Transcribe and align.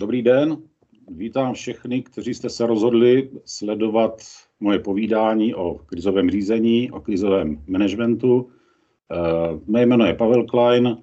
Dobrý 0.00 0.22
den, 0.22 0.56
vítám 1.08 1.54
všechny, 1.54 2.02
kteří 2.02 2.34
jste 2.34 2.50
se 2.50 2.66
rozhodli 2.66 3.30
sledovat 3.44 4.22
moje 4.60 4.78
povídání 4.78 5.54
o 5.54 5.74
krizovém 5.74 6.30
řízení, 6.30 6.90
o 6.90 7.00
krizovém 7.00 7.62
managementu. 7.66 8.50
Eh, 9.12 9.60
mé 9.66 9.86
jméno 9.86 10.06
je 10.06 10.14
Pavel 10.14 10.46
Klein, 10.46 10.96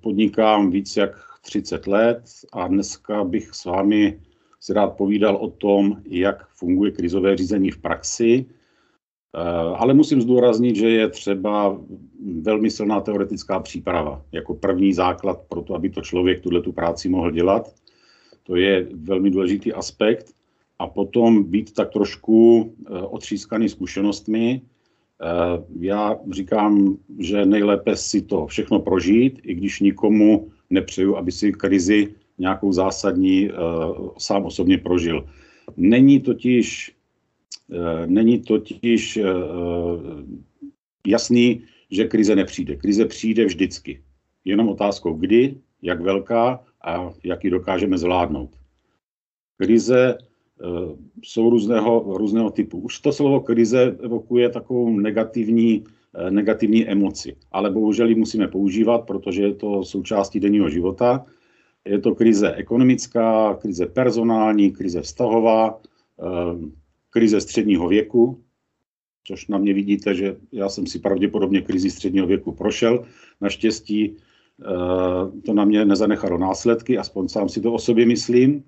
podnikám 0.00 0.70
víc 0.70 0.96
jak 0.96 1.10
30 1.42 1.86
let 1.86 2.22
a 2.52 2.68
dneska 2.68 3.24
bych 3.24 3.54
s 3.54 3.64
vámi 3.64 4.20
si 4.60 4.72
rád 4.72 4.96
povídal 4.96 5.36
o 5.36 5.50
tom, 5.50 6.02
jak 6.04 6.48
funguje 6.48 6.90
krizové 6.90 7.36
řízení 7.36 7.70
v 7.70 7.78
praxi, 7.78 8.46
ale 9.76 9.94
musím 9.94 10.20
zdůraznit, 10.20 10.76
že 10.76 10.90
je 10.90 11.08
třeba 11.08 11.80
velmi 12.40 12.70
silná 12.70 13.00
teoretická 13.00 13.60
příprava 13.60 14.22
jako 14.32 14.54
první 14.54 14.92
základ 14.92 15.40
pro 15.48 15.62
to, 15.62 15.74
aby 15.74 15.90
to 15.90 16.00
člověk 16.00 16.40
tuhle 16.40 16.62
tu 16.62 16.72
práci 16.72 17.08
mohl 17.08 17.30
dělat. 17.30 17.74
To 18.42 18.56
je 18.56 18.88
velmi 18.94 19.30
důležitý 19.30 19.72
aspekt. 19.72 20.32
A 20.78 20.86
potom 20.86 21.44
být 21.44 21.72
tak 21.72 21.92
trošku 21.92 22.72
eh, 22.86 23.02
otřískaný 23.02 23.68
zkušenostmi. 23.68 24.62
Eh, 24.62 25.64
já 25.80 26.16
říkám, 26.30 26.96
že 27.18 27.46
nejlépe 27.46 27.96
si 27.96 28.22
to 28.22 28.46
všechno 28.46 28.80
prožít, 28.80 29.40
i 29.44 29.54
když 29.54 29.80
nikomu 29.80 30.48
nepřeju, 30.70 31.16
aby 31.16 31.32
si 31.32 31.52
krizi 31.52 32.14
nějakou 32.38 32.72
zásadní 32.72 33.50
sám 34.18 34.44
osobně 34.44 34.78
prožil. 34.78 35.24
Není 35.76 36.20
totiž, 36.20 36.92
není 38.06 38.38
totiž 38.38 39.18
jasný, 41.06 41.62
že 41.90 42.08
krize 42.08 42.36
nepřijde. 42.36 42.76
Krize 42.76 43.04
přijde 43.06 43.44
vždycky. 43.44 44.02
Jenom 44.44 44.68
otázkou 44.68 45.14
kdy, 45.14 45.54
jak 45.82 46.00
velká 46.00 46.64
a 46.84 47.10
jak 47.24 47.44
ji 47.44 47.50
dokážeme 47.50 47.98
zvládnout. 47.98 48.50
Krize 49.56 50.18
uh, 50.18 50.98
jsou 51.22 51.50
různého, 51.50 52.04
různého 52.18 52.50
typu. 52.50 52.78
Už 52.78 52.98
to 53.00 53.12
slovo 53.12 53.40
krize 53.40 53.96
evokuje 54.02 54.48
takovou 54.48 54.90
negativní, 54.90 55.84
negativní 56.30 56.88
emoci, 56.88 57.36
ale 57.52 57.70
bohužel 57.70 58.08
ji 58.08 58.14
musíme 58.14 58.48
používat, 58.48 58.98
protože 58.98 59.42
je 59.42 59.54
to 59.54 59.84
součástí 59.84 60.40
denního 60.40 60.70
života. 60.70 61.26
Je 61.84 61.98
to 61.98 62.14
krize 62.14 62.52
ekonomická, 62.54 63.54
krize 63.54 63.86
personální, 63.86 64.70
krize 64.70 65.02
vztahová, 65.02 65.80
krize 67.10 67.40
středního 67.40 67.88
věku, 67.88 68.44
což 69.24 69.46
na 69.46 69.58
mě 69.58 69.74
vidíte, 69.74 70.14
že 70.14 70.36
já 70.52 70.68
jsem 70.68 70.86
si 70.86 70.98
pravděpodobně 70.98 71.60
krizi 71.60 71.90
středního 71.90 72.26
věku 72.26 72.52
prošel. 72.52 73.04
Naštěstí 73.40 74.16
eh, 74.16 75.40
to 75.46 75.54
na 75.54 75.64
mě 75.64 75.84
nezanechalo 75.84 76.38
následky, 76.38 76.98
aspoň 76.98 77.28
sám 77.28 77.48
si 77.48 77.60
to 77.60 77.72
o 77.72 77.78
sobě 77.78 78.06
myslím, 78.06 78.64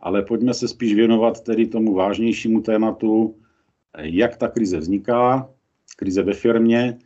ale 0.00 0.22
pojďme 0.22 0.54
se 0.54 0.68
spíš 0.68 0.94
věnovat 0.94 1.40
tedy 1.40 1.66
tomu 1.66 1.94
vážnějšímu 1.94 2.60
tématu, 2.60 3.34
jak 3.98 4.36
ta 4.36 4.48
krize 4.48 4.78
vzniká, 4.78 5.50
krize 5.96 6.22
ve 6.22 6.32
firmě, 6.32 6.98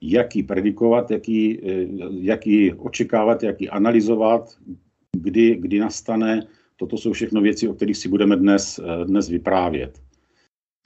jak 0.00 0.36
ji 0.36 0.42
predikovat, 0.42 1.10
jak 1.10 1.28
ji, 1.28 1.60
eh, 1.62 1.86
jak 2.10 2.46
ji 2.46 2.72
očekávat, 2.72 3.42
jak 3.42 3.60
ji 3.60 3.68
analyzovat, 3.68 4.56
kdy, 5.12 5.56
kdy 5.56 5.78
nastane. 5.78 6.46
Toto 6.76 6.96
jsou 6.96 7.12
všechno 7.12 7.40
věci, 7.40 7.68
o 7.68 7.74
kterých 7.74 7.96
si 7.96 8.08
budeme 8.08 8.36
dnes, 8.36 8.78
eh, 8.78 9.04
dnes 9.04 9.28
vyprávět. 9.28 10.07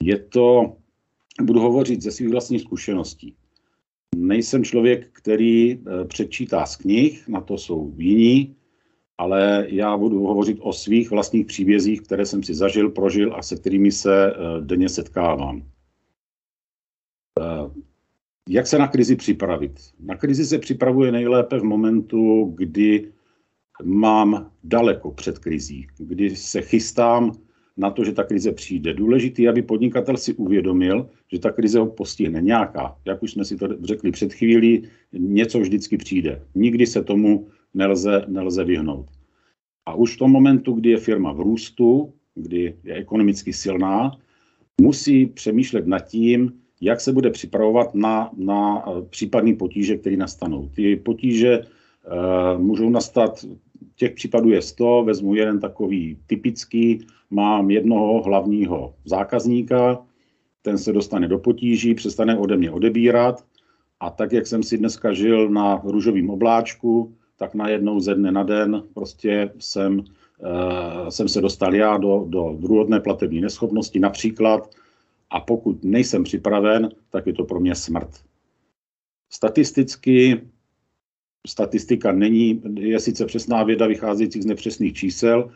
Je 0.03 0.19
to 0.19 0.75
budu 1.41 1.59
hovořit 1.59 2.01
ze 2.01 2.11
svých 2.11 2.29
vlastních 2.29 2.61
zkušeností. 2.61 3.35
Nejsem 4.15 4.63
člověk, 4.63 5.09
který 5.11 5.71
eh, 5.71 6.05
přečítá 6.05 6.65
z 6.65 6.75
knih, 6.75 7.27
na 7.27 7.41
to 7.41 7.57
jsou 7.57 7.93
jiní, 7.97 8.55
ale 9.17 9.65
já 9.69 9.97
budu 9.97 10.25
hovořit 10.25 10.57
o 10.61 10.73
svých 10.73 11.11
vlastních 11.11 11.45
příbězích, 11.45 12.01
které 12.01 12.25
jsem 12.25 12.43
si 12.43 12.53
zažil, 12.53 12.89
prožil 12.89 13.35
a 13.35 13.41
se 13.41 13.55
kterými 13.55 13.91
se 13.91 14.31
eh, 14.31 14.35
denně 14.61 14.89
setkávám. 14.89 15.63
Eh, 17.39 17.81
jak 18.49 18.67
se 18.67 18.77
na 18.77 18.87
krizi 18.87 19.15
připravit? 19.15 19.79
Na 19.99 20.17
krizi 20.17 20.45
se 20.45 20.59
připravuje 20.59 21.11
nejlépe 21.11 21.59
v 21.59 21.63
momentu, 21.63 22.53
kdy 22.55 23.11
mám 23.83 24.51
daleko 24.63 25.11
před 25.11 25.39
krizí, 25.39 25.87
kdy 25.97 26.35
se 26.35 26.61
chystám 26.61 27.31
na 27.77 27.91
to, 27.91 28.05
že 28.05 28.11
ta 28.11 28.23
krize 28.23 28.51
přijde. 28.51 28.93
Důležitý, 28.93 29.47
aby 29.47 29.61
podnikatel 29.61 30.17
si 30.17 30.33
uvědomil, 30.33 31.09
že 31.31 31.39
ta 31.39 31.51
krize 31.51 31.79
ho 31.79 31.85
postihne 31.85 32.41
nějaká. 32.41 32.95
Jak 33.05 33.23
už 33.23 33.31
jsme 33.31 33.45
si 33.45 33.57
to 33.57 33.67
řekli 33.83 34.11
před 34.11 34.33
chvílí, 34.33 34.83
něco 35.13 35.59
vždycky 35.59 35.97
přijde. 35.97 36.41
Nikdy 36.55 36.85
se 36.85 37.03
tomu 37.03 37.47
nelze, 37.73 38.25
nelze 38.27 38.63
vyhnout. 38.63 39.05
A 39.85 39.95
už 39.95 40.15
v 40.15 40.17
tom 40.17 40.31
momentu, 40.31 40.73
kdy 40.73 40.89
je 40.89 40.97
firma 40.97 41.33
v 41.33 41.39
růstu, 41.39 42.13
kdy 42.35 42.75
je 42.83 42.93
ekonomicky 42.93 43.53
silná, 43.53 44.11
musí 44.81 45.25
přemýšlet 45.25 45.87
nad 45.87 45.99
tím, 45.99 46.53
jak 46.81 47.01
se 47.01 47.11
bude 47.11 47.29
připravovat 47.29 47.95
na, 47.95 48.31
na 48.37 48.85
případné 49.09 49.55
potíže, 49.55 49.97
které 49.97 50.17
nastanou. 50.17 50.69
Ty 50.75 50.95
potíže 50.95 51.59
uh, 51.59 52.61
můžou 52.61 52.89
nastat 52.89 53.45
těch 53.95 54.13
případů 54.13 54.49
je 54.49 54.61
100, 54.61 55.03
vezmu 55.03 55.35
jeden 55.35 55.59
takový 55.59 56.17
typický, 56.27 57.05
mám 57.29 57.71
jednoho 57.71 58.21
hlavního 58.23 58.93
zákazníka, 59.05 60.05
ten 60.61 60.77
se 60.77 60.93
dostane 60.93 61.27
do 61.27 61.39
potíží, 61.39 61.93
přestane 61.93 62.37
ode 62.37 62.57
mě 62.57 62.71
odebírat 62.71 63.45
a 63.99 64.09
tak, 64.09 64.31
jak 64.31 64.47
jsem 64.47 64.63
si 64.63 64.77
dneska 64.77 65.13
žil 65.13 65.49
na 65.49 65.81
růžovém 65.83 66.29
obláčku, 66.29 67.15
tak 67.37 67.55
najednou 67.55 67.99
ze 67.99 68.15
dne 68.15 68.31
na 68.31 68.43
den 68.43 68.83
prostě 68.93 69.51
jsem, 69.59 69.99
uh, 69.99 71.09
jsem 71.09 71.27
se 71.27 71.41
dostal 71.41 71.75
já 71.75 71.97
do, 71.97 72.25
do 72.27 72.55
druhotné 72.59 72.99
platební 72.99 73.41
neschopnosti 73.41 73.99
například 73.99 74.69
a 75.29 75.39
pokud 75.39 75.83
nejsem 75.83 76.23
připraven, 76.23 76.89
tak 77.09 77.27
je 77.27 77.33
to 77.33 77.43
pro 77.43 77.59
mě 77.59 77.75
smrt. 77.75 78.09
Statisticky 79.29 80.41
statistika 81.47 82.11
není, 82.11 82.61
je 82.79 82.99
sice 82.99 83.25
přesná 83.25 83.63
věda 83.63 83.87
vycházející 83.87 84.41
z 84.41 84.45
nepřesných 84.45 84.93
čísel, 84.93 85.49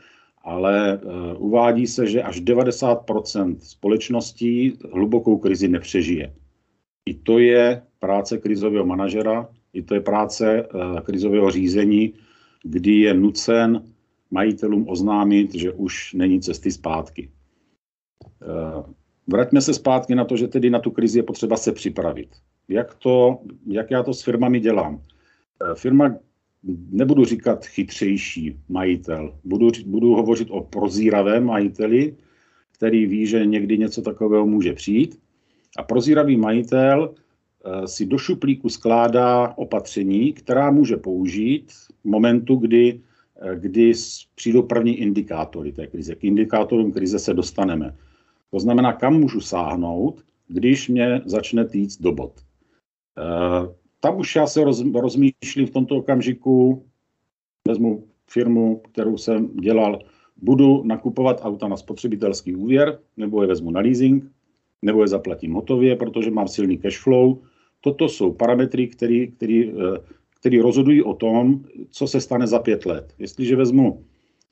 ale 0.44 0.98
uh, 0.98 1.12
uvádí 1.46 1.88
se, 1.88 2.08
že 2.08 2.24
až 2.24 2.42
90% 2.42 3.56
společností 3.59 4.80
hlubokou 4.92 5.38
krizi 5.38 5.68
nepřežije. 5.68 6.34
I 7.06 7.14
to 7.14 7.40
je 7.40 7.81
práce 8.00 8.38
krizového 8.38 8.86
manažera, 8.86 9.50
i 9.74 9.84
to 9.84 9.94
je 9.94 10.02
práce 10.02 10.68
uh, 10.68 11.00
krizového 11.00 11.52
řízení, 11.52 12.14
kdy 12.64 12.96
je 12.96 13.14
nucen 13.14 13.84
majitelům 14.31 14.90
oznámit, 14.90 15.56
že 15.56 15.72
už 15.72 16.14
není 16.14 16.42
cesty 16.42 16.72
zpátky. 16.72 17.31
Uh, 18.47 18.86
vraťme 19.28 19.62
se 19.62 19.74
zpátky 19.74 20.16
na 20.16 20.26
to, 20.26 20.38
že 20.38 20.47
tedy 20.47 20.70
na 20.70 20.80
tu 20.80 20.92
krizi 20.92 21.20
je 21.20 21.24
potřeba 21.24 21.58
se 21.58 21.72
připravit. 21.72 22.30
Jak, 22.68 22.96
to, 22.96 23.40
jak 23.68 23.92
já 23.92 24.03
to 24.03 24.14
s 24.14 24.24
firmami 24.24 24.59
dělám? 24.59 25.02
Eh, 25.63 25.75
firma, 25.75 26.16
nebudu 26.90 27.25
říkat 27.25 27.66
chytřejší 27.66 28.59
majitel, 28.69 29.40
budu, 29.44 29.72
budu 29.85 30.16
hovořit 30.16 30.47
o 30.51 30.62
prozíravém 30.62 31.45
majiteli, 31.45 32.16
který 32.72 33.06
ví, 33.06 33.25
že 33.25 33.45
někdy 33.45 33.78
něco 33.78 34.01
takového 34.01 34.46
může 34.46 34.73
přijít. 34.73 35.19
A 35.78 35.84
prozíravý 35.84 36.38
majitel 36.38 37.13
eh, 37.66 37.88
si 37.88 38.06
do 38.06 38.17
šuplíku 38.17 38.69
skládá 38.69 39.53
opatření, 39.57 40.34
která 40.34 40.72
může 40.72 40.97
použít 40.97 41.72
v 41.72 42.06
momentu, 42.06 42.56
kdy, 42.56 43.01
eh, 43.41 43.56
kdy 43.56 43.94
přijdou 44.35 44.62
první 44.62 44.96
indikátory 44.96 45.72
té 45.72 45.88
krize. 45.88 46.16
K 46.16 46.23
indikátorům 46.23 46.91
krize 46.91 47.19
se 47.19 47.34
dostaneme. 47.34 47.96
To 48.51 48.59
znamená, 48.59 48.94
kam 48.94 49.19
můžu 49.19 49.41
sáhnout, 49.41 50.23
když 50.47 50.90
mě 50.90 51.22
začne 51.25 51.66
týct 51.66 52.02
do 52.02 52.11
bod 52.11 52.34
tam 54.08 54.20
už 54.20 54.36
já 54.36 54.48
se 54.48 54.64
roz, 54.64 54.84
rozmýšlím 54.94 55.68
v 55.68 55.72
tomto 55.72 55.96
okamžiku, 55.96 56.86
vezmu 57.68 58.04
firmu, 58.28 58.82
kterou 58.92 59.18
jsem 59.18 59.48
dělal, 59.48 60.00
budu 60.38 60.84
nakupovat 60.84 61.42
auta 61.44 61.68
na 61.68 61.78
spotřebitelský 61.78 62.56
úvěr, 62.56 63.00
nebo 63.18 63.42
je 63.42 63.48
vezmu 63.48 63.72
na 63.72 63.80
leasing, 63.80 64.32
nebo 64.82 65.02
je 65.02 65.08
zaplatím 65.08 65.54
hotově, 65.54 65.96
protože 65.96 66.32
mám 66.32 66.48
silný 66.48 66.78
cash 66.78 67.04
flow. 67.04 67.42
Toto 67.82 68.09
jsou 68.09 68.34
parametry, 68.34 68.88
které 68.88 69.28
který, 69.28 69.72
eh, 69.72 70.00
který 70.40 70.59
rozhodují 70.59 71.04
o 71.04 71.14
tom, 71.14 71.64
co 71.90 72.08
se 72.08 72.22
stane 72.22 72.48
za 72.48 72.59
pět 72.59 72.86
let. 72.86 73.14
Jestliže 73.20 73.56
vezmu 73.56 74.04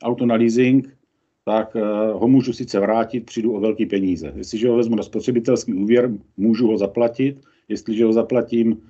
auto 0.04 0.26
na 0.26 0.36
leasing, 0.36 0.98
tak 1.46 1.76
eh, 1.76 1.82
ho 2.14 2.28
můžu 2.28 2.54
sice 2.54 2.80
vrátit, 2.80 3.26
přijdu 3.26 3.56
o 3.56 3.60
velký 3.60 3.86
peníze. 3.86 4.34
Jestliže 4.36 4.70
ho 4.70 4.76
vezmu 4.76 4.96
na 4.96 5.04
spotřebitelský 5.04 5.74
úvěr, 5.74 6.12
můžu 6.38 6.68
ho 6.68 6.78
zaplatit. 6.78 7.40
Jestliže 7.70 8.06
ho 8.06 8.14
zaplatím 8.14 8.82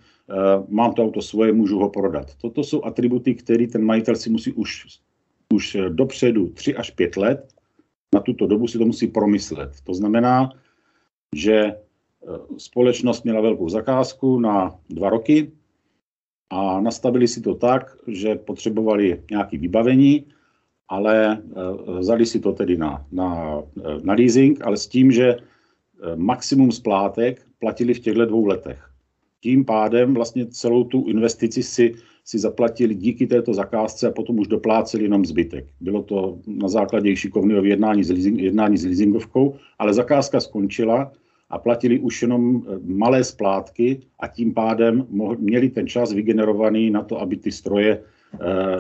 mám 0.68 0.94
to 0.94 1.04
auto 1.04 1.22
svoje, 1.22 1.54
můžu 1.54 1.80
ho 1.80 1.90
prodat. 1.90 2.36
Toto 2.36 2.64
jsou 2.64 2.84
atributy, 2.84 3.36
které 3.36 3.68
ten 3.68 3.86
majitel 3.86 4.16
si 4.16 4.30
musí 4.30 4.54
už, 4.54 5.00
už 5.54 5.78
dopředu 5.90 6.48
3 6.50 6.76
až 6.76 6.92
5 6.92 7.18
let, 7.18 7.54
na 8.14 8.22
tuto 8.22 8.48
dobu 8.48 8.68
si 8.68 8.78
to 8.78 8.86
musí 8.86 9.08
promyslet. 9.08 9.72
To 9.84 9.94
znamená, 9.94 10.50
že 11.36 11.56
eh, 11.56 11.76
společnost 12.58 13.24
měla 13.24 13.42
velkou 13.42 13.70
zakázku 13.70 14.40
na 14.40 14.80
dva 14.90 15.10
roky 15.10 15.52
a 16.50 16.82
nastavili 16.82 17.28
si 17.28 17.42
to 17.42 17.56
tak, 17.56 17.98
že 18.08 18.36
potřebovali 18.36 19.24
nějaké 19.32 19.58
vybavení 19.58 20.26
ale 20.90 21.42
vzali 22.00 22.26
si 22.26 22.40
to 22.40 22.54
tedy 22.54 22.78
na, 22.78 23.06
na, 23.12 23.62
na 24.04 24.14
leasing, 24.14 24.62
ale 24.62 24.78
s 24.78 24.88
tím, 24.88 25.12
že 25.12 25.38
maximum 26.16 26.72
splátek 26.72 27.42
platili 27.60 27.94
v 27.94 28.00
těchto 28.00 28.26
dvou 28.26 28.46
letech. 28.46 28.90
Tím 29.46 29.66
pádem 29.66 30.14
vlastně 30.14 30.46
celou 30.46 30.84
tu 30.84 31.06
investici 31.06 31.64
si, 31.64 31.94
si 32.26 32.40
zaplatili 32.40 32.96
díky 32.96 33.28
této 33.28 33.54
zakázce 33.54 34.08
a 34.08 34.12
potom 34.12 34.40
už 34.40 34.48
dopláceli 34.48 35.04
jenom 35.04 35.26
zbytek. 35.26 35.66
Bylo 35.82 36.04
to 36.04 36.40
na 36.48 36.68
základě 36.68 37.16
šikovného 37.16 37.64
jednání 37.64 38.04
s, 38.04 38.10
leasing, 38.10 38.40
jednání 38.40 38.78
s 38.78 38.86
leasingovkou, 38.86 39.56
ale 39.80 39.94
zakázka 39.94 40.42
skončila 40.42 41.12
a 41.50 41.60
platili 41.60 42.00
už 42.00 42.22
jenom 42.22 42.42
eh, 42.42 42.80
malé 42.90 43.24
splátky 43.24 44.02
a 44.20 44.28
tím 44.28 44.54
pádem 44.54 45.06
mohli, 45.10 45.38
měli 45.38 45.70
ten 45.70 45.88
čas 45.88 46.14
vygenerovaný 46.14 46.90
na 46.90 47.04
to, 47.04 47.22
aby 47.22 47.38
ty 47.38 47.52
stroje 47.52 47.92
e, 47.94 48.02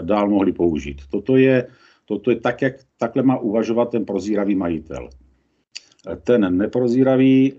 dál 0.01 0.29
mohli 0.29 0.51
použít. 0.51 1.01
Toto 1.09 1.37
je, 1.37 1.67
toto 2.05 2.31
je 2.31 2.41
tak, 2.41 2.61
jak 2.61 2.73
takhle 2.97 3.23
má 3.23 3.37
uvažovat 3.37 3.91
ten 3.93 4.05
prozíravý 4.05 4.55
majitel. 4.55 5.09
Ten 6.23 6.57
neprozíravý 6.57 7.53
e, 7.53 7.55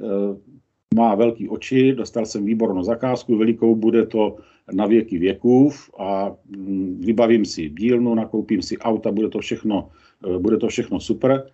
má 0.95 1.15
velký 1.15 1.49
oči, 1.49 1.93
dostal 1.93 2.27
jsem 2.27 2.45
výbornou 2.45 2.83
zakázku, 2.83 3.37
velikou 3.37 3.75
bude 3.75 4.07
to 4.07 4.37
na 4.73 4.87
věky 4.87 5.19
věků 5.19 5.71
a 5.99 6.37
mm, 6.57 7.01
vybavím 7.01 7.45
si 7.45 7.69
dílnu, 7.69 8.15
nakoupím 8.15 8.63
si 8.63 8.79
auta, 8.79 9.13
bude 9.13 9.29
to 9.29 9.39
všechno, 9.39 9.91
bude 10.39 10.57
to 10.57 10.69
všechno 10.69 11.01
super, 11.01 11.51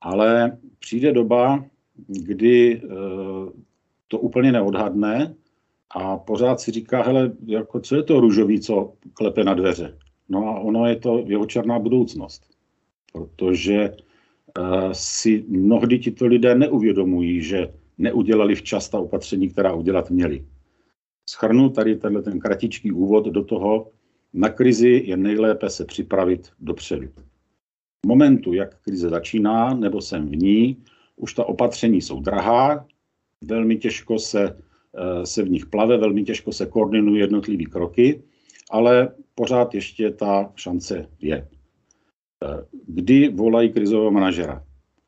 ale 0.00 0.58
přijde 0.78 1.12
doba, 1.12 1.64
kdy 2.06 2.82
eh, 2.84 2.88
to 4.08 4.18
úplně 4.18 4.52
neodhadne 4.52 5.34
a 5.90 6.16
pořád 6.16 6.60
si 6.60 6.70
říká, 6.70 7.02
hele, 7.02 7.32
jako, 7.46 7.80
co 7.80 7.96
je 7.96 8.02
to 8.02 8.20
růžový, 8.20 8.60
co 8.60 8.92
klepe 9.14 9.44
na 9.44 9.54
dveře? 9.54 9.98
No 10.28 10.48
a 10.48 10.60
ono 10.60 10.86
je 10.86 10.96
to 10.96 11.24
jeho 11.26 11.46
černá 11.46 11.78
budoucnost. 11.78 12.42
Protože 13.12 13.90
uh, 14.58 14.92
si 14.92 15.44
mnohdy 15.48 15.98
tito 15.98 16.26
lidé 16.26 16.54
neuvědomují, 16.54 17.42
že 17.42 17.68
neudělali 17.98 18.54
včas 18.54 18.88
ta 18.88 18.98
opatření, 18.98 19.48
která 19.48 19.72
udělat 19.72 20.10
měli. 20.10 20.44
Schrnu 21.30 21.70
tady 21.70 21.96
tenhle 21.96 22.22
ten 22.22 22.40
kratičký 22.40 22.92
úvod 22.92 23.24
do 23.24 23.44
toho, 23.44 23.90
na 24.32 24.48
krizi 24.48 25.02
je 25.06 25.16
nejlépe 25.16 25.70
se 25.70 25.84
připravit 25.84 26.50
dopředu. 26.60 27.08
V 28.04 28.06
momentu, 28.06 28.52
jak 28.52 28.80
krize 28.80 29.08
začíná, 29.08 29.74
nebo 29.74 30.00
jsem 30.00 30.28
v 30.28 30.36
ní, 30.36 30.76
už 31.16 31.34
ta 31.34 31.44
opatření 31.44 32.02
jsou 32.02 32.20
drahá, 32.20 32.86
velmi 33.44 33.76
těžko 33.76 34.18
se, 34.18 34.58
eh, 34.94 35.26
se 35.26 35.42
v 35.42 35.50
nich 35.50 35.66
plave, 35.66 35.98
velmi 35.98 36.24
těžko 36.24 36.52
se 36.52 36.66
koordinují 36.66 37.20
jednotlivé 37.20 37.64
kroky, 37.64 38.22
ale 38.70 39.08
pořád 39.34 39.74
ještě 39.74 40.10
ta 40.10 40.52
šance 40.56 41.08
je. 41.20 41.48
Eh, 42.44 42.64
kdy 42.86 43.28
volají 43.28 43.72
krizového 43.72 44.10
manažera? 44.10 44.64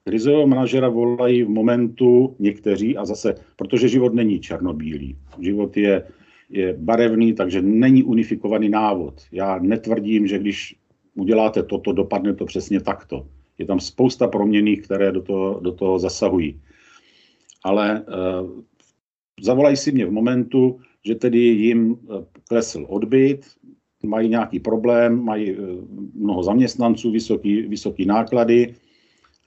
Krizového 0.09 0.47
manažera 0.47 0.89
volají 0.89 1.43
v 1.43 1.49
momentu 1.49 2.37
někteří 2.39 2.97
a 2.97 3.05
zase, 3.05 3.35
protože 3.57 3.89
život 3.89 4.15
není 4.15 4.41
černobílý. 4.41 5.17
Život 5.41 5.77
je, 5.77 6.03
je 6.51 6.75
barevný, 6.79 7.33
takže 7.33 7.63
není 7.63 8.03
unifikovaný 8.03 8.69
návod. 8.69 9.23
Já 9.33 9.59
netvrdím, 9.59 10.27
že 10.27 10.39
když 10.39 10.77
uděláte 11.15 11.63
toto, 11.63 11.93
dopadne 11.93 12.35
to 12.35 12.45
přesně 12.45 12.81
takto. 12.81 13.27
Je 13.59 13.67
tam 13.67 13.81
spousta 13.81 14.29
proměných, 14.29 14.83
které 14.83 15.13
do 15.13 15.23
toho, 15.23 15.61
do 15.61 15.73
toho 15.73 15.99
zasahují. 15.99 16.61
Ale 17.65 18.05
uh, 18.07 18.51
zavolají 19.43 19.77
si 19.77 19.93
mě 19.93 20.07
v 20.07 20.13
momentu, 20.13 20.79
že 21.05 21.15
tedy 21.15 21.39
jim 21.39 21.97
eh, 21.99 22.25
klesl 22.49 22.87
odbyt, 22.89 23.47
mají 24.05 24.29
nějaký 24.29 24.61
problém, 24.61 25.25
mají 25.25 25.57
uh, 25.57 25.67
mnoho 26.15 26.43
zaměstnanců, 26.43 27.11
vysoký, 27.11 27.63
vysoký 27.63 28.07
náklady 28.07 28.75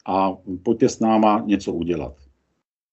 a 0.10 0.38
pojďte 0.64 0.90
s 0.90 1.00
náma 1.00 1.44
něco 1.46 1.74
udělat. 1.74 2.16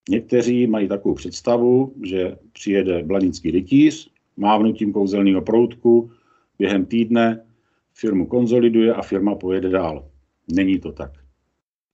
Někteří 0.09 0.67
mají 0.67 0.89
takovou 0.89 1.15
představu, 1.15 1.95
že 2.05 2.37
přijede 2.53 3.03
blanický 3.03 3.51
rytíř, 3.51 4.11
mávnutím 4.37 4.93
kouzelného 4.93 5.43
proutku, 5.43 6.11
během 6.59 6.87
týdne 6.87 7.47
firmu 7.95 8.27
konzoliduje 8.27 8.95
a 8.95 9.03
firma 9.03 9.35
pojede 9.35 9.69
dál. 9.69 10.11
Není 10.53 10.79
to 10.79 10.93
tak. 10.93 11.13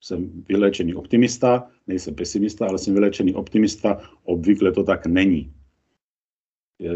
Jsem 0.01 0.45
vylečený 0.49 0.95
optimista, 0.95 1.71
nejsem 1.87 2.15
pesimista, 2.15 2.67
ale 2.67 2.79
jsem 2.79 2.95
vylečený 2.95 3.35
optimista. 3.35 4.01
Obvykle 4.25 4.73
to 4.73 4.85
tak 4.85 5.07
není. 5.07 5.53
E, 6.81 6.91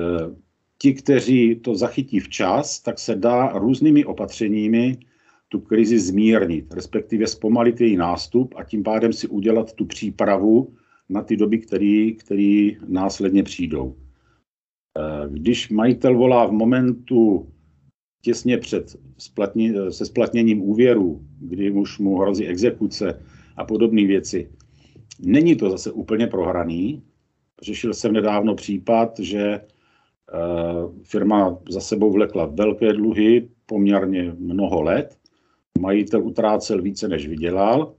ti, 0.79 0.95
kteří 0.95 1.57
to 1.57 1.75
zachytí 1.75 2.21
včas, 2.21 2.81
tak 2.81 2.99
se 2.99 3.15
dá 3.15 3.59
různými 3.59 4.05
opatřeními 4.05 4.99
tu 5.49 5.61
krizi 5.61 5.99
zmírnit, 5.99 6.75
respektive 6.75 7.27
zpomalit 7.27 7.81
její 7.81 7.97
nástup 7.97 8.55
a 8.57 8.65
tím 8.65 8.83
pádem 8.83 9.13
si 9.13 9.29
udělat 9.29 9.73
tu 9.73 9.85
přípravu 9.85 10.75
na 11.09 11.23
ty 11.23 11.37
doby, 11.37 11.59
které 12.15 12.71
následně 12.89 13.43
přijdou. 13.43 13.97
E, 13.97 15.29
když 15.29 15.69
majitel 15.69 16.17
volá 16.17 16.47
v 16.47 16.53
momentu 16.53 17.49
těsně 18.23 18.59
před 18.59 18.97
splatni, 19.19 19.75
se 19.91 20.07
splatněním 20.07 20.63
úvěru, 20.63 21.21
kdy 21.41 21.71
už 21.71 21.99
mu 21.99 22.19
hrozí 22.19 22.47
exekuce 22.47 23.23
a 23.57 23.65
podobné 23.65 24.07
věci. 24.07 24.51
Není 25.21 25.57
to 25.57 25.71
zase 25.71 25.93
úplně 25.93 26.27
prohraný. 26.27 27.03
Řešil 27.63 27.95
jsem 27.95 28.13
nedávno 28.13 28.55
případ, 28.55 29.21
že 29.21 29.61
uh, 29.61 30.93
firma 31.03 31.59
za 31.71 31.81
sebou 31.81 32.13
vlekla 32.13 32.47
velké 32.47 32.93
dluhy 32.93 33.49
poměrně 33.67 34.35
mnoho 34.39 34.83
let. 34.83 35.17
Majitel 35.81 36.27
utrácel 36.27 36.83
více, 36.83 37.09
než 37.09 37.29
vydělal. 37.29 37.95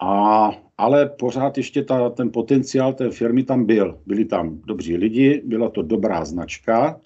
A, 0.00 0.50
ale 0.78 1.08
pořád 1.08 1.56
ještě 1.56 1.82
ta, 1.82 2.10
ten 2.10 2.30
potenciál 2.32 2.92
té 2.92 3.10
firmy 3.10 3.42
tam 3.42 3.64
byl. 3.64 4.00
Byli 4.06 4.24
tam 4.24 4.60
dobří 4.66 4.96
lidi, 4.96 5.42
byla 5.44 5.70
to 5.70 5.82
dobrá 5.82 6.24
značka, 6.24 7.00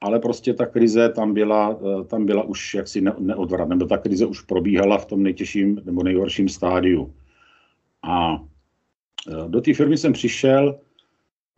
ale 0.00 0.18
prostě 0.18 0.54
ta 0.54 0.66
krize 0.66 1.08
tam 1.08 1.34
byla, 1.34 1.78
eh, 1.80 2.04
tam 2.04 2.26
byla 2.26 2.42
už 2.42 2.74
jaksi 2.74 3.00
neodvratná, 3.18 3.74
nebo 3.74 3.88
ta 3.88 3.98
krize 3.98 4.26
už 4.26 4.40
probíhala 4.40 4.98
v 4.98 5.06
tom 5.06 5.22
nejtěžším 5.22 5.80
nebo 5.84 6.02
nejhorším 6.02 6.48
stádiu. 6.48 7.14
A 8.02 8.44
eh, 9.28 9.48
do 9.48 9.60
té 9.60 9.74
firmy 9.74 9.96
jsem 9.96 10.12
přišel 10.12 10.78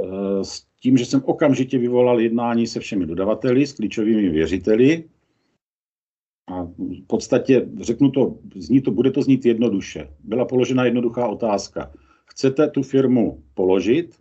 eh, 0.03 0.45
s 0.45 0.65
tím, 0.81 0.97
že 0.97 1.07
jsem 1.07 1.23
okamžitě 1.25 1.79
vyvolal 1.79 2.21
jednání 2.21 2.67
se 2.67 2.81
všemi 2.81 3.07
dodavateli, 3.07 3.67
s 3.67 3.73
klíčovými 3.73 4.29
věřiteli. 4.29 5.05
A 6.51 6.63
v 6.79 7.07
podstatě 7.07 7.69
řeknu 7.81 8.11
to, 8.11 8.39
zní 8.57 8.81
to, 8.81 8.91
bude 8.91 9.11
to 9.11 9.23
znít 9.23 9.47
jednoduše. 9.47 10.09
Byla 10.25 10.45
položena 10.45 10.85
jednoduchá 10.85 11.29
otázka. 11.29 11.93
Chcete 12.27 12.69
tu 12.71 12.83
firmu 12.83 13.43
položit, 13.55 14.17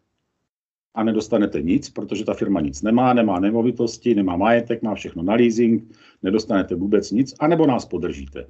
a 0.93 1.03
nedostanete 1.03 1.61
nic, 1.61 1.89
protože 1.89 2.25
ta 2.25 2.33
firma 2.33 2.61
nic 2.61 2.81
nemá, 2.81 3.13
nemá 3.13 3.39
nemovitosti, 3.39 4.15
nemá 4.15 4.37
majetek, 4.37 4.81
má 4.81 4.95
všechno 4.95 5.23
na 5.23 5.33
leasing, 5.33 5.97
nedostanete 6.23 6.75
vůbec 6.75 7.11
nic, 7.11 7.35
anebo 7.39 7.67
nás 7.67 7.85
podržíte. 7.85 8.47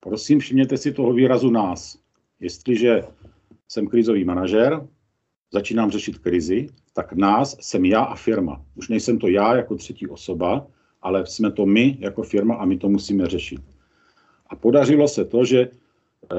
Prosím, 0.00 0.38
všimněte 0.38 0.76
si 0.76 0.92
toho 0.92 1.12
výrazu 1.12 1.50
nás. 1.50 1.98
Jestliže 2.40 3.02
jsem 3.68 3.86
krizový 3.86 4.24
manažer, 4.24 4.88
začínám 5.52 5.90
řešit 5.90 6.18
krizi, 6.18 6.68
tak 6.92 7.12
nás 7.12 7.56
jsem 7.60 7.84
já 7.84 8.00
a 8.00 8.14
firma. 8.14 8.64
Už 8.74 8.88
nejsem 8.88 9.18
to 9.18 9.28
já 9.28 9.56
jako 9.56 9.76
třetí 9.76 10.06
osoba, 10.06 10.66
ale 11.02 11.26
jsme 11.26 11.52
to 11.52 11.66
my 11.66 11.96
jako 12.00 12.22
firma 12.22 12.54
a 12.54 12.64
my 12.64 12.76
to 12.76 12.88
musíme 12.88 13.26
řešit. 13.26 13.60
A 14.46 14.56
podařilo 14.56 15.08
se 15.08 15.24
to, 15.24 15.44
že 15.44 15.60
eh, 15.60 16.36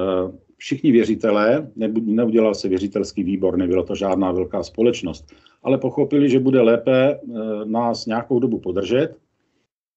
všichni 0.58 0.92
věřitelé, 0.92 1.72
neudělal 2.06 2.56
se 2.56 2.70
věřitelský 2.70 3.24
výbor, 3.24 3.58
nebyla 3.58 3.84
to 3.84 3.96
žádná 3.96 4.32
velká 4.32 4.64
společnost, 4.64 5.34
ale 5.64 5.78
pochopili, 5.78 6.30
že 6.30 6.40
bude 6.40 6.62
lépe 6.62 7.14
eh, 7.14 7.20
nás 7.66 8.06
nějakou 8.06 8.40
dobu 8.40 8.60
podržet 8.60 9.16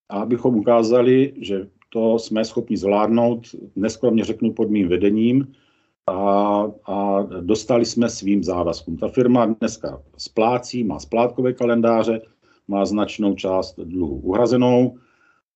a 0.09 0.21
abychom 0.21 0.57
ukázali, 0.57 1.33
že 1.37 1.69
to 1.89 2.19
jsme 2.19 2.45
schopni 2.45 2.77
zvládnout, 2.77 3.47
neskromně 3.77 4.25
řeknu 4.25 4.53
pod 4.53 4.71
mým 4.71 4.89
vedením, 4.89 5.55
a, 6.07 6.15
a 6.87 7.23
dostali 7.41 7.85
jsme 7.85 8.09
svým 8.09 8.45
závazkům. 8.45 8.97
Ta 8.97 9.09
firma 9.09 9.47
dneska 9.47 10.03
splácí, 10.17 10.85
má 10.85 10.99
splátkové 10.99 11.53
kalendáře, 11.53 12.21
má 12.69 12.85
značnou 12.85 13.35
část 13.35 13.81
dluhu 13.81 14.17
uhrazenou, 14.17 14.99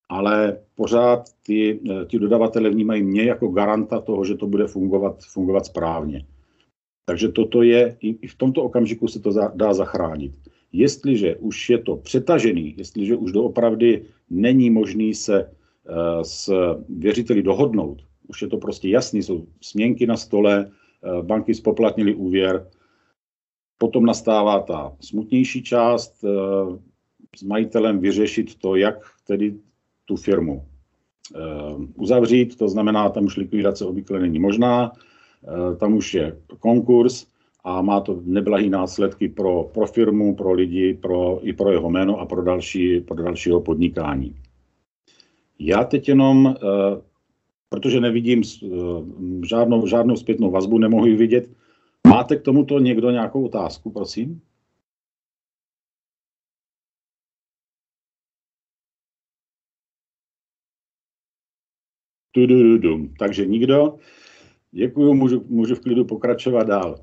ale 0.08 0.58
pořád 0.74 1.24
ty, 1.46 1.80
eh, 1.90 2.04
ty 2.04 2.18
dodavatele 2.18 2.70
vnímají 2.70 3.02
mě 3.02 3.22
jako 3.22 3.48
garanta 3.48 4.00
toho, 4.00 4.24
že 4.24 4.34
to 4.34 4.46
bude 4.46 4.66
fungovat, 4.66 5.22
fungovat 5.24 5.66
správně. 5.66 6.26
Takže 7.08 7.28
toto 7.28 7.62
je, 7.62 7.96
i 8.00 8.26
v 8.26 8.34
tomto 8.36 8.62
okamžiku 8.62 9.08
se 9.08 9.20
to 9.20 9.32
dá 9.54 9.74
zachránit. 9.74 10.32
Jestliže 10.72 11.36
už 11.36 11.70
je 11.70 11.78
to 11.78 11.96
přetažený, 11.96 12.74
jestliže 12.76 13.16
už 13.16 13.32
doopravdy 13.32 14.04
není 14.30 14.70
možný 14.70 15.14
se 15.14 15.44
uh, 15.44 16.22
s 16.22 16.52
věřiteli 16.88 17.42
dohodnout, 17.42 18.04
už 18.28 18.42
je 18.42 18.48
to 18.48 18.56
prostě 18.56 18.88
jasný, 18.88 19.22
jsou 19.22 19.46
směnky 19.60 20.06
na 20.06 20.16
stole, 20.16 20.68
uh, 20.68 21.24
banky 21.24 21.54
spoplatnili 21.54 22.14
úvěr, 22.14 22.68
potom 23.78 24.06
nastává 24.06 24.60
ta 24.60 24.96
smutnější 25.00 25.62
část, 25.62 26.24
s 27.36 27.42
majitelem 27.42 27.98
vyřešit 27.98 28.54
to, 28.54 28.76
jak 28.76 28.98
tedy 29.26 29.54
tu 30.04 30.16
firmu 30.16 30.64
uzavřít, 31.94 32.56
to 32.56 32.68
znamená, 32.68 33.08
tam 33.08 33.24
už 33.24 33.36
likvidace 33.36 33.84
obvykle 33.84 34.20
není 34.20 34.38
možná, 34.38 34.92
tam 35.80 35.94
už 35.94 36.14
je 36.14 36.36
konkurs 36.58 37.26
a 37.64 37.82
má 37.82 38.00
to 38.00 38.20
neblahý 38.24 38.70
následky 38.70 39.28
pro, 39.28 39.70
pro 39.74 39.86
firmu, 39.86 40.34
pro 40.34 40.52
lidi, 40.52 40.94
pro, 40.94 41.40
i 41.42 41.52
pro 41.52 41.72
jeho 41.72 41.90
jméno 41.90 42.20
a 42.20 42.26
pro, 42.26 42.42
další, 42.44 43.00
pro 43.00 43.22
dalšího 43.22 43.60
podnikání. 43.60 44.34
Já 45.58 45.84
teď 45.84 46.08
jenom, 46.08 46.54
protože 47.68 48.00
nevidím 48.00 48.42
žádnou, 49.46 49.86
žádnou 49.86 50.16
zpětnou 50.16 50.50
vazbu, 50.50 50.78
nemohu 50.78 51.06
ji 51.06 51.16
vidět, 51.16 51.50
máte 52.08 52.36
k 52.36 52.42
tomuto 52.42 52.78
někdo 52.78 53.10
nějakou 53.10 53.46
otázku, 53.46 53.90
prosím? 53.90 54.40
Tudududum. 62.32 63.14
Takže 63.18 63.46
nikdo. 63.46 63.96
Děkuju, 64.70 65.14
můžu, 65.14 65.44
můžu 65.48 65.74
v 65.74 65.80
klidu 65.80 66.04
pokračovat 66.04 66.66
dál. 66.66 66.96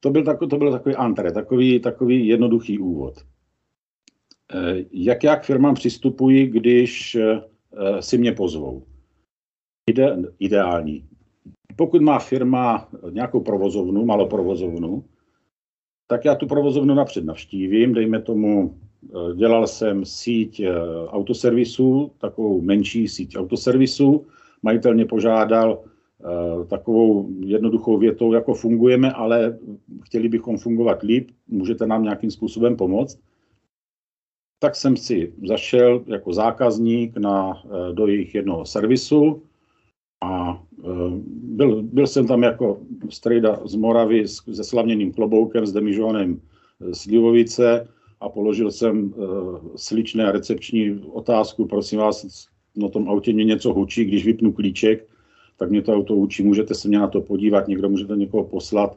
To 0.00 0.10
byl, 0.10 0.24
tako, 0.24 0.46
to 0.46 0.58
byl 0.58 0.72
takový 0.72 0.94
antre, 0.94 1.32
takový, 1.32 1.80
takový 1.80 2.26
jednoduchý 2.26 2.78
úvod. 2.78 3.14
Eh, 4.54 4.84
jak 4.92 5.24
já 5.24 5.36
k 5.36 5.44
firmám 5.44 5.74
přistupuji, 5.74 6.46
když 6.46 7.14
eh, 7.14 7.42
si 8.02 8.18
mě 8.18 8.32
pozvou? 8.32 8.86
Ide, 9.90 10.16
ideální. 10.38 11.08
Pokud 11.76 12.02
má 12.02 12.18
firma 12.18 12.88
nějakou 13.10 13.40
provozovnu, 13.40 14.04
malou 14.04 14.28
provozovnu, 14.28 15.04
tak 16.06 16.24
já 16.24 16.34
tu 16.34 16.46
provozovnu 16.46 16.94
napřed 16.94 17.24
navštívím, 17.24 17.94
dejme 17.94 18.22
tomu, 18.22 18.80
eh, 18.81 18.81
dělal 19.34 19.66
jsem 19.66 20.04
síť 20.04 20.60
eh, 20.60 20.72
autoservisů, 21.08 22.10
takovou 22.18 22.60
menší 22.60 23.08
síť 23.08 23.36
autoservisů, 23.36 24.26
majitel 24.62 24.94
mě 24.94 25.06
požádal 25.06 25.84
eh, 25.84 26.64
takovou 26.66 27.28
jednoduchou 27.40 27.98
větou, 27.98 28.32
jako 28.32 28.54
fungujeme, 28.54 29.12
ale 29.12 29.58
chtěli 30.04 30.28
bychom 30.28 30.58
fungovat 30.58 31.02
líp, 31.02 31.30
můžete 31.48 31.86
nám 31.86 32.02
nějakým 32.02 32.30
způsobem 32.30 32.76
pomoct. 32.76 33.18
Tak 34.58 34.76
jsem 34.76 34.96
si 34.96 35.32
zašel 35.46 36.04
jako 36.06 36.32
zákazník 36.32 37.16
na, 37.16 37.62
do 37.92 38.06
jejich 38.06 38.34
jednoho 38.34 38.64
servisu 38.64 39.42
a 40.22 40.62
byl, 41.42 41.82
byl 41.82 42.06
jsem 42.06 42.26
tam 42.26 42.42
jako 42.42 42.80
strejda 43.10 43.60
z 43.64 43.74
Moravy 43.74 44.28
se 44.28 44.64
slavněným 44.64 45.12
kloboukem, 45.12 45.66
s 45.66 45.72
demižónem 45.72 46.40
Slivovice 46.92 47.88
a 48.22 48.28
položil 48.28 48.70
jsem 48.70 49.14
uh, 49.16 49.58
sličné 49.76 50.32
recepční 50.32 51.00
otázku, 51.12 51.66
prosím 51.66 51.98
vás, 51.98 52.46
na 52.76 52.88
tom 52.88 53.08
autě 53.08 53.32
mě 53.32 53.44
něco 53.44 53.72
hučí, 53.72 54.04
když 54.04 54.24
vypnu 54.24 54.52
klíček, 54.52 55.08
tak 55.56 55.70
mě 55.70 55.82
to 55.82 55.94
auto 55.94 56.14
učí, 56.14 56.42
můžete 56.42 56.74
se 56.74 56.88
mě 56.88 56.98
na 56.98 57.08
to 57.08 57.20
podívat, 57.20 57.68
někdo 57.68 57.88
můžete 57.88 58.16
někoho 58.16 58.44
poslat 58.44 58.96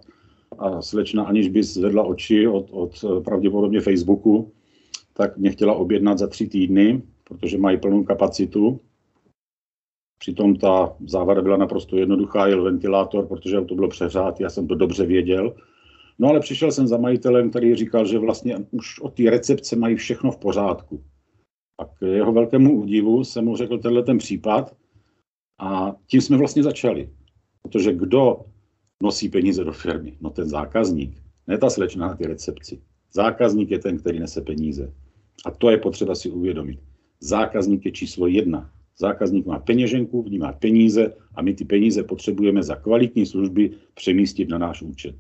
a 0.58 0.82
slečna, 0.82 1.24
aniž 1.24 1.48
by 1.48 1.64
zvedla 1.64 2.04
oči 2.04 2.48
od, 2.48 2.68
od 2.72 3.06
pravděpodobně 3.26 3.82
Facebooku, 3.82 4.52
tak 5.14 5.38
mě 5.38 5.52
chtěla 5.52 5.74
objednat 5.74 6.18
za 6.18 6.28
tři 6.28 6.48
týdny, 6.48 7.02
protože 7.24 7.58
mají 7.58 7.78
plnou 7.78 8.04
kapacitu 8.04 8.80
Přitom 10.18 10.56
ta 10.56 10.96
závada 11.08 11.42
byla 11.42 11.58
naprosto 11.58 11.98
jednoduchá, 11.98 12.48
jel 12.48 12.64
ventilátor, 12.64 13.28
protože 13.28 13.58
auto 13.58 13.76
bylo 13.76 13.88
přehřát, 13.88 14.40
já 14.40 14.50
jsem 14.50 14.68
to 14.68 14.76
dobře 14.76 15.06
věděl. 15.06 15.56
No 16.20 16.28
ale 16.28 16.40
přišel 16.40 16.72
jsem 16.72 16.88
za 16.88 16.98
majitelem, 16.98 17.50
který 17.50 17.76
říkal, 17.76 18.06
že 18.06 18.20
vlastně 18.20 18.58
už 18.72 19.00
od 19.00 19.14
té 19.14 19.30
recepce 19.30 19.76
mají 19.76 19.96
všechno 19.96 20.32
v 20.32 20.38
pořádku. 20.38 21.04
A 21.80 21.86
k 21.86 22.06
jeho 22.06 22.34
velkému 22.34 22.82
údivu 22.82 23.24
jsem 23.24 23.46
mu 23.46 23.56
řekl 23.56 23.78
tenhle 23.78 24.04
ten 24.04 24.18
případ 24.18 24.76
a 25.60 25.96
tím 26.08 26.22
jsme 26.22 26.38
vlastně 26.38 26.64
začali. 26.64 27.10
Protože 27.62 27.94
kdo 27.94 28.46
nosí 29.04 29.30
peníze 29.30 29.64
do 29.64 29.74
firmy? 29.74 30.18
No 30.22 30.30
ten 30.30 30.50
zákazník, 30.50 31.22
ne 31.48 31.58
ta 31.58 31.70
slečna 31.70 32.08
na 32.08 32.16
ty 32.16 32.28
recepci. 32.28 32.82
Zákazník 33.14 33.72
je 33.72 33.80
ten, 33.80 33.98
který 33.98 34.20
nese 34.20 34.42
peníze. 34.42 34.94
A 35.46 35.52
to 35.52 35.70
je 35.70 35.78
potřeba 35.78 36.16
si 36.16 36.30
uvědomit. 36.30 36.80
Zákazník 37.20 37.86
je 37.86 37.92
číslo 37.92 38.28
jedna. 38.28 38.72
Zákazník 38.98 39.46
má 39.46 39.60
peněženku, 39.60 40.24
v 40.24 40.30
ní 40.30 40.38
má 40.38 40.54
peníze 40.54 41.14
a 41.36 41.42
my 41.42 41.54
ty 41.54 41.66
peníze 41.66 42.04
potřebujeme 42.04 42.64
za 42.64 42.76
kvalitní 42.76 43.26
služby 43.26 43.72
přemístit 43.94 44.50
na 44.50 44.58
náš 44.58 44.82
účet. 44.82 45.16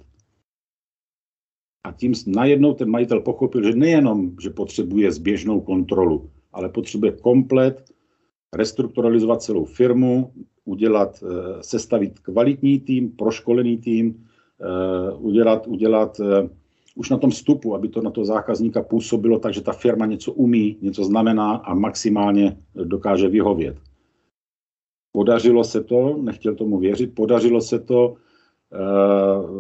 A 1.86 1.92
tím 1.92 2.14
najednou 2.28 2.74
ten 2.74 2.90
majitel 2.90 3.22
pochopil, 3.22 3.64
že 3.64 3.76
nejenom, 3.76 4.32
že 4.42 4.50
potřebuje 4.50 5.12
zběžnou 5.12 5.62
kontrolu, 5.62 6.30
ale 6.54 6.70
potřebuje 6.70 7.12
komplet 7.12 7.92
restrukturalizovat 8.54 9.42
celou 9.42 9.66
firmu, 9.66 10.32
udělat, 10.66 11.24
eh, 11.24 11.64
sestavit 11.64 12.20
kvalitní 12.20 12.80
tým, 12.80 13.12
proškolený 13.12 13.78
tým, 13.78 14.26
eh, 14.62 15.14
udělat, 15.14 15.68
udělat 15.68 16.20
eh, 16.20 16.50
už 16.96 17.10
na 17.10 17.18
tom 17.18 17.30
vstupu, 17.30 17.76
aby 17.76 17.88
to 17.88 18.02
na 18.02 18.12
toho 18.12 18.26
zákazníka 18.26 18.82
působilo 18.84 19.40
tak, 19.40 19.54
že 19.54 19.62
ta 19.62 19.74
firma 19.74 20.06
něco 20.06 20.34
umí, 20.34 20.78
něco 20.82 21.04
znamená 21.04 21.56
a 21.56 21.74
maximálně 21.74 22.58
dokáže 22.74 23.30
vyhovět. 23.30 23.78
Podařilo 25.12 25.64
se 25.64 25.84
to, 25.84 26.18
nechtěl 26.22 26.56
tomu 26.56 26.80
věřit, 26.80 27.16
podařilo 27.16 27.62
se 27.62 27.80
to, 27.80 28.16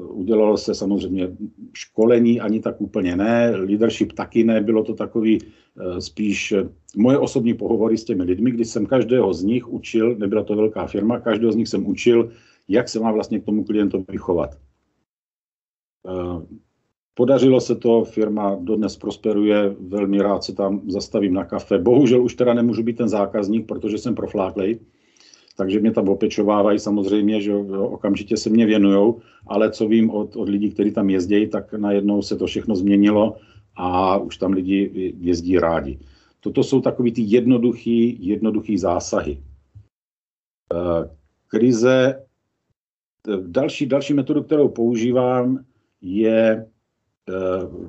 udělalo 0.09 0.57
se 0.57 0.75
samozřejmě 0.75 1.27
školení, 1.73 2.41
ani 2.41 2.59
tak 2.59 2.81
úplně 2.81 3.15
ne, 3.15 3.55
leadership 3.55 4.13
taky 4.13 4.43
ne, 4.43 4.61
bylo 4.61 4.83
to 4.83 4.93
takový 4.93 5.39
uh, 5.41 5.97
spíš 5.97 6.51
uh, 6.51 6.69
moje 6.97 7.17
osobní 7.17 7.53
pohovory 7.53 7.97
s 7.97 8.03
těmi 8.03 8.23
lidmi, 8.23 8.51
kdy 8.51 8.65
jsem 8.65 8.85
každého 8.85 9.33
z 9.33 9.43
nich 9.43 9.67
učil, 9.67 10.15
nebyla 10.15 10.43
to 10.43 10.55
velká 10.55 10.87
firma, 10.87 11.19
každého 11.19 11.51
z 11.51 11.55
nich 11.55 11.67
jsem 11.67 11.87
učil, 11.87 12.29
jak 12.67 12.89
se 12.89 12.99
má 12.99 13.11
vlastně 13.11 13.39
k 13.39 13.45
tomu 13.45 13.63
klientovi 13.63 14.17
chovat. 14.17 14.57
Podařilo 17.13 17.61
se 17.61 17.75
to, 17.75 18.03
firma 18.03 18.57
dodnes 18.61 18.97
prosperuje, 18.97 19.75
velmi 19.79 20.21
rád 20.21 20.43
se 20.43 20.55
tam 20.55 20.81
zastavím 20.87 21.33
na 21.33 21.45
kafe. 21.45 21.77
Bohužel 21.77 22.23
už 22.23 22.35
teda 22.35 22.53
nemůžu 22.53 22.83
být 22.83 22.97
ten 22.97 23.09
zákazník, 23.09 23.67
protože 23.67 23.97
jsem 23.97 24.15
profláklej, 24.15 24.79
takže 25.55 25.79
mě 25.79 25.91
tam 25.91 26.09
opečovávají 26.09 26.79
samozřejmě, 26.79 27.41
že 27.41 27.55
okamžitě 27.79 28.37
se 28.37 28.49
mě 28.49 28.65
věnujou, 28.65 29.19
ale 29.47 29.71
co 29.71 29.87
vím 29.87 30.09
od, 30.09 30.35
od 30.35 30.49
lidí, 30.49 30.71
kteří 30.71 30.91
tam 30.91 31.09
jezdí, 31.09 31.47
tak 31.47 31.73
najednou 31.73 32.21
se 32.21 32.35
to 32.35 32.45
všechno 32.45 32.75
změnilo 32.75 33.35
a 33.75 34.17
už 34.17 34.37
tam 34.37 34.53
lidi 34.53 35.13
jezdí 35.19 35.59
rádi. 35.59 35.99
Toto 36.39 36.63
jsou 36.63 36.81
takový 36.81 37.11
ty 37.11 37.21
jednoduchý, 37.21 38.27
jednoduchý 38.27 38.77
zásahy. 38.77 39.43
Eh, 40.73 41.09
krize, 41.47 42.23
eh, 43.27 43.37
další, 43.47 43.85
další 43.85 44.13
metodu, 44.13 44.43
kterou 44.43 44.69
používám, 44.69 45.65
je 46.01 46.67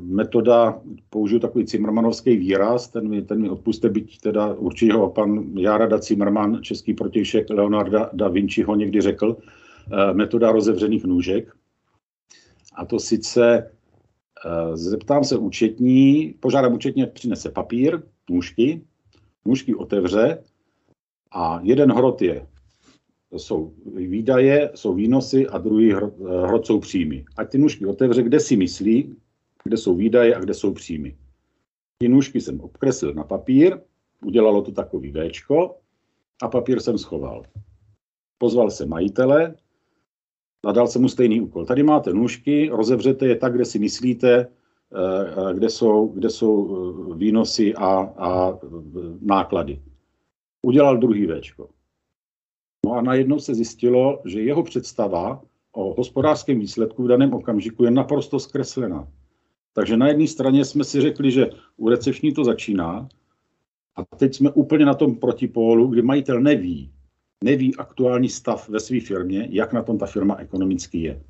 metoda, 0.00 0.80
použiju 1.10 1.40
takový 1.40 1.66
Cimrmanovský 1.66 2.36
výraz, 2.36 2.88
ten 2.88 3.08
mi, 3.08 3.22
ten 3.22 3.40
mi 3.40 3.50
odpuste, 3.50 3.88
byť 3.88 4.20
teda 4.20 4.54
určitě 4.54 4.92
ho 4.92 5.10
pan 5.10 5.58
Járada 5.58 5.98
Cimrman, 5.98 6.62
český 6.62 6.94
protějšek 6.94 7.50
Leonarda 7.50 8.10
da 8.12 8.28
Vinciho 8.28 8.76
někdy 8.76 9.00
řekl, 9.00 9.36
eh, 9.36 10.12
metoda 10.14 10.52
rozevřených 10.52 11.04
nůžek. 11.04 11.52
A 12.74 12.84
to 12.84 12.98
sice 12.98 13.70
eh, 14.46 14.76
zeptám 14.76 15.24
se 15.24 15.36
účetní, 15.36 16.34
požádám 16.40 16.74
účetní, 16.74 17.06
přinese 17.06 17.50
papír, 17.50 18.02
nůžky, 18.30 18.82
nůžky 19.44 19.74
otevře 19.74 20.42
a 21.32 21.60
jeden 21.62 21.92
hrot 21.92 22.22
je 22.22 22.46
jsou 23.32 23.72
výdaje, 23.96 24.70
jsou 24.74 24.94
výnosy 24.94 25.46
a 25.46 25.58
druhý 25.58 25.92
hrot 26.46 26.66
jsou 26.66 26.80
příjmy. 26.80 27.24
Ať 27.36 27.50
ty 27.50 27.58
nůžky 27.58 27.86
otevře, 27.86 28.22
kde 28.22 28.40
si 28.40 28.56
myslí, 28.56 29.16
kde 29.66 29.76
jsou 29.76 29.96
výdaje 29.96 30.36
a 30.36 30.40
kde 30.40 30.54
jsou 30.54 30.72
příjmy. 30.72 31.16
Ty 31.98 32.08
nůžky 32.08 32.40
jsem 32.40 32.60
obkreslil 32.60 33.14
na 33.14 33.24
papír, 33.24 33.78
udělalo 34.24 34.62
to 34.62 34.72
takový 34.72 35.12
V 35.12 35.30
a 36.42 36.48
papír 36.48 36.80
jsem 36.80 36.98
schoval. 36.98 37.42
Pozval 38.38 38.70
se 38.70 38.86
majitele 38.86 39.54
a 40.64 40.72
dal 40.72 40.86
jsem 40.86 41.02
mu 41.02 41.08
stejný 41.08 41.40
úkol. 41.40 41.66
Tady 41.66 41.82
máte 41.82 42.12
nůžky, 42.12 42.68
rozevřete 42.68 43.26
je 43.26 43.36
tak, 43.36 43.54
kde 43.54 43.64
si 43.64 43.78
myslíte, 43.78 44.38
eh, 44.38 44.46
eh, 45.50 45.54
kde 45.54 45.70
jsou, 45.70 46.08
kde 46.08 46.30
jsou 46.30 46.54
eh, 47.12 47.14
výnosy 47.16 47.74
a, 47.74 48.12
a 48.16 48.58
náklady. 49.20 49.82
Udělal 50.62 50.98
druhý 50.98 51.26
V. 51.26 51.40
No 52.86 52.92
a 52.92 53.02
najednou 53.02 53.38
se 53.38 53.54
zjistilo, 53.54 54.22
že 54.24 54.42
jeho 54.42 54.62
představa 54.62 55.42
o 55.72 55.94
hospodářském 55.94 56.58
výsledku 56.58 57.04
v 57.04 57.08
daném 57.08 57.34
okamžiku 57.34 57.84
je 57.84 57.90
naprosto 57.90 58.40
zkreslená. 58.40 59.08
Takže 59.76 59.96
na 59.96 60.08
jedné 60.08 60.26
straně 60.26 60.64
jsme 60.64 60.84
si 60.84 61.00
řekli, 61.00 61.30
že 61.30 61.50
u 61.76 61.88
recepční 61.88 62.32
to 62.32 62.44
začíná 62.44 63.08
a 63.96 64.16
teď 64.16 64.34
jsme 64.34 64.50
úplně 64.50 64.84
na 64.84 64.94
tom 64.94 65.14
protipólu, 65.14 65.86
kdy 65.86 66.02
majitel 66.02 66.40
neví, 66.40 66.90
neví 67.44 67.76
aktuální 67.76 68.28
stav 68.28 68.68
ve 68.68 68.80
své 68.80 69.00
firmě, 69.00 69.48
jak 69.50 69.72
na 69.72 69.82
tom 69.82 69.98
ta 69.98 70.06
firma 70.06 70.36
ekonomicky 70.36 70.98
je. 70.98 71.22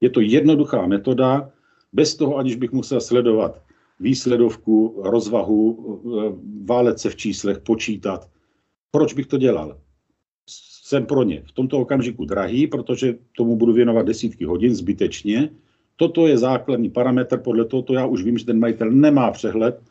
Je 0.00 0.10
to 0.10 0.20
jednoduchá 0.20 0.86
metoda, 0.86 1.52
bez 1.92 2.16
toho, 2.16 2.36
aniž 2.36 2.56
bych 2.56 2.72
musel 2.72 3.00
sledovat 3.00 3.62
výsledovku, 4.00 5.02
rozvahu, 5.04 6.00
válet 6.64 6.98
se 6.98 7.10
v 7.10 7.16
číslech, 7.16 7.58
počítat. 7.58 8.30
Proč 8.90 9.14
bych 9.14 9.26
to 9.26 9.38
dělal? 9.38 9.80
Jsem 10.82 11.06
pro 11.06 11.22
ně 11.22 11.42
v 11.46 11.52
tomto 11.52 11.78
okamžiku 11.78 12.24
drahý, 12.24 12.66
protože 12.66 13.18
tomu 13.36 13.56
budu 13.56 13.72
věnovat 13.72 14.06
desítky 14.06 14.44
hodin 14.44 14.74
zbytečně. 14.74 15.50
Toto 15.98 16.26
je 16.26 16.38
základní 16.38 16.90
parametr, 16.90 17.38
podle 17.38 17.64
tohoto 17.64 17.94
já 17.94 18.06
už 18.06 18.22
vím, 18.22 18.38
že 18.38 18.46
ten 18.46 18.58
majitel 18.58 18.90
nemá 18.90 19.30
přehled 19.30 19.82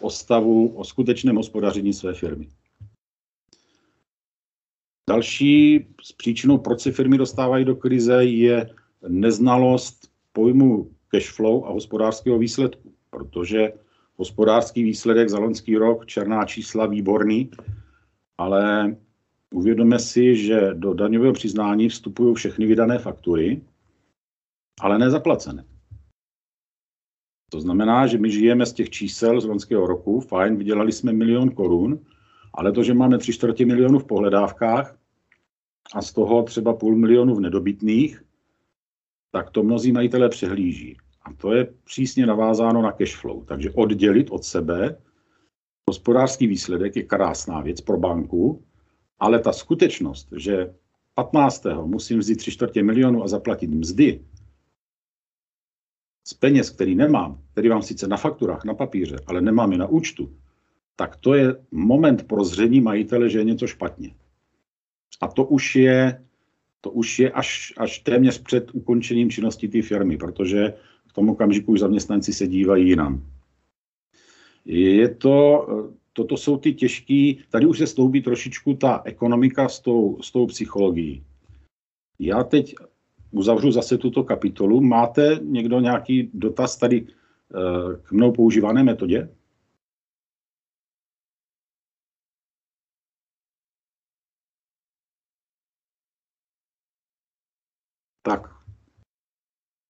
o 0.00 0.10
stavu, 0.10 0.68
o 0.68 0.84
skutečném 0.84 1.36
hospodaření 1.36 1.92
své 1.92 2.14
firmy. 2.14 2.48
Další 5.10 5.86
z 6.02 6.12
příčinou, 6.12 6.58
proč 6.58 6.80
se 6.80 6.92
firmy 6.92 7.18
dostávají 7.18 7.64
do 7.64 7.76
krize, 7.76 8.24
je 8.24 8.70
neznalost 9.08 10.10
pojmu 10.32 10.90
cash 11.08 11.30
flow 11.30 11.64
a 11.66 11.72
hospodářského 11.72 12.38
výsledku, 12.38 12.92
protože 13.10 13.72
hospodářský 14.16 14.82
výsledek 14.82 15.28
za 15.28 15.38
loňský 15.38 15.76
rok, 15.76 16.06
černá 16.06 16.44
čísla, 16.44 16.86
výborný, 16.86 17.50
ale 18.38 18.96
uvědomme 19.54 19.98
si, 19.98 20.36
že 20.36 20.70
do 20.74 20.94
daňového 20.94 21.32
přiznání 21.32 21.88
vstupují 21.88 22.34
všechny 22.34 22.66
vydané 22.66 22.98
faktury, 22.98 23.60
ale 24.80 24.98
nezaplacené. 24.98 25.64
To 27.52 27.60
znamená, 27.60 28.06
že 28.06 28.18
my 28.18 28.30
žijeme 28.30 28.66
z 28.66 28.72
těch 28.72 28.90
čísel 28.90 29.40
z 29.40 29.44
loňského 29.44 29.86
roku, 29.86 30.20
fajn, 30.20 30.56
vydělali 30.56 30.92
jsme 30.92 31.12
milion 31.12 31.50
korun, 31.50 32.00
ale 32.54 32.72
to, 32.72 32.82
že 32.82 32.94
máme 32.94 33.18
tři 33.18 33.32
čtvrtě 33.32 33.66
milionů 33.66 33.98
v 33.98 34.06
pohledávkách 34.06 34.98
a 35.94 36.02
z 36.02 36.12
toho 36.12 36.42
třeba 36.42 36.74
půl 36.74 36.96
milionu 36.96 37.34
v 37.34 37.40
nedobytných, 37.40 38.24
tak 39.30 39.50
to 39.50 39.62
mnozí 39.62 39.92
majitelé 39.92 40.28
přehlíží. 40.28 40.96
A 41.22 41.32
to 41.32 41.52
je 41.52 41.74
přísně 41.84 42.26
navázáno 42.26 42.82
na 42.82 42.92
cash 42.92 43.16
flow. 43.16 43.44
Takže 43.44 43.70
oddělit 43.70 44.30
od 44.30 44.44
sebe 44.44 44.98
hospodářský 45.88 46.46
výsledek 46.46 46.96
je 46.96 47.02
krásná 47.02 47.60
věc 47.60 47.80
pro 47.80 47.98
banku, 47.98 48.64
ale 49.18 49.38
ta 49.38 49.52
skutečnost, 49.52 50.28
že 50.36 50.74
15. 51.14 51.66
musím 51.84 52.18
vzít 52.18 52.36
tři 52.36 52.50
čtvrtě 52.50 52.82
milionu 52.82 53.24
a 53.24 53.28
zaplatit 53.28 53.70
mzdy 53.70 54.20
z 56.24 56.34
peněz, 56.34 56.70
který 56.70 56.94
nemám, 56.94 57.42
který 57.52 57.68
mám 57.68 57.82
sice 57.82 58.08
na 58.08 58.16
fakturách, 58.16 58.64
na 58.64 58.74
papíře, 58.74 59.16
ale 59.26 59.40
nemám 59.40 59.72
je 59.72 59.78
na 59.78 59.86
účtu, 59.86 60.36
tak 60.96 61.16
to 61.16 61.34
je 61.34 61.56
moment 61.70 62.26
prozření 62.28 62.80
majitele, 62.80 63.30
že 63.30 63.38
je 63.38 63.44
něco 63.44 63.66
špatně. 63.66 64.14
A 65.20 65.28
to 65.28 65.44
už 65.44 65.76
je, 65.76 66.24
to 66.80 66.90
už 66.90 67.18
je 67.18 67.30
až, 67.30 67.72
až 67.76 67.98
téměř 67.98 68.42
před 68.42 68.74
ukončením 68.74 69.30
činnosti 69.30 69.68
té 69.68 69.82
firmy, 69.82 70.16
protože 70.16 70.74
v 71.06 71.12
tom 71.12 71.30
okamžiku 71.30 71.72
už 71.72 71.80
zaměstnanci 71.80 72.32
se 72.32 72.46
dívají 72.46 72.88
jinam. 72.88 73.26
Je 74.64 75.08
to, 75.14 75.66
toto 76.12 76.36
jsou 76.36 76.56
ty 76.56 76.74
těžké, 76.74 77.32
tady 77.50 77.66
už 77.66 77.78
se 77.78 77.86
stoupí 77.86 78.22
trošičku 78.22 78.74
ta 78.74 79.02
ekonomika 79.04 79.68
s 79.68 79.80
tou, 79.80 80.22
s 80.22 80.30
tou 80.30 80.46
psychologií. 80.46 81.24
Já 82.18 82.44
teď 82.44 82.74
uzavřu 83.32 83.72
zase 83.72 83.98
tuto 83.98 84.24
kapitolu. 84.24 84.80
Máte 84.80 85.38
někdo 85.42 85.80
nějaký 85.80 86.30
dotaz 86.34 86.76
tady 86.76 87.06
eh, 87.06 87.96
k 88.02 88.12
mnou 88.12 88.32
používané 88.32 88.82
metodě? 88.82 89.28
Tak. 98.22 98.48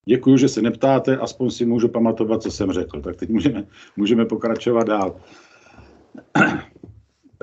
Děkuji, 0.05 0.37
že 0.37 0.49
se 0.49 0.61
neptáte, 0.61 1.17
aspoň 1.17 1.49
si 1.49 1.65
můžu 1.65 1.87
pamatovat, 1.89 2.41
co 2.41 2.51
jsem 2.51 2.71
řekl. 2.71 3.01
Tak 3.01 3.15
teď 3.15 3.29
můžeme, 3.29 3.67
můžeme 3.97 4.25
pokračovat 4.25 4.87
dál. 4.87 5.21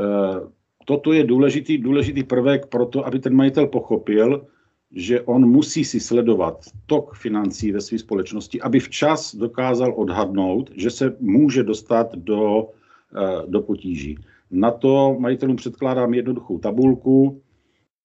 Eh, 0.01 0.41
toto 0.87 1.13
je 1.13 1.25
důležitý, 1.25 1.79
důležitý 1.79 2.25
prvek 2.25 2.67
pro 2.67 2.87
to, 2.87 3.07
aby 3.07 3.19
ten 3.19 3.35
majitel 3.35 3.67
pochopil, 3.67 4.47
že 4.95 5.21
on 5.21 5.49
musí 5.49 5.85
si 5.85 6.01
sledovat 6.01 6.65
tok 6.87 7.15
financí 7.15 7.73
ve 7.73 7.81
své 7.81 7.99
společnosti, 7.99 8.61
aby 8.61 8.81
včas 8.81 9.35
dokázal 9.35 9.95
odhadnout, 9.97 10.71
že 10.75 10.91
se 10.91 11.17
může 11.21 11.63
dostat 11.63 12.15
do, 12.15 12.69
eh, 13.17 13.47
do 13.47 13.61
potíží. 13.61 14.19
Na 14.51 14.71
to 14.71 15.17
majitelům 15.19 15.57
předkládám 15.57 16.15
jednoduchou 16.15 16.59
tabulku, 16.59 17.43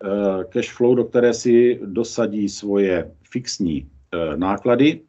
Eh, 0.04 0.44
cash 0.50 0.72
flow, 0.72 0.96
do 0.96 1.04
které 1.04 1.34
si 1.34 1.80
dosadí 1.86 2.50
svoje 2.50 3.12
fixní 3.32 3.90
eh, 4.14 4.38
náklady 4.38 5.02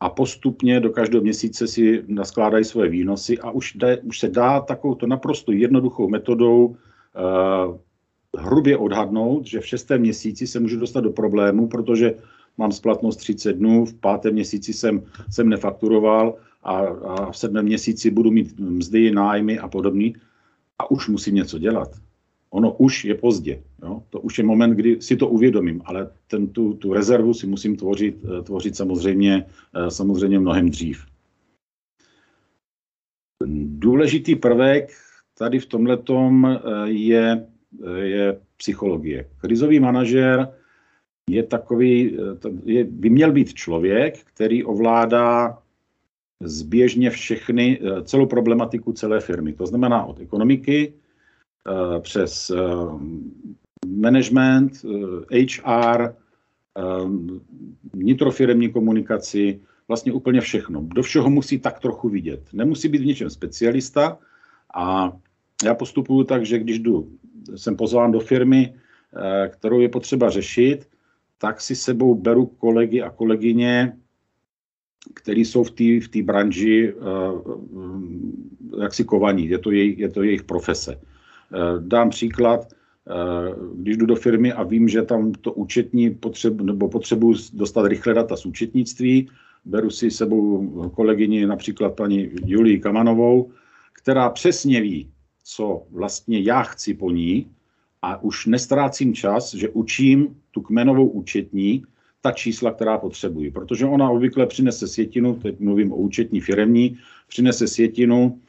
a 0.00 0.10
postupně 0.10 0.80
do 0.80 0.90
každého 0.90 1.22
měsíce 1.22 1.66
si 1.66 2.04
naskládají 2.06 2.64
svoje 2.64 2.88
výnosy 2.90 3.38
a 3.38 3.50
už, 3.50 3.74
jde, 3.74 3.98
už 3.98 4.18
se 4.18 4.28
dá 4.28 4.60
takovouto 4.60 5.06
naprosto 5.06 5.52
jednoduchou 5.52 6.08
metodou 6.08 6.76
hrubě 8.38 8.76
odhadnout, 8.76 9.46
že 9.46 9.60
v 9.60 9.66
šestém 9.66 10.00
měsíci 10.00 10.46
se 10.46 10.60
můžu 10.60 10.80
dostat 10.80 11.00
do 11.00 11.10
problému, 11.10 11.68
protože 11.68 12.14
mám 12.58 12.72
splatnost 12.72 13.18
30 13.18 13.52
dnů, 13.52 13.84
v 13.84 13.94
pátém 13.94 14.32
měsíci 14.32 14.72
jsem, 14.72 15.02
jsem 15.30 15.48
nefakturoval 15.48 16.34
a, 16.62 16.78
a 16.78 17.30
v 17.30 17.36
sedmém 17.36 17.64
měsíci 17.64 18.10
budu 18.10 18.30
mít 18.30 18.60
mzdy, 18.60 19.10
nájmy 19.10 19.58
a 19.58 19.68
podobný 19.68 20.16
a 20.78 20.90
už 20.90 21.08
musím 21.08 21.34
něco 21.34 21.58
dělat 21.58 21.90
ono 22.52 22.72
už 22.72 23.04
je 23.04 23.14
pozdě. 23.14 23.62
Jo? 23.82 24.02
To 24.10 24.20
už 24.20 24.38
je 24.38 24.44
moment, 24.44 24.70
kdy 24.70 25.02
si 25.02 25.16
to 25.16 25.28
uvědomím, 25.28 25.82
ale 25.84 26.10
ten, 26.26 26.48
tu, 26.48 26.74
tu 26.74 26.92
rezervu 26.92 27.34
si 27.34 27.46
musím 27.46 27.76
tvořit, 27.76 28.16
eh, 28.24 28.42
tvořit 28.42 28.76
samozřejmě, 28.76 29.46
eh, 29.74 29.90
samozřejmě 29.90 30.38
mnohem 30.38 30.70
dřív. 30.70 31.06
Důležitý 33.66 34.36
prvek 34.36 34.92
tady 35.38 35.58
v 35.58 35.66
tomhle 35.66 35.98
eh, 35.98 36.90
je, 36.90 37.46
je 38.02 38.40
psychologie. 38.56 39.28
Krizový 39.40 39.80
manažer 39.80 40.48
je 41.30 41.42
takový, 41.42 42.18
je, 42.64 42.84
by 42.84 43.10
měl 43.10 43.32
být 43.32 43.54
člověk, 43.54 44.18
který 44.34 44.64
ovládá 44.64 45.58
zběžně 46.42 47.10
všechny, 47.10 47.80
celou 48.04 48.26
problematiku 48.26 48.92
celé 48.92 49.20
firmy. 49.20 49.52
To 49.52 49.66
znamená 49.66 50.04
od 50.04 50.20
ekonomiky, 50.20 50.92
Eh, 51.68 52.00
přes 52.00 52.50
eh, 52.50 52.56
management, 53.86 54.72
HR, 55.30 56.02
eh, 56.02 56.82
vnitrofiremní 57.92 58.72
komunikaci, 58.72 59.60
vlastně 59.88 60.12
úplně 60.12 60.40
všechno. 60.40 60.82
Do 60.94 61.02
všeho 61.02 61.30
musí 61.30 61.58
tak 61.58 61.80
trochu 61.80 62.08
vidět. 62.08 62.48
Nemusí 62.52 62.88
být 62.88 63.02
v 63.02 63.06
něčem 63.06 63.30
specialista 63.30 64.18
a 64.74 65.12
já 65.64 65.74
postupuju 65.74 66.24
tak, 66.24 66.46
že 66.46 66.58
když 66.58 66.78
jdu, 66.78 67.08
jsem 67.56 67.76
pozván 67.76 68.12
do 68.12 68.20
firmy, 68.20 68.74
kterou 69.48 69.80
je 69.80 69.88
potřeba 69.88 70.30
řešit, 70.30 70.88
tak 71.38 71.60
si 71.60 71.76
sebou 71.76 72.14
beru 72.14 72.46
kolegy 72.46 73.02
a 73.02 73.10
kolegyně, 73.10 73.96
který 75.14 75.44
jsou 75.44 75.64
v 75.64 75.70
té 75.70 75.84
v 76.00 76.22
branži 76.22 76.94
jaksi 78.80 79.04
kovaní, 79.04 79.48
je 79.48 79.58
to, 79.58 79.70
jej, 79.70 79.94
je 79.98 80.08
to 80.08 80.22
jejich 80.22 80.42
profese. 80.42 80.94
Eh, 80.94 81.58
dám 81.78 82.10
příklad, 82.10 82.66
eh, 82.70 83.12
když 83.74 83.96
jdu 83.96 84.06
do 84.06 84.16
firmy 84.16 84.52
a 84.52 84.62
vím, 84.62 84.88
že 84.88 85.02
tam 85.02 85.32
to 85.32 85.52
účetní 85.52 86.10
potřebu, 86.10 86.64
nebo 86.64 86.88
potřebuji 86.88 87.34
dostat 87.52 87.86
rychle 87.86 88.14
data 88.14 88.36
z 88.36 88.46
účetnictví, 88.46 89.28
beru 89.64 89.90
si 89.90 90.10
sebou 90.10 90.90
kolegyni, 90.94 91.46
například 91.46 91.96
paní 91.96 92.30
Julii 92.46 92.78
Kamanovou, 92.78 93.50
která 93.92 94.30
přesně 94.30 94.80
ví, 94.80 95.10
co 95.44 95.82
vlastně 95.90 96.40
já 96.40 96.62
chci 96.62 96.94
po 96.94 97.10
ní 97.10 97.50
a 98.02 98.22
už 98.22 98.46
nestrácím 98.46 99.14
čas, 99.14 99.54
že 99.54 99.68
učím 99.68 100.36
tu 100.50 100.60
kmenovou 100.60 101.08
účetní 101.08 101.82
ta 102.20 102.32
čísla, 102.32 102.72
která 102.72 102.98
potřebuji. 102.98 103.50
Protože 103.50 103.86
ona 103.86 104.10
obvykle 104.10 104.46
přinese 104.46 104.88
sjetinu, 104.88 105.34
teď 105.34 105.60
mluvím 105.60 105.92
o 105.92 105.96
účetní 105.96 106.40
firemní, 106.40 106.98
přinese 107.28 107.68
sjetinu, 107.68 108.40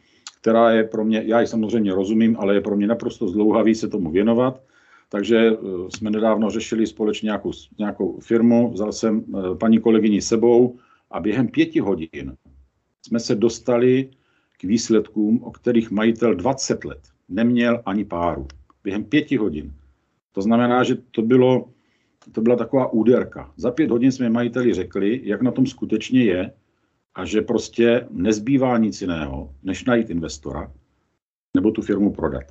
která 0.41 0.71
je 0.71 0.83
pro 0.83 1.05
mě, 1.05 1.23
já 1.25 1.41
ji 1.41 1.47
samozřejmě 1.47 1.93
rozumím, 1.93 2.37
ale 2.39 2.53
je 2.53 2.61
pro 2.61 2.75
mě 2.75 2.87
naprosto 2.87 3.27
zdlouhavý 3.27 3.75
se 3.75 3.87
tomu 3.87 4.11
věnovat. 4.11 4.61
Takže 5.09 5.37
eh, 5.37 5.57
jsme 5.89 6.11
nedávno 6.11 6.49
řešili 6.49 6.87
společně 6.87 7.25
nějakou, 7.25 7.51
nějakou 7.77 8.19
firmu, 8.19 8.71
vzal 8.71 8.91
jsem 8.91 9.25
eh, 9.27 9.55
paní 9.55 9.79
kolegyni 9.79 10.21
sebou 10.21 10.77
a 11.11 11.19
během 11.19 11.47
pěti 11.47 11.79
hodin 11.79 12.35
jsme 13.05 13.19
se 13.19 13.35
dostali 13.35 14.09
k 14.57 14.63
výsledkům, 14.63 15.43
o 15.43 15.51
kterých 15.51 15.91
majitel 15.91 16.35
20 16.35 16.85
let 16.85 16.99
neměl 17.29 17.81
ani 17.85 18.05
páru. 18.05 18.47
Během 18.83 19.03
pěti 19.03 19.37
hodin. 19.37 19.73
To 20.31 20.41
znamená, 20.41 20.83
že 20.83 20.95
to, 20.95 21.21
bylo, 21.21 21.69
to 22.31 22.41
byla 22.41 22.55
taková 22.55 22.93
úderka. 22.93 23.53
Za 23.57 23.71
pět 23.71 23.91
hodin 23.91 24.11
jsme 24.11 24.29
majiteli 24.29 24.73
řekli, 24.73 25.21
jak 25.23 25.41
na 25.41 25.51
tom 25.51 25.65
skutečně 25.65 26.23
je 26.23 26.51
a 27.15 27.25
že 27.25 27.41
prostě 27.41 28.07
nezbývá 28.09 28.77
nic 28.77 29.01
jiného, 29.01 29.53
než 29.63 29.85
najít 29.85 30.09
investora 30.09 30.71
nebo 31.57 31.71
tu 31.71 31.81
firmu 31.81 32.13
prodat. 32.13 32.43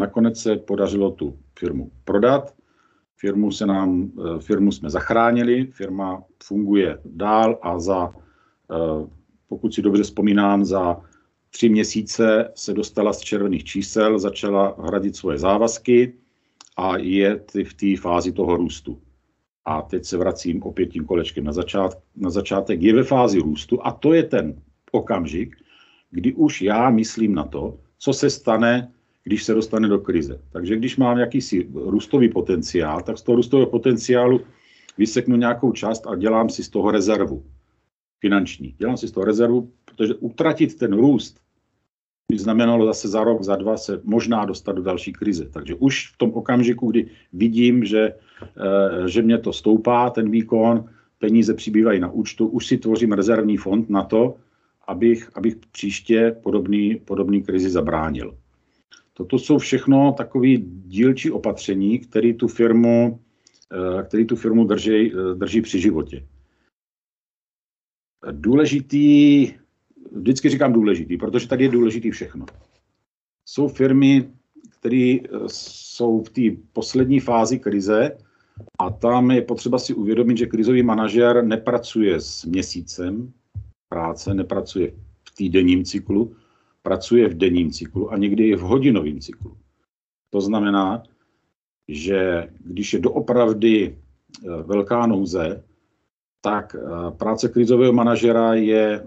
Nakonec 0.00 0.40
se 0.40 0.56
podařilo 0.56 1.10
tu 1.10 1.38
firmu 1.58 1.90
prodat, 2.04 2.54
firmu, 3.16 3.52
se 3.52 3.66
nám, 3.66 4.10
eh, 4.18 4.40
firmu 4.40 4.72
jsme 4.72 4.90
zachránili, 4.90 5.66
firma 5.66 6.24
funguje 6.42 6.98
dál 7.04 7.58
a 7.62 7.78
za, 7.78 8.12
eh, 8.70 9.08
pokud 9.48 9.74
si 9.74 9.82
dobře 9.82 10.02
vzpomínám, 10.02 10.64
za 10.64 11.00
tři 11.50 11.68
měsíce 11.68 12.52
se 12.54 12.74
dostala 12.74 13.12
z 13.12 13.20
červených 13.20 13.64
čísel, 13.64 14.18
začala 14.18 14.76
hradit 14.78 15.16
svoje 15.16 15.38
závazky 15.38 16.12
a 16.76 16.96
je 16.96 17.40
v 17.64 17.74
té 17.74 17.96
fázi 18.00 18.32
toho 18.32 18.56
růstu. 18.56 19.00
A 19.64 19.82
teď 19.82 20.04
se 20.04 20.16
vracím 20.16 20.62
opět 20.62 20.86
tím 20.86 21.04
kolečkem 21.04 21.44
na, 21.44 21.52
začát, 21.52 21.98
na 22.16 22.30
začátek. 22.30 22.82
Je 22.82 22.94
ve 22.94 23.02
fázi 23.02 23.38
růstu 23.38 23.86
a 23.86 23.90
to 23.90 24.12
je 24.12 24.22
ten 24.22 24.62
okamžik, 24.92 25.56
kdy 26.10 26.32
už 26.32 26.62
já 26.62 26.90
myslím 26.90 27.34
na 27.34 27.44
to, 27.44 27.78
co 27.98 28.12
se 28.12 28.30
stane, 28.30 28.92
když 29.24 29.44
se 29.44 29.54
dostane 29.54 29.88
do 29.88 29.98
krize. 29.98 30.40
Takže 30.52 30.76
když 30.76 30.96
mám 30.96 31.18
jakýsi 31.18 31.68
růstový 31.74 32.28
potenciál, 32.28 33.00
tak 33.00 33.18
z 33.18 33.22
toho 33.22 33.36
růstového 33.36 33.70
potenciálu 33.70 34.40
vyseknu 34.98 35.36
nějakou 35.36 35.72
část 35.72 36.06
a 36.06 36.16
dělám 36.16 36.48
si 36.48 36.64
z 36.64 36.68
toho 36.68 36.90
rezervu 36.90 37.44
finanční. 38.20 38.74
Dělám 38.78 38.96
si 38.96 39.08
z 39.08 39.12
toho 39.12 39.24
rezervu, 39.24 39.70
protože 39.84 40.14
utratit 40.14 40.78
ten 40.78 40.92
růst 40.92 41.40
by 42.32 42.38
znamenalo 42.38 42.86
zase 42.86 43.08
za 43.08 43.24
rok, 43.24 43.42
za 43.42 43.56
dva 43.56 43.76
se 43.76 44.00
možná 44.04 44.44
dostat 44.44 44.72
do 44.72 44.82
další 44.82 45.12
krize. 45.12 45.48
Takže 45.52 45.74
už 45.74 46.12
v 46.14 46.18
tom 46.18 46.30
okamžiku, 46.34 46.90
kdy 46.90 47.06
vidím, 47.32 47.84
že, 47.84 48.12
eh, 48.42 49.08
že 49.08 49.22
mě 49.22 49.38
to 49.38 49.52
stoupá, 49.52 50.10
ten 50.10 50.30
výkon, 50.30 50.84
peníze 51.18 51.54
přibývají 51.54 52.00
na 52.00 52.10
účtu, 52.10 52.46
už 52.46 52.66
si 52.66 52.78
tvořím 52.78 53.12
rezervní 53.12 53.56
fond 53.56 53.90
na 53.90 54.02
to, 54.02 54.36
abych, 54.86 55.30
abych 55.34 55.56
příště 55.72 56.36
podobný, 56.42 56.96
podobný 57.04 57.42
krizi 57.42 57.70
zabránil. 57.70 58.36
Toto 59.14 59.38
jsou 59.38 59.58
všechno 59.58 60.12
takové 60.12 60.56
dílčí 60.86 61.30
opatření, 61.30 61.98
které 61.98 62.34
tu 62.34 62.48
firmu, 62.48 63.20
eh, 63.72 64.02
který 64.02 64.26
tu 64.26 64.36
firmu 64.36 64.64
drží, 64.64 65.12
eh, 65.12 65.34
drží 65.34 65.60
při 65.62 65.80
životě. 65.80 66.26
Důležitý, 68.30 69.48
vždycky 70.12 70.48
říkám 70.48 70.72
důležitý, 70.72 71.16
protože 71.16 71.48
tady 71.48 71.64
je 71.64 71.70
důležitý 71.70 72.10
všechno. 72.10 72.46
Jsou 73.44 73.68
firmy, 73.68 74.28
které 74.78 75.16
eh, 75.24 75.28
jsou 75.46 76.22
v 76.22 76.30
té 76.30 76.42
poslední 76.72 77.20
fázi 77.20 77.58
krize 77.58 78.18
a 78.78 78.90
tam 78.90 79.30
je 79.30 79.42
potřeba 79.42 79.78
si 79.78 79.94
uvědomit, 79.94 80.38
že 80.38 80.46
krizový 80.46 80.82
manažer 80.82 81.44
nepracuje 81.44 82.20
s 82.20 82.44
měsícem 82.44 83.32
práce, 83.88 84.34
nepracuje 84.34 84.92
v 85.28 85.34
týdenním 85.34 85.84
cyklu, 85.84 86.36
pracuje 86.82 87.28
v 87.28 87.34
denním 87.34 87.70
cyklu 87.70 88.12
a 88.12 88.16
někdy 88.16 88.48
i 88.48 88.56
v 88.56 88.60
hodinovém 88.60 89.20
cyklu. 89.20 89.56
To 90.30 90.40
znamená, 90.40 91.02
že 91.88 92.48
když 92.58 92.92
je 92.92 92.98
doopravdy 92.98 93.96
eh, 93.96 94.62
velká 94.62 95.06
nouze, 95.06 95.64
tak 96.40 96.74
eh, 96.74 97.10
práce 97.10 97.48
krizového 97.48 97.92
manažera 97.92 98.54
je 98.54 99.06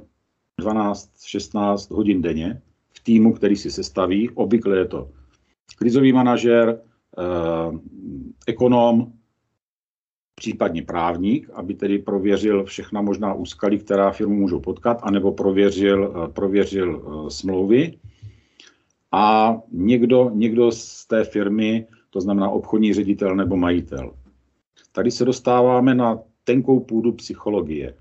12-16 0.62 1.96
hodin 1.96 2.22
denně 2.22 2.62
v 2.94 3.04
týmu, 3.04 3.34
který 3.34 3.56
si 3.56 3.72
sestaví. 3.72 4.30
Obvykle 4.30 4.78
je 4.78 4.86
to 4.86 5.10
krizový 5.78 6.13
manažer, 6.13 6.82
eh, 7.18 7.78
ekonom, 8.48 9.12
případně 10.36 10.84
právník, 10.84 11.50
aby 11.54 11.74
tedy 11.74 12.00
prověřil 12.00 12.65
všechna 12.65 13.02
možná 13.02 13.34
úskalí, 13.34 13.80
která 13.80 14.12
firmu 14.12 14.36
můžou 14.36 14.60
potkat, 14.60 15.00
anebo 15.02 15.32
prověřil, 15.32 16.13
eh, 16.15 16.28
prověřil 16.32 17.04
smlouvy. 17.30 17.98
A 19.12 19.58
někdo, 19.72 20.30
někdo 20.34 20.72
z 20.72 21.06
té 21.06 21.24
firmy, 21.24 21.88
to 22.10 22.22
znamená 22.22 22.50
obchodní 22.50 22.94
ředitel 22.94 23.36
nebo 23.36 23.58
majitel. 23.58 24.13
Tady 24.92 25.12
se 25.12 25.26
dostáváme 25.26 25.96
na 25.96 26.20
tenkou 26.50 26.80
půdu 26.80 27.12
psychologie. 27.12 27.94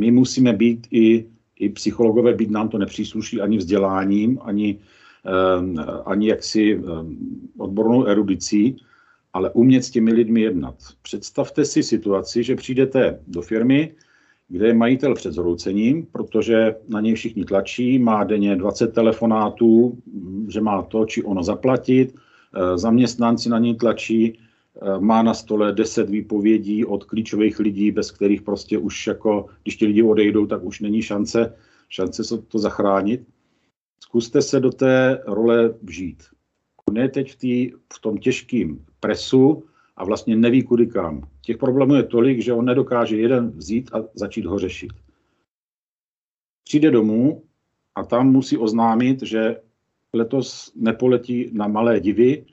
My 0.00 0.10
musíme 0.10 0.52
být 0.52 0.86
i, 0.90 1.26
i 1.56 1.68
psychologové, 1.68 2.34
být 2.34 2.50
nám 2.50 2.68
to 2.68 2.78
nepřísluší 2.78 3.40
ani 3.40 3.56
vzděláním, 3.56 4.38
ani, 4.42 4.78
um, 5.60 5.76
ani 6.06 6.28
jaksi 6.28 6.76
um, 6.76 7.18
odbornou 7.58 8.04
erudicí, 8.04 8.76
ale 9.32 9.50
umět 9.50 9.84
s 9.84 9.90
těmi 9.90 10.12
lidmi 10.12 10.40
jednat. 10.40 10.74
Představte 11.02 11.64
si 11.64 11.82
situaci, 11.82 12.42
že 12.42 12.56
přijdete 12.56 13.20
do 13.28 13.42
firmy, 13.42 13.92
kde 14.48 14.66
je 14.66 14.74
majitel 14.74 15.14
před 15.14 15.32
zhroucením, 15.32 16.06
protože 16.12 16.74
na 16.88 17.00
něj 17.00 17.14
všichni 17.14 17.44
tlačí, 17.44 17.98
má 17.98 18.24
denně 18.24 18.56
20 18.56 18.94
telefonátů, 18.94 19.98
že 20.48 20.60
má 20.60 20.82
to 20.82 21.04
či 21.04 21.22
ono 21.22 21.42
zaplatit, 21.42 22.14
e, 22.14 22.78
zaměstnanci 22.78 23.48
na 23.48 23.58
něj 23.58 23.74
tlačí, 23.74 24.38
má 24.98 25.22
na 25.22 25.34
stole 25.34 25.72
10 25.72 26.10
výpovědí 26.10 26.84
od 26.84 27.04
klíčových 27.04 27.58
lidí, 27.58 27.90
bez 27.90 28.10
kterých 28.10 28.42
prostě 28.42 28.78
už 28.78 29.06
jako, 29.06 29.46
když 29.62 29.76
ti 29.76 29.86
lidi 29.86 30.02
odejdou, 30.02 30.46
tak 30.46 30.64
už 30.64 30.80
není 30.80 31.02
šance, 31.02 31.54
šance 31.88 32.22
to 32.48 32.58
zachránit. 32.58 33.26
Zkuste 34.00 34.42
se 34.42 34.60
do 34.60 34.70
té 34.70 35.22
role 35.26 35.74
vžít. 35.82 36.22
On 36.88 36.96
je 36.96 37.08
teď 37.08 37.32
v, 37.32 37.36
tý, 37.36 37.72
v 37.92 38.00
tom 38.00 38.18
těžkém 38.18 38.84
presu 39.00 39.64
a 39.96 40.04
vlastně 40.04 40.36
neví 40.36 40.62
kudy 40.62 40.86
kam. 40.86 41.28
Těch 41.40 41.58
problémů 41.58 41.94
je 41.94 42.02
tolik, 42.02 42.42
že 42.42 42.52
on 42.52 42.64
nedokáže 42.64 43.16
jeden 43.16 43.50
vzít 43.50 43.90
a 43.94 44.04
začít 44.14 44.46
ho 44.46 44.58
řešit. 44.58 44.92
Přijde 46.64 46.90
domů 46.90 47.42
a 47.94 48.04
tam 48.04 48.32
musí 48.32 48.58
oznámit, 48.58 49.22
že 49.22 49.56
letos 50.12 50.72
nepoletí 50.76 51.50
na 51.52 51.68
malé 51.68 52.00
divy, 52.00 52.46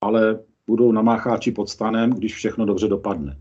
ale 0.00 0.40
budou 0.68 0.92
na 0.92 1.02
mácháči 1.02 1.52
pod 1.52 1.68
stanem, 1.68 2.10
když 2.10 2.34
všechno 2.34 2.66
dobře 2.66 2.88
dopadne. 2.88 3.38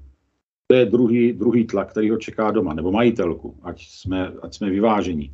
To 0.67 0.75
je 0.75 0.85
druhý, 0.85 1.33
druhý 1.33 1.67
tlak, 1.67 1.91
který 1.91 2.09
ho 2.09 2.17
čeká 2.17 2.51
doma, 2.51 2.73
nebo 2.73 2.91
majitelku, 2.91 3.57
ať 3.63 3.87
jsme, 3.87 4.31
ať 4.41 4.55
jsme 4.55 4.69
vyvážení. 4.69 5.33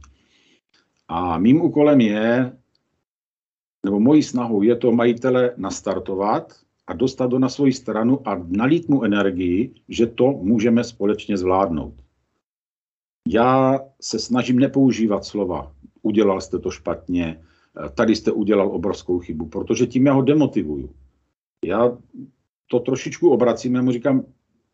A 1.08 1.38
mým 1.38 1.62
úkolem 1.62 2.02
je 2.02 2.54
nebo 3.86 4.00
mojí 4.00 4.24
snahou 4.24 4.62
je 4.62 4.76
to 4.76 4.92
majitele 4.92 5.54
nastartovat 5.58 6.54
a 6.88 6.94
dostat 6.94 7.28
do 7.28 7.40
na 7.40 7.50
svoji 7.50 7.74
stranu 7.74 8.28
a 8.28 8.42
nalít 8.48 8.90
mu 8.90 9.04
energii, 9.04 9.74
že 9.90 10.08
to 10.08 10.32
můžeme 10.32 10.84
společně 10.84 11.38
zvládnout. 11.38 11.94
Já 13.28 13.80
se 14.02 14.20
snažím 14.20 14.60
nepoužívat 14.60 15.26
slova, 15.26 15.72
udělal 16.02 16.42
jste 16.42 16.60
to 16.60 16.72
špatně, 16.72 17.44
tady 17.96 18.16
jste 18.16 18.32
udělal 18.32 18.68
obrovskou 18.68 19.20
chybu, 19.20 19.46
protože 19.46 19.88
tím 19.88 20.06
já 20.06 20.14
ho 20.14 20.22
demotivuju. 20.22 20.96
Já 21.64 21.98
to 22.68 22.80
trošičku 22.80 23.30
obracím, 23.30 23.76
já 23.76 23.82
mu 23.82 23.92
říkám, 23.92 24.26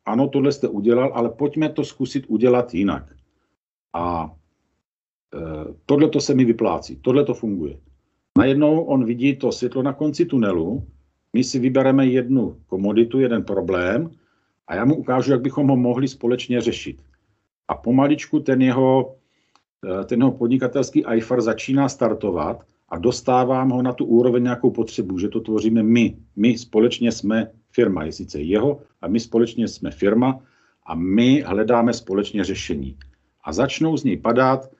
ano, 0.05 0.27
tohle 0.27 0.51
jste 0.51 0.67
udělal, 0.67 1.11
ale 1.13 1.29
pojďme 1.29 1.69
to 1.69 1.83
zkusit 1.83 2.25
udělat 2.27 2.73
jinak. 2.73 3.15
A 3.93 4.31
e, 5.33 5.39
tohle 5.85 6.09
to 6.09 6.21
se 6.21 6.33
mi 6.33 6.45
vyplácí, 6.45 6.95
tohle 6.95 7.25
to 7.25 7.33
funguje. 7.33 7.77
Najednou 8.37 8.83
on 8.83 9.05
vidí 9.05 9.35
to 9.35 9.51
světlo 9.51 9.83
na 9.83 9.93
konci 9.93 10.25
tunelu, 10.25 10.87
my 11.33 11.43
si 11.43 11.59
vybereme 11.59 12.05
jednu 12.05 12.61
komoditu, 12.67 13.19
jeden 13.19 13.43
problém 13.43 14.11
a 14.67 14.75
já 14.75 14.85
mu 14.85 14.95
ukážu, 14.95 15.31
jak 15.31 15.41
bychom 15.41 15.67
ho 15.67 15.77
mohli 15.77 16.07
společně 16.07 16.61
řešit. 16.61 17.01
A 17.67 17.75
pomaličku 17.75 18.39
ten 18.39 18.61
jeho, 18.61 19.15
eh, 19.85 20.05
ten 20.05 20.19
jeho 20.19 20.31
podnikatelský 20.31 21.03
IFAR 21.15 21.41
začíná 21.41 21.89
startovat 21.89 22.65
a 22.91 22.97
dostávám 22.97 23.69
ho 23.69 23.81
na 23.81 23.93
tu 23.93 24.05
úroveň 24.05 24.43
nějakou 24.43 24.71
potřebu, 24.71 25.19
že 25.19 25.27
to 25.27 25.39
tvoříme 25.39 25.83
my. 25.83 26.17
My 26.35 26.57
společně 26.57 27.11
jsme 27.11 27.51
firma, 27.71 28.03
je 28.03 28.11
sice 28.11 28.41
jeho, 28.41 28.81
a 29.01 29.07
my 29.07 29.19
společně 29.19 29.67
jsme 29.67 29.91
firma 29.91 30.39
a 30.85 30.95
my 30.95 31.41
hledáme 31.41 31.93
společně 31.93 32.43
řešení. 32.43 32.97
A 33.43 33.53
začnou 33.53 33.97
z 33.97 34.03
něj 34.03 34.17
padat 34.17 34.71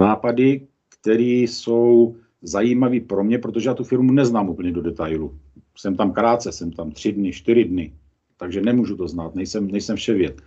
nápady, 0.00 0.66
které 1.00 1.22
jsou 1.22 2.16
zajímavý 2.42 3.00
pro 3.00 3.24
mě, 3.24 3.38
protože 3.38 3.68
já 3.68 3.74
tu 3.74 3.84
firmu 3.84 4.12
neznám 4.12 4.48
úplně 4.48 4.72
do 4.72 4.82
detailu. 4.82 5.38
Jsem 5.78 5.96
tam 5.96 6.12
krátce, 6.12 6.52
jsem 6.52 6.72
tam 6.72 6.90
tři 6.90 7.12
dny, 7.12 7.32
čtyři 7.32 7.64
dny, 7.64 7.92
takže 8.36 8.60
nemůžu 8.60 8.96
to 8.96 9.08
znát, 9.08 9.34
nejsem, 9.34 9.70
nejsem 9.70 9.96
vševěd. 9.96 10.42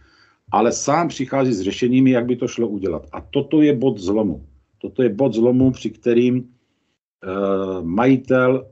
Ale 0.51 0.71
sám 0.71 1.07
přichází 1.07 1.53
s 1.53 1.62
řešeními, 1.62 2.12
jak 2.12 2.25
by 2.25 2.36
to 2.36 2.47
šlo 2.47 2.67
udělat. 2.67 3.07
A 3.12 3.21
toto 3.21 3.62
je 3.62 3.75
bod 3.75 3.97
zlomu. 3.97 4.45
Toto 4.77 5.03
je 5.03 5.10
bod 5.10 5.34
zlomu, 5.34 5.71
při 5.71 5.89
kterým 5.89 6.49
majitel 7.81 8.67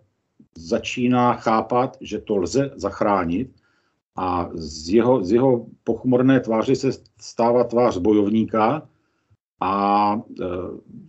začíná 0.58 1.34
chápat, 1.34 1.98
že 2.02 2.20
to 2.20 2.38
lze 2.38 2.72
zachránit 2.76 3.52
a 4.16 4.50
z 4.54 4.90
jeho, 4.90 5.24
z 5.24 5.32
jeho 5.32 5.66
pochmurné 5.84 6.40
tváře 6.40 6.76
se 6.76 6.90
stává 7.22 7.64
tvář 7.64 7.98
bojovníka, 7.98 8.90
a 9.60 10.14
e, 10.42 10.46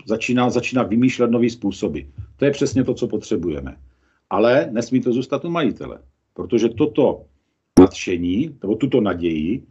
začíná, 0.07 0.51
začíná 0.51 0.83
vymýšlet 0.83 1.31
nové 1.31 1.51
způsoby. 1.51 2.01
To 2.37 2.45
je 2.45 2.51
přesně 2.51 2.85
to, 2.85 2.95
co 2.95 3.09
potřebujeme. 3.09 3.77
Ale 4.31 4.69
nesmí 4.71 5.01
to 5.01 5.13
zůstat 5.13 5.45
u 5.45 5.51
majitele, 5.51 5.99
protože 6.35 6.69
toto 6.69 7.25
nadšení, 7.81 8.59
nebo 8.63 8.75
tuto 8.75 9.01
naději, 9.01 9.67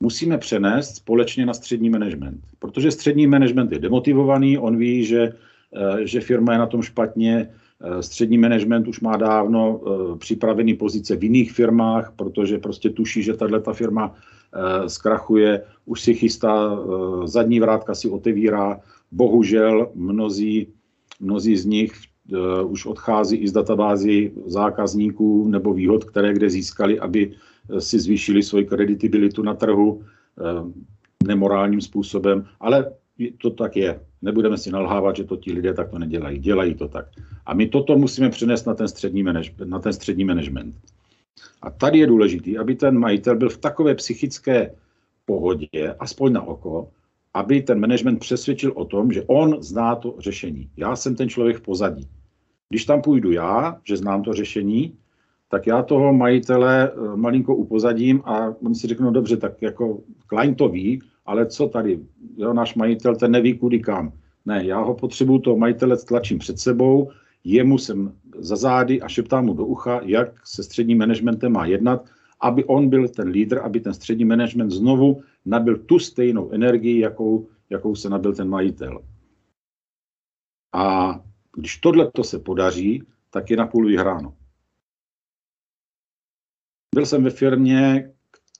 musíme 0.00 0.38
přenést 0.38 0.96
společně 0.96 1.46
na 1.46 1.54
střední 1.54 1.90
management. 1.90 2.40
Protože 2.58 2.90
střední 2.90 3.26
management 3.26 3.72
je 3.72 3.78
demotivovaný, 3.78 4.58
on 4.58 4.76
ví, 4.76 5.04
že, 5.04 5.32
že 6.04 6.20
firma 6.20 6.52
je 6.52 6.58
na 6.58 6.66
tom 6.66 6.82
špatně, 6.82 7.48
e, 7.80 8.02
střední 8.02 8.38
management 8.38 8.88
už 8.88 9.00
má 9.00 9.16
dávno 9.16 9.80
připravený 10.18 10.74
pozice 10.74 11.16
v 11.16 11.24
jiných 11.24 11.52
firmách, 11.52 12.12
protože 12.16 12.58
prostě 12.58 12.90
tuší, 12.90 13.22
že 13.22 13.34
tahle 13.34 13.60
ta 13.60 13.72
firma 13.72 14.14
zkrachuje, 14.86 15.62
už 15.86 16.00
si 16.00 16.14
chystá, 16.14 16.78
zadní 17.24 17.60
vrátka 17.60 17.94
si 17.94 18.08
otevírá. 18.08 18.80
Bohužel 19.12 19.88
mnozí, 19.94 20.68
mnozí 21.20 21.56
z 21.56 21.64
nich 21.64 21.92
už 22.64 22.86
odchází 22.86 23.36
i 23.36 23.48
z 23.48 23.52
databází 23.52 24.30
zákazníků 24.46 25.48
nebo 25.48 25.74
výhod, 25.74 26.04
které 26.04 26.32
kde 26.32 26.50
získali, 26.50 27.00
aby 27.00 27.32
si 27.78 27.98
zvýšili 27.98 28.42
svoji 28.42 28.64
kreditibilitu 28.64 29.42
na 29.42 29.54
trhu 29.54 30.02
nemorálním 31.26 31.80
způsobem, 31.80 32.44
ale 32.60 32.92
to 33.30 33.50
tak 33.50 33.76
je. 33.76 34.00
Nebudeme 34.22 34.58
si 34.58 34.70
nalhávat, 34.70 35.16
že 35.16 35.24
to 35.24 35.36
ti 35.36 35.52
lidé 35.52 35.74
takto 35.74 35.98
nedělají. 35.98 36.38
Dělají 36.38 36.74
to 36.74 36.88
tak. 36.88 37.06
A 37.46 37.54
my 37.54 37.68
toto 37.68 37.98
musíme 37.98 38.30
přenést 38.30 38.64
na 38.64 38.74
ten 38.74 38.88
střední, 38.88 39.22
manage, 39.22 39.50
na 39.64 39.78
ten 39.78 39.92
střední 39.92 40.24
management. 40.24 40.74
A 41.62 41.70
tady 41.70 41.98
je 41.98 42.06
důležité, 42.06 42.58
aby 42.58 42.74
ten 42.74 42.98
majitel 42.98 43.36
byl 43.36 43.48
v 43.48 43.58
takové 43.58 43.94
psychické 43.94 44.74
pohodě, 45.24 45.94
aspoň 45.98 46.32
na 46.32 46.42
oko, 46.42 46.88
aby 47.34 47.62
ten 47.62 47.80
management 47.80 48.18
přesvědčil 48.18 48.72
o 48.74 48.84
tom, 48.84 49.12
že 49.12 49.24
on 49.26 49.62
zná 49.62 49.96
to 49.96 50.14
řešení. 50.18 50.70
Já 50.76 50.96
jsem 50.96 51.16
ten 51.16 51.28
člověk 51.28 51.56
v 51.56 51.60
pozadí. 51.60 52.08
Když 52.68 52.84
tam 52.84 53.02
půjdu 53.02 53.32
já, 53.32 53.80
že 53.84 53.96
znám 53.96 54.22
to 54.22 54.32
řešení, 54.32 54.96
tak 55.48 55.66
já 55.66 55.82
toho 55.82 56.12
majitele 56.12 56.90
eh, 56.90 57.16
malinko 57.16 57.56
upozadím 57.56 58.22
a 58.24 58.54
oni 58.62 58.74
si 58.74 58.86
řeknou, 58.86 59.10
dobře, 59.10 59.36
tak 59.36 59.62
jako 59.62 60.00
Klein 60.26 60.54
to 60.54 60.68
ví, 60.68 61.00
ale 61.24 61.46
co 61.46 61.68
tady, 61.68 62.00
jo, 62.36 62.52
náš 62.52 62.74
majitel, 62.74 63.16
ten 63.16 63.30
neví 63.30 63.58
kudy 63.58 63.80
kam. 63.80 64.12
Ne, 64.44 64.66
já 64.66 64.78
ho 64.78 64.94
potřebuju, 64.94 65.38
toho 65.38 65.56
majitele 65.56 65.96
tlačím 65.96 66.38
před 66.38 66.58
sebou, 66.58 67.10
jemu 67.44 67.78
jsem 67.78 68.16
za 68.38 68.56
zády 68.56 69.02
a 69.02 69.08
šeptám 69.08 69.46
mu 69.46 69.54
do 69.54 69.66
ucha, 69.66 70.00
jak 70.04 70.46
se 70.46 70.62
středním 70.62 70.98
managementem 70.98 71.52
má 71.52 71.66
jednat, 71.66 72.10
aby 72.40 72.64
on 72.64 72.88
byl 72.88 73.08
ten 73.08 73.28
lídr, 73.28 73.58
aby 73.58 73.80
ten 73.80 73.94
střední 73.94 74.24
management 74.24 74.70
znovu 74.70 75.22
nabil 75.44 75.78
tu 75.78 75.98
stejnou 75.98 76.50
energii, 76.50 77.00
jakou, 77.00 77.48
jakou 77.70 77.94
se 77.94 78.10
nabil 78.10 78.34
ten 78.34 78.48
majitel. 78.48 79.04
A 80.74 81.14
když 81.56 81.76
tohle 81.76 82.10
to 82.10 82.24
se 82.24 82.38
podaří, 82.38 83.02
tak 83.30 83.50
je 83.50 83.56
napůl 83.56 83.86
vyhráno. 83.86 84.34
Byl 86.94 87.06
jsem 87.06 87.24
ve 87.24 87.30
firmě, 87.30 88.12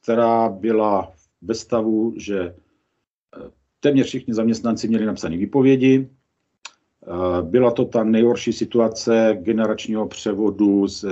která 0.03 0.49
byla 0.49 1.13
ve 1.43 1.55
stavu, 1.55 2.15
že 2.17 2.41
eh, 2.41 3.51
téměř 3.81 4.07
všichni 4.07 4.35
zaměstnanci 4.35 4.89
měli 4.89 5.07
napsané 5.07 5.37
výpovědi. 5.37 6.09
Eh, 7.03 7.43
byla 7.43 7.71
to 7.71 7.85
ta 7.85 8.05
nejhorší 8.05 8.53
situace 8.53 9.39
generačního 9.41 10.09
převodu 10.09 10.89
z, 10.89 11.05
eh, 11.05 11.11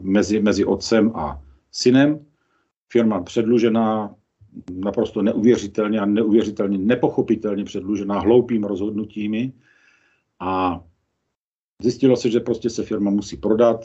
mezi, 0.00 0.40
mezi 0.40 0.64
otcem 0.64 1.12
a 1.14 1.42
synem. 1.72 2.24
Firma 2.88 3.22
předlužená, 3.22 4.14
naprosto 4.72 5.22
neuvěřitelně 5.22 6.00
a 6.00 6.06
neuvěřitelně 6.06 6.78
nepochopitelně 6.78 7.64
předlužená 7.64 8.20
hloupým 8.20 8.64
rozhodnutími. 8.64 9.52
A 10.40 10.84
zjistilo 11.82 12.16
se, 12.16 12.30
že 12.30 12.40
prostě 12.40 12.70
se 12.70 12.82
firma 12.82 13.10
musí 13.10 13.36
prodat. 13.36 13.80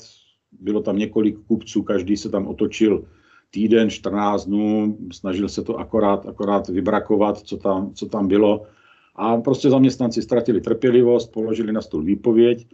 Bylo 0.51 0.81
tam 0.81 0.97
několik 0.97 1.39
kupců, 1.39 1.83
každý 1.83 2.17
se 2.17 2.29
tam 2.29 2.47
otočil 2.47 3.05
týden, 3.53 3.89
14 3.89 4.45
dnů, 4.45 4.97
snažil 5.11 5.49
se 5.49 5.63
to 5.63 5.77
akorát, 5.77 6.25
akorát 6.25 6.67
vybrakovat, 6.67 7.37
co 7.37 7.57
tam, 7.57 7.93
co 7.93 8.05
tam 8.05 8.27
bylo. 8.27 8.65
A 9.15 9.37
prostě 9.37 9.69
zaměstnanci 9.69 10.21
ztratili 10.21 10.61
trpělivost, 10.61 11.31
položili 11.31 11.73
na 11.73 11.81
stůl 11.81 12.03
výpověď, 12.03 12.67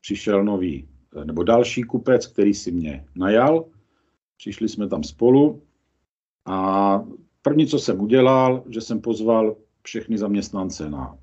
přišel 0.00 0.44
nový 0.44 0.88
nebo 1.24 1.42
další 1.42 1.82
kupec, 1.82 2.26
který 2.26 2.54
si 2.54 2.72
mě 2.72 3.04
najal, 3.16 3.64
přišli 4.36 4.68
jsme 4.68 4.88
tam 4.88 5.02
spolu 5.02 5.62
a 6.46 6.98
první, 7.42 7.66
co 7.66 7.78
jsem 7.78 8.00
udělal, 8.00 8.64
že 8.68 8.80
jsem 8.80 9.00
pozval 9.00 9.56
všechny 9.82 10.18
zaměstnance 10.18 10.90
na, 10.90 11.18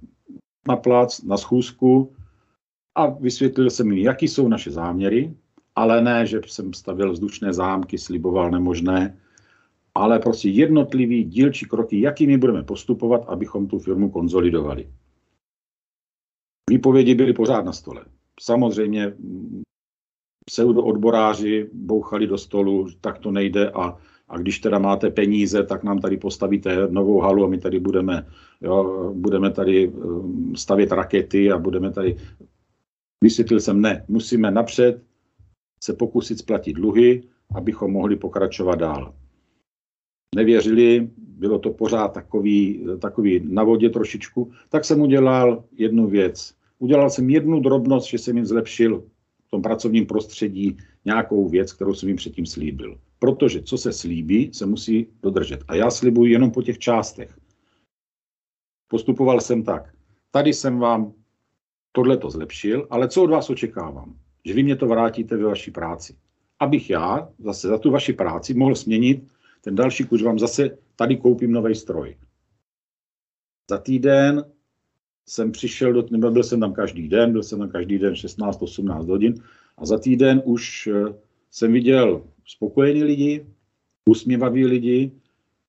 na 0.68 0.76
plac, 0.76 1.24
na 1.24 1.38
schůzku 1.38 2.14
a 2.96 3.08
vysvětlil 3.08 3.70
jsem 3.70 3.92
jim, 3.92 4.06
jaký 4.06 4.28
jsou 4.28 4.48
naše 4.48 4.72
záměry, 4.72 5.34
ale 5.76 6.02
ne, 6.02 6.26
že 6.26 6.42
jsem 6.48 6.74
stavil 6.74 7.12
vzdušné 7.12 7.54
zámky, 7.54 7.98
sliboval 7.98 8.52
nemožné, 8.52 9.18
ale 9.96 10.20
prostě 10.20 10.50
jednotlivý 10.50 11.24
dílčí 11.24 11.66
kroky, 11.66 12.02
jakými 12.02 12.38
budeme 12.38 12.64
postupovat, 12.64 13.26
abychom 13.28 13.68
tu 13.68 13.80
firmu 13.80 14.10
konzolidovali. 14.10 14.90
Výpovědi 16.70 17.16
byly 17.16 17.34
pořád 17.34 17.66
na 17.66 17.74
stole. 17.74 18.06
Samozřejmě 18.40 19.14
pseudoodboráři 20.46 21.70
bouchali 21.74 22.28
do 22.28 22.38
stolu, 22.38 22.88
tak 23.02 23.20
to 23.20 23.32
nejde 23.32 23.70
a, 23.70 23.98
a 24.28 24.38
když 24.38 24.60
teda 24.60 24.80
máte 24.80 25.10
peníze, 25.10 25.64
tak 25.64 25.84
nám 25.84 26.00
tady 26.00 26.18
postavíte 26.18 26.88
novou 26.88 27.20
halu 27.20 27.44
a 27.44 27.48
my 27.48 27.58
tady 27.58 27.80
budeme, 27.80 28.28
jo, 28.62 29.12
budeme 29.16 29.52
tady 29.52 29.88
um, 29.88 30.56
stavět 30.56 30.92
rakety 30.92 31.52
a 31.52 31.58
budeme 31.58 31.92
tady... 31.92 32.18
Vysvětlil 33.24 33.60
jsem, 33.60 33.82
ne, 33.82 34.06
musíme 34.08 34.52
napřed, 34.52 35.02
se 35.86 35.94
pokusit 35.94 36.40
splatit 36.40 36.74
dluhy, 36.74 37.24
abychom 37.56 37.92
mohli 37.92 38.16
pokračovat 38.16 38.76
dál. 38.76 39.14
Nevěřili, 40.36 41.10
bylo 41.18 41.60
to 41.60 41.70
pořád 41.70 42.08
takový, 42.08 42.86
takový 43.00 43.42
na 43.44 43.64
vodě 43.64 43.90
trošičku, 43.90 44.52
tak 44.70 44.86
jsem 44.86 45.02
udělal 45.02 45.64
jednu 45.78 46.08
věc. 46.08 46.56
Udělal 46.80 47.10
jsem 47.10 47.30
jednu 47.30 47.60
drobnost, 47.60 48.08
že 48.08 48.18
jsem 48.18 48.38
jim 48.38 48.46
zlepšil 48.46 49.04
v 49.48 49.50
tom 49.50 49.62
pracovním 49.62 50.06
prostředí 50.06 50.78
nějakou 51.06 51.50
věc, 51.50 51.74
kterou 51.74 51.94
jsem 51.94 52.10
jim 52.10 52.18
předtím 52.18 52.46
slíbil. 52.46 53.00
Protože 53.20 53.62
co 53.62 53.78
se 53.78 53.94
slíbí, 53.94 54.54
se 54.54 54.66
musí 54.66 55.08
dodržet. 55.24 55.64
A 55.68 55.76
já 55.76 55.92
slibuji 55.92 56.32
jenom 56.32 56.52
po 56.52 56.62
těch 56.62 56.80
částech. 56.80 57.38
Postupoval 58.88 59.42
jsem 59.42 59.64
tak. 59.64 59.94
Tady 60.32 60.54
jsem 60.54 60.80
vám 60.80 61.14
tohle 61.92 62.18
to 62.18 62.30
zlepšil, 62.30 62.88
ale 62.90 63.08
co 63.08 63.24
od 63.24 63.30
vás 63.30 63.50
očekávám? 63.50 64.25
Že 64.46 64.54
vy 64.54 64.64
mě 64.64 64.76
to 64.76 64.88
vrátíte 64.88 65.38
ve 65.38 65.44
vaší 65.44 65.72
práci. 65.72 66.16
Abych 66.60 66.90
já 66.90 67.30
zase 67.40 67.68
za 67.68 67.78
tu 67.78 67.92
vaši 67.92 68.14
práci 68.14 68.54
mohl 68.54 68.76
směnit 68.76 69.24
ten 69.62 69.76
další 69.76 70.04
kurz, 70.04 70.22
vám 70.22 70.40
zase 70.40 70.78
tady 70.96 71.18
koupím 71.18 71.52
nový 71.52 71.76
stroj. 71.76 72.18
Za 73.70 73.78
týden 73.78 74.46
jsem 75.26 75.52
přišel, 75.52 75.94
do, 75.94 76.06
nebo 76.12 76.32
byl 76.32 76.44
jsem 76.44 76.60
tam 76.60 76.74
každý 76.74 77.08
den, 77.08 77.32
byl 77.32 77.44
jsem 77.44 77.60
tam 77.60 77.70
každý 77.70 77.98
den 77.98 78.14
16-18 78.14 79.08
hodin 79.08 79.36
a 79.78 79.86
za 79.86 80.00
týden 80.00 80.42
už 80.46 80.88
eh, 80.88 81.14
jsem 81.52 81.74
viděl 81.74 82.24
spokojení 82.46 83.04
lidi, 83.04 83.46
usměvaví 84.10 84.66
lidi, 84.66 85.12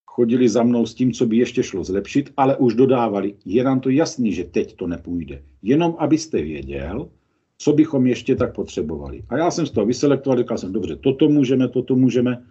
chodili 0.06 0.48
za 0.48 0.62
mnou 0.62 0.86
s 0.86 0.94
tím, 0.94 1.12
co 1.12 1.26
by 1.26 1.36
ještě 1.36 1.62
šlo 1.62 1.84
zlepšit, 1.84 2.32
ale 2.36 2.56
už 2.56 2.74
dodávali, 2.74 3.34
je 3.44 3.64
nám 3.64 3.80
to 3.80 3.90
jasný, 3.90 4.32
že 4.32 4.44
teď 4.44 4.76
to 4.76 4.86
nepůjde. 4.86 5.42
Jenom 5.62 5.96
abyste 5.98 6.42
věděl, 6.42 7.10
co 7.59 7.73
bychom 7.73 8.07
ještě 8.07 8.37
tak 8.37 8.55
potřebovali. 8.55 9.23
A 9.29 9.37
já 9.37 9.51
jsem 9.51 9.66
z 9.66 9.71
toho 9.71 9.87
vyselektoval, 9.87 10.38
říkal 10.38 10.59
jsem, 10.59 10.73
dobře, 10.73 10.97
toto 10.97 11.29
můžeme, 11.29 11.69
toto 11.69 11.97
můžeme. 11.97 12.42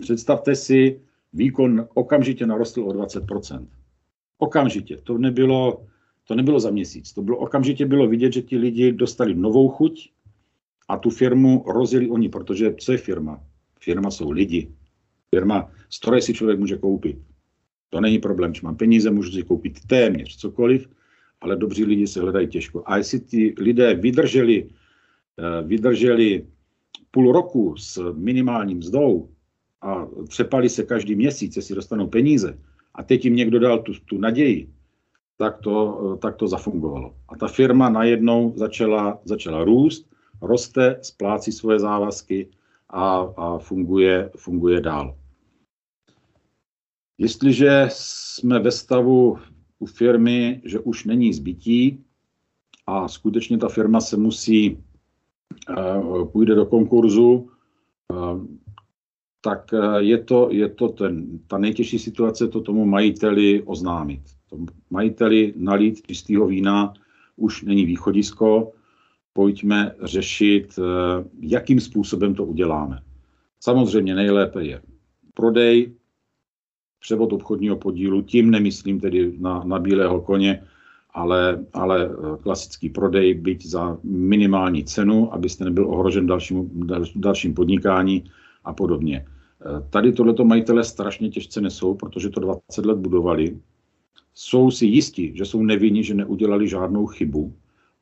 Představte 0.00 0.54
si, 0.54 1.00
výkon 1.32 1.88
okamžitě 1.94 2.46
narostl 2.46 2.82
o 2.84 2.92
20%. 2.92 3.66
Okamžitě. 4.38 4.96
To 4.96 5.18
nebylo, 5.18 5.86
to 6.24 6.34
nebylo 6.34 6.60
za 6.60 6.70
měsíc. 6.70 7.12
To 7.12 7.22
bylo 7.22 7.38
okamžitě 7.38 7.86
bylo 7.86 8.08
vidět, 8.08 8.32
že 8.32 8.42
ti 8.42 8.58
lidi 8.58 8.92
dostali 8.92 9.34
novou 9.34 9.68
chuť 9.68 10.10
a 10.88 10.98
tu 10.98 11.10
firmu 11.10 11.64
rozjeli 11.66 12.10
oni, 12.10 12.28
protože 12.28 12.74
co 12.78 12.92
je 12.92 12.98
firma? 12.98 13.44
Firma 13.80 14.10
jsou 14.10 14.30
lidi. 14.30 14.72
Firma, 15.34 15.70
stroje 15.90 16.22
si 16.22 16.34
člověk 16.34 16.58
může 16.58 16.78
koupit. 16.78 17.18
To 17.90 18.00
není 18.00 18.18
problém, 18.18 18.50
když 18.50 18.62
mám 18.62 18.76
peníze, 18.76 19.10
můžu 19.10 19.30
si 19.30 19.42
koupit 19.42 19.86
téměř 19.86 20.36
cokoliv, 20.36 20.88
ale 21.42 21.56
dobří 21.56 21.84
lidi 21.84 22.06
se 22.06 22.20
hledají 22.20 22.48
těžko. 22.48 22.82
A 22.86 22.96
jestli 22.96 23.20
ti 23.20 23.54
lidé 23.58 23.94
vydrželi, 23.94 24.68
eh, 25.38 25.62
vydrželi 25.62 26.46
půl 27.10 27.32
roku 27.32 27.76
s 27.76 28.12
minimálním 28.14 28.78
mzdou 28.78 29.28
a 29.82 30.06
třepali 30.28 30.68
se 30.68 30.82
každý 30.84 31.14
měsíc, 31.14 31.56
jestli 31.56 31.74
dostanou 31.74 32.06
peníze, 32.06 32.58
a 32.94 33.02
teď 33.02 33.24
jim 33.24 33.36
někdo 33.36 33.58
dal 33.58 33.78
tu, 33.82 33.92
tu 34.06 34.18
naději, 34.18 34.70
tak 35.36 35.58
to, 35.58 35.74
eh, 36.14 36.18
tak 36.18 36.36
to 36.36 36.48
zafungovalo. 36.48 37.14
A 37.28 37.36
ta 37.36 37.48
firma 37.48 37.88
najednou 37.88 38.52
začala, 38.56 39.20
začala 39.24 39.64
růst, 39.64 40.06
roste, 40.42 40.98
splácí 41.02 41.52
svoje 41.52 41.78
závazky 41.78 42.48
a, 42.90 43.18
a 43.36 43.58
funguje, 43.58 44.30
funguje 44.36 44.80
dál. 44.80 45.16
Jestliže 47.18 47.88
jsme 47.92 48.58
ve 48.58 48.70
stavu 48.70 49.38
u 49.82 49.86
firmy, 49.86 50.62
že 50.64 50.78
už 50.78 51.04
není 51.04 51.32
zbytí 51.32 52.04
a 52.86 53.08
skutečně 53.08 53.58
ta 53.58 53.68
firma 53.68 54.00
se 54.00 54.16
musí, 54.16 54.78
uh, 55.70 56.28
půjde 56.28 56.54
do 56.54 56.66
konkurzu, 56.66 57.50
uh, 58.08 58.46
tak 59.40 59.70
uh, 59.72 59.96
je 59.96 60.18
to, 60.18 60.48
je 60.50 60.68
to 60.68 60.88
ten, 60.88 61.38
ta 61.46 61.58
nejtěžší 61.58 61.98
situace 61.98 62.48
to 62.48 62.60
tomu 62.60 62.86
majiteli 62.86 63.62
oznámit. 63.62 64.22
Tomu 64.50 64.66
majiteli 64.90 65.54
nalít 65.56 66.06
čistého 66.06 66.46
vína 66.46 66.94
už 67.36 67.62
není 67.62 67.84
východisko, 67.86 68.72
pojďme 69.32 69.94
řešit, 70.02 70.78
jakým 71.40 71.80
způsobem 71.80 72.34
to 72.34 72.44
uděláme. 72.44 73.00
Samozřejmě 73.60 74.14
nejlépe 74.14 74.64
je 74.64 74.82
prodej, 75.34 75.92
převod 77.02 77.32
obchodního 77.32 77.76
podílu, 77.76 78.22
tím 78.22 78.50
nemyslím 78.50 79.00
tedy 79.00 79.32
na, 79.38 79.62
na 79.64 79.78
bílého 79.78 80.20
koně, 80.20 80.62
ale, 81.14 81.64
ale 81.72 82.10
klasický 82.42 82.88
prodej, 82.88 83.34
byť 83.34 83.66
za 83.66 83.98
minimální 84.02 84.84
cenu, 84.84 85.34
abyste 85.34 85.64
nebyl 85.64 85.90
ohrožen 85.90 86.26
dalším, 86.26 86.70
dalším 87.16 87.54
podnikání 87.54 88.24
a 88.64 88.72
podobně. 88.72 89.26
Tady 89.90 90.12
tohleto 90.12 90.44
majitele 90.44 90.84
strašně 90.84 91.30
těžce 91.30 91.60
nesou, 91.60 91.94
protože 91.94 92.30
to 92.30 92.40
20 92.40 92.86
let 92.86 92.98
budovali. 92.98 93.58
Jsou 94.34 94.70
si 94.70 94.86
jistí, 94.86 95.36
že 95.36 95.44
jsou 95.44 95.62
nevinni, 95.62 96.04
že 96.04 96.14
neudělali 96.14 96.68
žádnou 96.68 97.06
chybu 97.06 97.52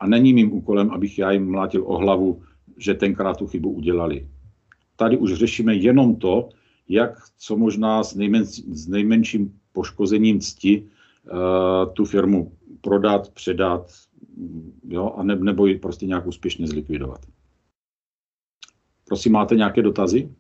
a 0.01 0.07
není 0.07 0.33
mým 0.33 0.53
úkolem, 0.53 0.91
abych 0.91 1.19
já 1.19 1.31
jim 1.31 1.51
mlátil 1.51 1.85
o 1.87 1.99
hlavu, 1.99 2.43
že 2.79 2.95
tenkrát 2.95 3.37
tu 3.37 3.47
chybu 3.47 3.71
udělali. 3.71 4.29
Tady 4.97 5.17
už 5.19 5.35
řešíme 5.35 5.75
jenom 5.75 6.17
to, 6.17 6.49
jak 6.91 7.19
co 7.39 7.57
možná 7.57 8.03
s, 8.05 8.15
nejmen, 8.15 8.45
s 8.45 8.89
nejmenším 8.89 9.61
poškozením 9.73 10.41
cti 10.41 10.83
uh, 10.83 11.93
tu 11.93 12.05
firmu 12.05 12.53
prodat, 12.81 13.31
předat, 13.31 13.93
jo, 14.89 15.15
a 15.17 15.23
ne, 15.23 15.37
nebo 15.37 15.67
ji 15.67 15.79
prostě 15.79 16.07
nějak 16.07 16.27
úspěšně 16.27 16.67
zlikvidovat. 16.67 17.27
Prosím, 19.05 19.33
máte 19.33 19.57
nějaké 19.57 19.83
dotazy? 19.83 20.35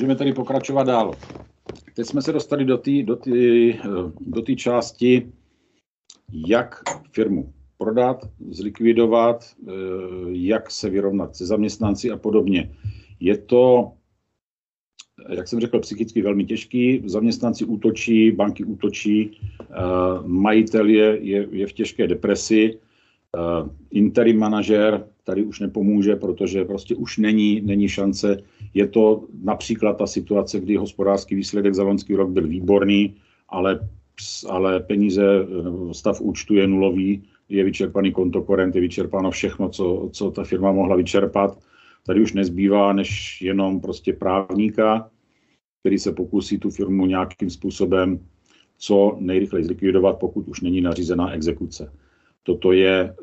Můžeme 0.00 0.16
tedy 0.16 0.32
pokračovat 0.32 0.82
dál. 0.86 1.14
Teď 1.94 2.06
jsme 2.06 2.22
se 2.22 2.32
dostali 2.32 2.64
do 2.64 2.78
té 2.78 3.02
do 3.02 3.18
do 4.20 4.42
části, 4.56 5.32
jak 6.46 6.82
firmu 7.12 7.52
prodat, 7.78 8.28
zlikvidovat, 8.50 9.44
eh, 9.68 9.72
jak 10.30 10.70
se 10.70 10.90
vyrovnat 10.90 11.36
se 11.36 11.46
zaměstnanci 11.46 12.10
a 12.10 12.16
podobně. 12.16 12.72
Je 13.20 13.38
to, 13.38 13.92
jak 15.28 15.48
jsem 15.48 15.60
řekl, 15.60 15.80
psychicky 15.80 16.22
velmi 16.22 16.44
těžký. 16.44 17.02
Zaměstnanci 17.06 17.64
útočí, 17.64 18.30
banky 18.30 18.64
útočí, 18.64 19.38
eh, 19.60 19.64
majitel 20.24 20.88
je, 20.88 21.18
je, 21.20 21.48
je 21.50 21.66
v 21.66 21.72
těžké 21.72 22.06
depresi, 22.06 22.78
interim 23.90 24.38
manažer 24.38 25.06
tady 25.24 25.44
už 25.44 25.60
nepomůže, 25.60 26.16
protože 26.16 26.64
prostě 26.64 26.94
už 26.94 27.18
není, 27.18 27.60
není 27.60 27.88
šance. 27.88 28.36
Je 28.74 28.86
to 28.88 29.24
například 29.42 29.92
ta 29.92 30.06
situace, 30.06 30.60
kdy 30.60 30.76
hospodářský 30.76 31.34
výsledek 31.34 31.74
za 31.74 31.82
loňský 31.82 32.14
rok 32.14 32.30
byl 32.30 32.48
výborný, 32.48 33.14
ale, 33.48 33.88
ale 34.48 34.80
peníze, 34.80 35.46
stav 35.92 36.20
účtu 36.20 36.54
je 36.54 36.66
nulový, 36.66 37.22
je 37.48 37.64
vyčerpaný 37.64 38.12
kontokorent, 38.12 38.74
je 38.74 38.80
vyčerpáno 38.80 39.30
všechno, 39.30 39.68
co, 39.68 40.08
co 40.12 40.30
ta 40.30 40.44
firma 40.44 40.72
mohla 40.72 40.96
vyčerpat. 40.96 41.58
Tady 42.06 42.20
už 42.20 42.32
nezbývá 42.32 42.92
než 42.92 43.42
jenom 43.42 43.80
prostě 43.80 44.12
právníka, 44.12 45.10
který 45.80 45.98
se 45.98 46.12
pokusí 46.12 46.58
tu 46.58 46.70
firmu 46.70 47.06
nějakým 47.06 47.50
způsobem 47.50 48.20
co 48.78 49.16
nejrychleji 49.20 49.64
zlikvidovat, 49.64 50.18
pokud 50.18 50.48
už 50.48 50.60
není 50.60 50.80
nařízená 50.80 51.32
exekuce. 51.32 51.92
Toto 52.42 52.72
je 52.72 53.14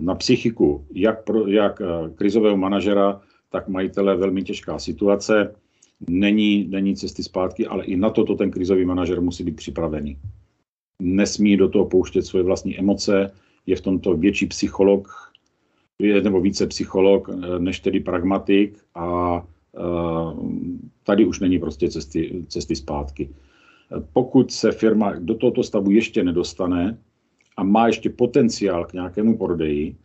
na 0.00 0.14
psychiku 0.14 0.86
jak, 0.94 1.24
pro, 1.24 1.46
jak 1.46 1.80
eh, 1.80 2.10
krizového 2.14 2.56
manažera, 2.56 3.20
tak 3.50 3.68
majitele 3.68 4.16
velmi 4.16 4.42
těžká 4.42 4.78
situace. 4.78 5.54
Není, 6.08 6.66
není 6.68 6.96
cesty 6.96 7.22
zpátky, 7.22 7.66
ale 7.66 7.84
i 7.84 7.96
na 7.96 8.10
toto 8.10 8.34
ten 8.34 8.50
krizový 8.50 8.84
manažer 8.84 9.20
musí 9.20 9.44
být 9.44 9.56
připravený. 9.56 10.18
Nesmí 11.02 11.56
do 11.56 11.68
toho 11.68 11.84
pouštět 11.84 12.22
svoje 12.22 12.44
vlastní 12.44 12.78
emoce, 12.78 13.30
je 13.66 13.76
v 13.76 13.80
tomto 13.80 14.14
větší 14.14 14.46
psycholog, 14.46 15.32
nebo 16.22 16.40
více 16.40 16.66
psycholog 16.66 17.28
eh, 17.28 17.58
než 17.58 17.80
tedy 17.80 18.00
pragmatik 18.00 18.78
a 18.94 19.36
eh, 19.76 19.80
tady 21.02 21.24
už 21.24 21.40
není 21.40 21.58
prostě 21.58 21.90
cesty, 21.90 22.44
cesty 22.48 22.76
zpátky. 22.76 23.30
Pokud 24.12 24.52
se 24.52 24.72
firma 24.72 25.12
do 25.18 25.34
tohoto 25.34 25.62
stavu 25.62 25.90
ještě 25.90 26.24
nedostane, 26.24 26.98
a 27.56 27.64
má 27.64 27.86
ještě 27.86 28.10
potenciál 28.10 28.84
k 28.84 28.92
nějakému 28.92 29.38
prodeji, 29.38 29.96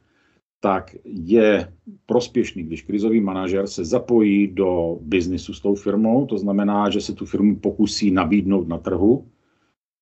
tak 0.59 0.95
je 1.05 1.73
prospěšný, 2.05 2.63
když 2.63 2.81
krizový 2.81 3.21
manažer 3.21 3.67
se 3.67 3.85
zapojí 3.85 4.47
do 4.47 4.97
biznisu 5.01 5.53
s 5.53 5.61
tou 5.61 5.75
firmou, 5.75 6.25
to 6.25 6.37
znamená, 6.37 6.89
že 6.89 7.01
se 7.01 7.13
tu 7.13 7.25
firmu 7.25 7.55
pokusí 7.55 8.11
nabídnout 8.11 8.67
na 8.67 8.77
trhu, 8.77 9.25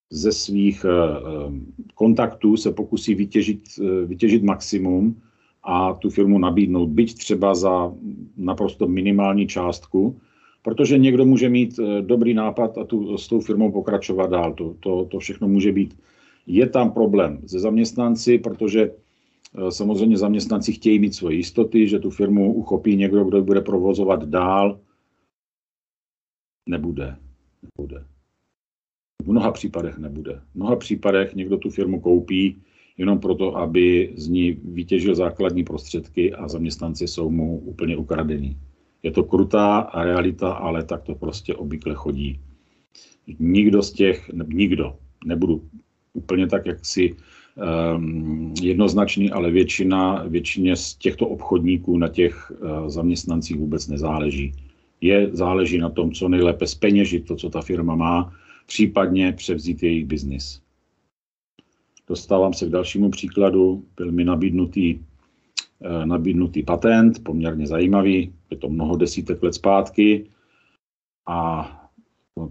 ze 0.10 0.32
svých 0.32 0.86
eh, 0.86 0.90
eh, 0.90 1.52
kontaktů 1.96 2.58
se 2.58 2.72
pokusí 2.72 3.16
vytěžit, 3.16 3.62
eh, 3.82 4.06
vytěžit 4.06 4.44
maximum 4.44 5.22
a 5.64 5.94
tu 5.94 6.10
firmu 6.10 6.40
nabídnout, 6.40 6.90
byť 6.90 7.18
třeba 7.18 7.56
za 7.56 7.94
naprosto 8.38 8.88
minimální 8.88 9.48
částku, 9.48 10.20
protože 10.62 10.98
někdo 10.98 11.26
může 11.26 11.50
mít 11.50 11.80
dobrý 12.02 12.34
nápad 12.34 12.78
a 12.78 12.84
tu, 12.84 13.18
s 13.18 13.28
tou 13.28 13.40
firmou 13.40 13.72
pokračovat 13.72 14.30
dál. 14.30 14.54
To, 14.54 14.76
to, 14.80 15.06
to 15.06 15.20
všechno 15.20 15.48
může 15.48 15.72
být 15.72 15.98
je 16.48 16.70
tam 16.70 16.92
problém 16.92 17.48
se 17.48 17.60
zaměstnanci, 17.60 18.38
protože 18.38 18.92
eh, 18.92 19.72
samozřejmě 19.72 20.18
zaměstnanci 20.18 20.74
chtějí 20.74 21.00
mít 21.00 21.16
svoje 21.16 21.36
jistoty, 21.36 21.88
že 21.88 22.00
tu 22.00 22.10
firmu 22.10 22.54
uchopí 22.54 22.96
někdo, 22.96 23.24
kdo 23.24 23.42
bude 23.44 23.62
provozovat 23.62 24.24
dál. 24.24 24.80
Nebude. 26.70 27.16
Nebude. 27.64 28.06
V 29.24 29.28
mnoha 29.32 29.52
případech 29.52 29.98
nebude. 29.98 30.42
V 30.52 30.56
mnoha 30.56 30.76
případech 30.76 31.36
někdo 31.36 31.58
tu 31.58 31.70
firmu 31.70 32.00
koupí 32.00 32.62
jenom 32.98 33.20
proto, 33.20 33.58
aby 33.58 34.14
z 34.16 34.28
ní 34.28 34.52
vytěžil 34.52 35.16
základní 35.16 35.64
prostředky 35.64 36.34
a 36.34 36.48
zaměstnanci 36.48 37.08
jsou 37.08 37.30
mu 37.30 37.60
úplně 37.60 37.98
ukradení. 37.98 38.58
Je 39.04 39.12
to 39.12 39.24
krutá 39.24 39.92
realita, 39.96 40.52
ale 40.52 40.84
tak 40.84 41.04
to 41.04 41.16
prostě 41.16 41.56
obvykle 41.56 41.94
chodí. 41.94 42.40
Nikdo 43.40 43.84
z 43.84 43.92
těch, 43.92 44.32
nikdo, 44.48 44.98
nebudu 45.26 45.70
úplně 46.16 46.48
tak, 46.48 46.66
jak 46.66 46.86
si 46.86 47.16
um, 47.56 48.54
jednoznačný, 48.62 49.32
ale 49.32 49.52
většina, 49.52 50.24
většině 50.28 50.76
z 50.76 50.96
těchto 50.96 51.28
obchodníků 51.28 51.98
na 51.98 52.08
těch 52.08 52.52
uh, 52.52 52.90
zaměstnancích 52.90 53.58
vůbec 53.58 53.88
nezáleží. 53.88 54.54
Je, 55.02 55.30
záleží 55.32 55.78
na 55.78 55.90
tom, 55.90 56.12
co 56.12 56.30
nejlépe 56.30 56.68
speněžit 56.68 57.28
to, 57.28 57.36
co 57.36 57.50
ta 57.50 57.62
firma 57.62 57.96
má, 57.96 58.34
případně 58.66 59.32
převzít 59.32 59.84
jejich 59.84 60.06
biznis. 60.06 60.62
Dostávám 62.08 62.54
se 62.54 62.66
k 62.66 62.70
dalšímu 62.70 63.10
příkladu. 63.10 63.84
Byl 63.98 64.12
mi 64.12 64.24
nabídnutý, 64.24 64.96
uh, 64.96 66.06
nabídnutý 66.06 66.64
patent, 66.64 67.24
poměrně 67.24 67.68
zajímavý, 67.68 68.34
je 68.52 68.58
to 68.58 68.70
mnoho 68.70 68.96
desítek 68.96 69.44
let 69.44 69.54
zpátky. 69.54 70.26
A 71.28 71.85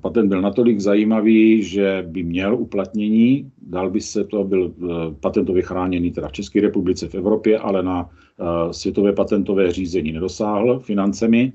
Patent 0.01 0.29
byl 0.29 0.40
natolik 0.40 0.81
zajímavý, 0.81 1.62
že 1.62 2.05
by 2.09 2.23
měl 2.23 2.55
uplatnění, 2.55 3.53
dal 3.62 3.90
by 3.90 4.01
se 4.01 4.25
to, 4.25 4.44
byl 4.44 4.75
eh, 4.75 5.14
patentově 5.20 5.62
chráněný 5.62 6.11
teda 6.11 6.29
v 6.29 6.33
České 6.33 6.61
republice, 6.61 7.09
v 7.09 7.14
Evropě, 7.14 7.59
ale 7.59 7.83
na 7.83 8.11
eh, 8.11 8.73
světové 8.73 9.12
patentové 9.12 9.73
řízení 9.73 10.12
nedosáhl 10.12 10.79
financemi 10.81 11.53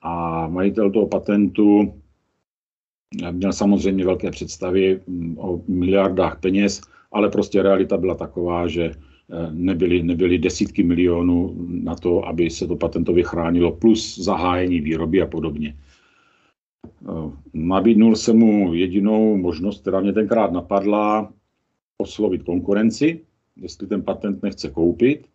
a 0.00 0.48
majitel 0.48 0.90
toho 0.90 1.06
patentu 1.06 1.94
měl 3.30 3.52
samozřejmě 3.52 4.04
velké 4.04 4.30
představy 4.30 5.00
mm, 5.06 5.38
o 5.38 5.62
miliardách 5.68 6.40
peněz, 6.40 6.80
ale 7.12 7.30
prostě 7.30 7.62
realita 7.62 7.96
byla 7.96 8.14
taková, 8.14 8.68
že 8.68 8.84
eh, 8.84 8.94
nebyly, 9.50 10.02
nebyly 10.02 10.38
desítky 10.38 10.82
milionů 10.82 11.54
na 11.68 11.94
to, 11.94 12.26
aby 12.26 12.50
se 12.50 12.66
to 12.66 12.76
patentově 12.76 13.24
chránilo, 13.24 13.72
plus 13.72 14.18
zahájení 14.18 14.80
výroby 14.80 15.22
a 15.22 15.26
podobně. 15.26 15.76
Eh, 17.08 17.30
nabídnul 17.52 18.16
jsem 18.16 18.38
mu 18.38 18.74
jedinou 18.74 19.36
možnost, 19.36 19.80
která 19.80 20.00
mě 20.00 20.12
tenkrát 20.12 20.52
napadla, 20.52 21.32
oslovit 21.98 22.42
konkurenci, 22.42 23.20
jestli 23.56 23.86
ten 23.86 24.02
patent 24.02 24.42
nechce 24.42 24.70
koupit. 24.70 25.26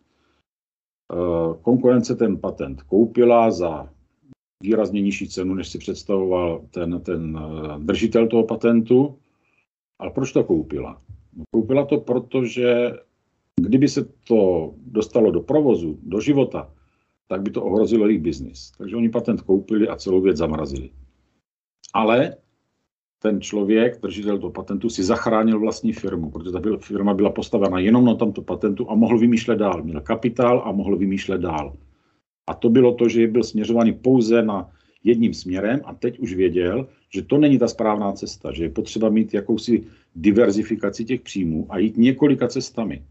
Eh, 1.12 1.58
konkurence 1.62 2.14
ten 2.14 2.36
patent 2.36 2.82
koupila 2.82 3.50
za 3.50 3.88
výrazně 4.62 5.00
nižší 5.00 5.28
cenu, 5.28 5.54
než 5.54 5.68
si 5.68 5.78
představoval 5.78 6.64
ten, 6.70 7.00
ten 7.00 7.38
eh, 7.38 7.78
držitel 7.78 8.28
toho 8.28 8.44
patentu. 8.44 9.18
Ale 9.98 10.10
proč 10.10 10.32
to 10.32 10.44
koupila? 10.44 11.02
No, 11.36 11.44
koupila 11.50 11.84
to 11.84 12.00
proto, 12.00 12.44
že 12.44 12.92
kdyby 13.60 13.88
se 13.88 14.04
to 14.04 14.74
dostalo 14.86 15.30
do 15.30 15.40
provozu, 15.40 15.98
do 16.02 16.20
života, 16.20 16.70
tak 17.28 17.42
by 17.42 17.50
to 17.50 17.64
ohrozilo 17.64 18.06
jejich 18.06 18.22
biznis. 18.22 18.72
Takže 18.78 18.96
oni 18.96 19.08
patent 19.08 19.42
koupili 19.42 19.88
a 19.88 19.96
celou 19.96 20.20
věc 20.20 20.36
zamrazili 20.36 20.90
ale 21.94 22.36
ten 23.22 23.40
člověk, 23.40 24.00
držitel 24.02 24.38
toho 24.38 24.50
patentu, 24.50 24.90
si 24.90 25.04
zachránil 25.04 25.60
vlastní 25.60 25.92
firmu, 25.92 26.30
protože 26.30 26.52
ta 26.52 26.60
firma 26.80 27.14
byla 27.14 27.30
postavena 27.30 27.78
jenom 27.78 28.04
na 28.04 28.14
tomto 28.14 28.42
patentu 28.42 28.90
a 28.90 28.94
mohl 28.94 29.18
vymýšlet 29.18 29.56
dál. 29.56 29.82
Měl 29.82 30.00
kapitál 30.00 30.62
a 30.64 30.72
mohl 30.72 30.96
vymýšlet 30.96 31.40
dál. 31.40 31.76
A 32.46 32.54
to 32.54 32.68
bylo 32.68 32.94
to, 32.94 33.08
že 33.08 33.26
byl 33.26 33.42
směřovaný 33.42 33.92
pouze 33.92 34.42
na 34.42 34.70
jedním 35.04 35.34
směrem 35.34 35.80
a 35.84 35.94
teď 35.94 36.18
už 36.18 36.34
věděl, 36.34 36.88
že 37.14 37.22
to 37.22 37.38
není 37.38 37.58
ta 37.58 37.68
správná 37.68 38.12
cesta, 38.12 38.52
že 38.52 38.64
je 38.64 38.70
potřeba 38.70 39.08
mít 39.08 39.34
jakousi 39.34 39.84
diverzifikaci 40.14 41.04
těch 41.04 41.20
příjmů 41.20 41.66
a 41.68 41.78
jít 41.78 41.96
několika 41.96 42.48
cestami. 42.48 43.04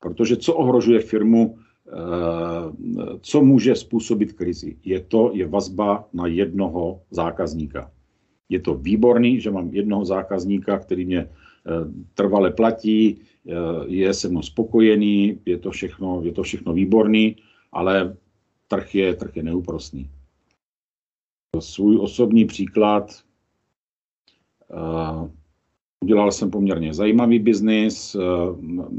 Protože 0.00 0.36
co 0.36 0.54
ohrožuje 0.54 1.00
firmu, 1.00 1.58
eh, 1.88 1.92
co 3.20 3.42
může 3.42 3.74
způsobit 3.74 4.32
krizi? 4.32 4.76
Je 4.84 5.00
to 5.00 5.30
je 5.34 5.46
vazba 5.46 6.08
na 6.12 6.26
jednoho 6.26 7.00
zákazníka. 7.10 7.90
Je 8.48 8.60
to 8.60 8.74
výborný, 8.74 9.40
že 9.40 9.50
mám 9.50 9.74
jednoho 9.74 10.04
zákazníka, 10.04 10.78
který 10.78 11.04
mě 11.04 11.20
eh, 11.20 11.30
trvale 12.14 12.50
platí, 12.50 13.16
eh, 13.18 13.52
je 13.86 14.14
se 14.14 14.28
mnou 14.28 14.42
spokojený, 14.42 15.40
je 15.46 15.58
to 15.58 15.70
všechno, 15.70 16.22
je 16.24 16.32
to 16.32 16.42
všechno 16.42 16.72
výborný, 16.72 17.36
ale 17.72 18.16
trh 18.68 18.94
je, 18.94 19.14
trh 19.14 19.36
je 19.36 19.42
neúprostný. 19.42 20.10
Svůj 21.58 21.98
osobní 22.00 22.44
příklad. 22.44 23.22
Udělal 26.04 26.32
jsem 26.32 26.50
poměrně 26.50 26.94
zajímavý 26.94 27.38
biznis, 27.38 28.16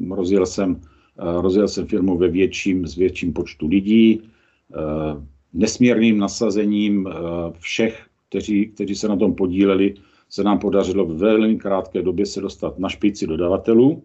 rozjel 0.09 0.45
jsem 0.45 0.81
Eh, 1.19 1.41
rozjel 1.41 1.67
jsem 1.67 1.87
firmu 1.87 2.17
ve 2.17 2.27
větším, 2.27 2.87
s 2.87 2.95
větším 2.95 3.33
počtu 3.33 3.67
lidí, 3.67 4.21
eh, 4.21 5.25
nesmírným 5.53 6.17
nasazením 6.17 7.07
eh, 7.07 7.11
všech, 7.59 8.08
kteří, 8.29 8.67
kteří 8.67 8.95
se 8.95 9.07
na 9.07 9.15
tom 9.15 9.35
podíleli, 9.35 9.95
se 10.29 10.43
nám 10.43 10.59
podařilo 10.59 11.05
v 11.05 11.17
velmi 11.17 11.57
krátké 11.57 12.01
době 12.01 12.25
se 12.25 12.41
dostat 12.41 12.79
na 12.79 12.89
špici 12.89 13.27
dodavatelů, 13.27 14.03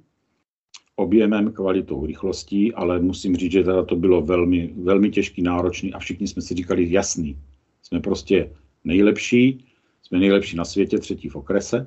objemem, 0.97 1.53
kvalitou, 1.53 2.07
rychlostí, 2.07 2.75
ale 2.75 3.01
musím 3.01 3.37
říct, 3.37 3.53
že 3.53 3.65
teda 3.65 3.85
to 3.85 3.97
bylo 3.97 4.23
velmi, 4.23 4.75
velmi 4.77 5.11
těžký, 5.11 5.43
náročný 5.43 5.93
a 5.93 5.99
všichni 5.99 6.29
jsme 6.29 6.43
si 6.43 6.55
říkali 6.55 6.93
jasný. 6.93 7.39
Jsme 7.83 8.01
prostě 8.01 8.51
nejlepší, 8.85 9.65
jsme 10.03 10.19
nejlepší 10.19 10.57
na 10.57 10.65
světě, 10.65 10.99
třetí 10.99 11.29
v 11.29 11.37
okrese 11.37 11.87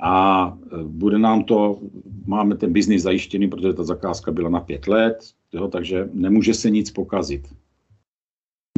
a 0.00 0.46
e, 0.72 0.82
bude 0.84 1.18
nám 1.18 1.44
to, 1.44 1.80
máme 2.26 2.56
ten 2.56 2.72
biznis 2.72 3.02
zajištěný, 3.02 3.48
protože 3.48 3.72
ta 3.72 3.84
zakázka 3.84 4.32
byla 4.32 4.50
na 4.50 4.60
pět 4.60 4.88
let, 4.88 5.18
jo, 5.52 5.68
takže 5.68 6.08
nemůže 6.12 6.54
se 6.54 6.70
nic 6.70 6.90
pokazit. 6.90 7.48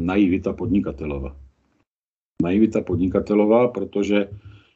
Naivita 0.00 0.52
podnikatelova. 0.52 1.41
Naivita 2.42 2.80
podnikatelova, 2.80 3.68
protože 3.68 4.30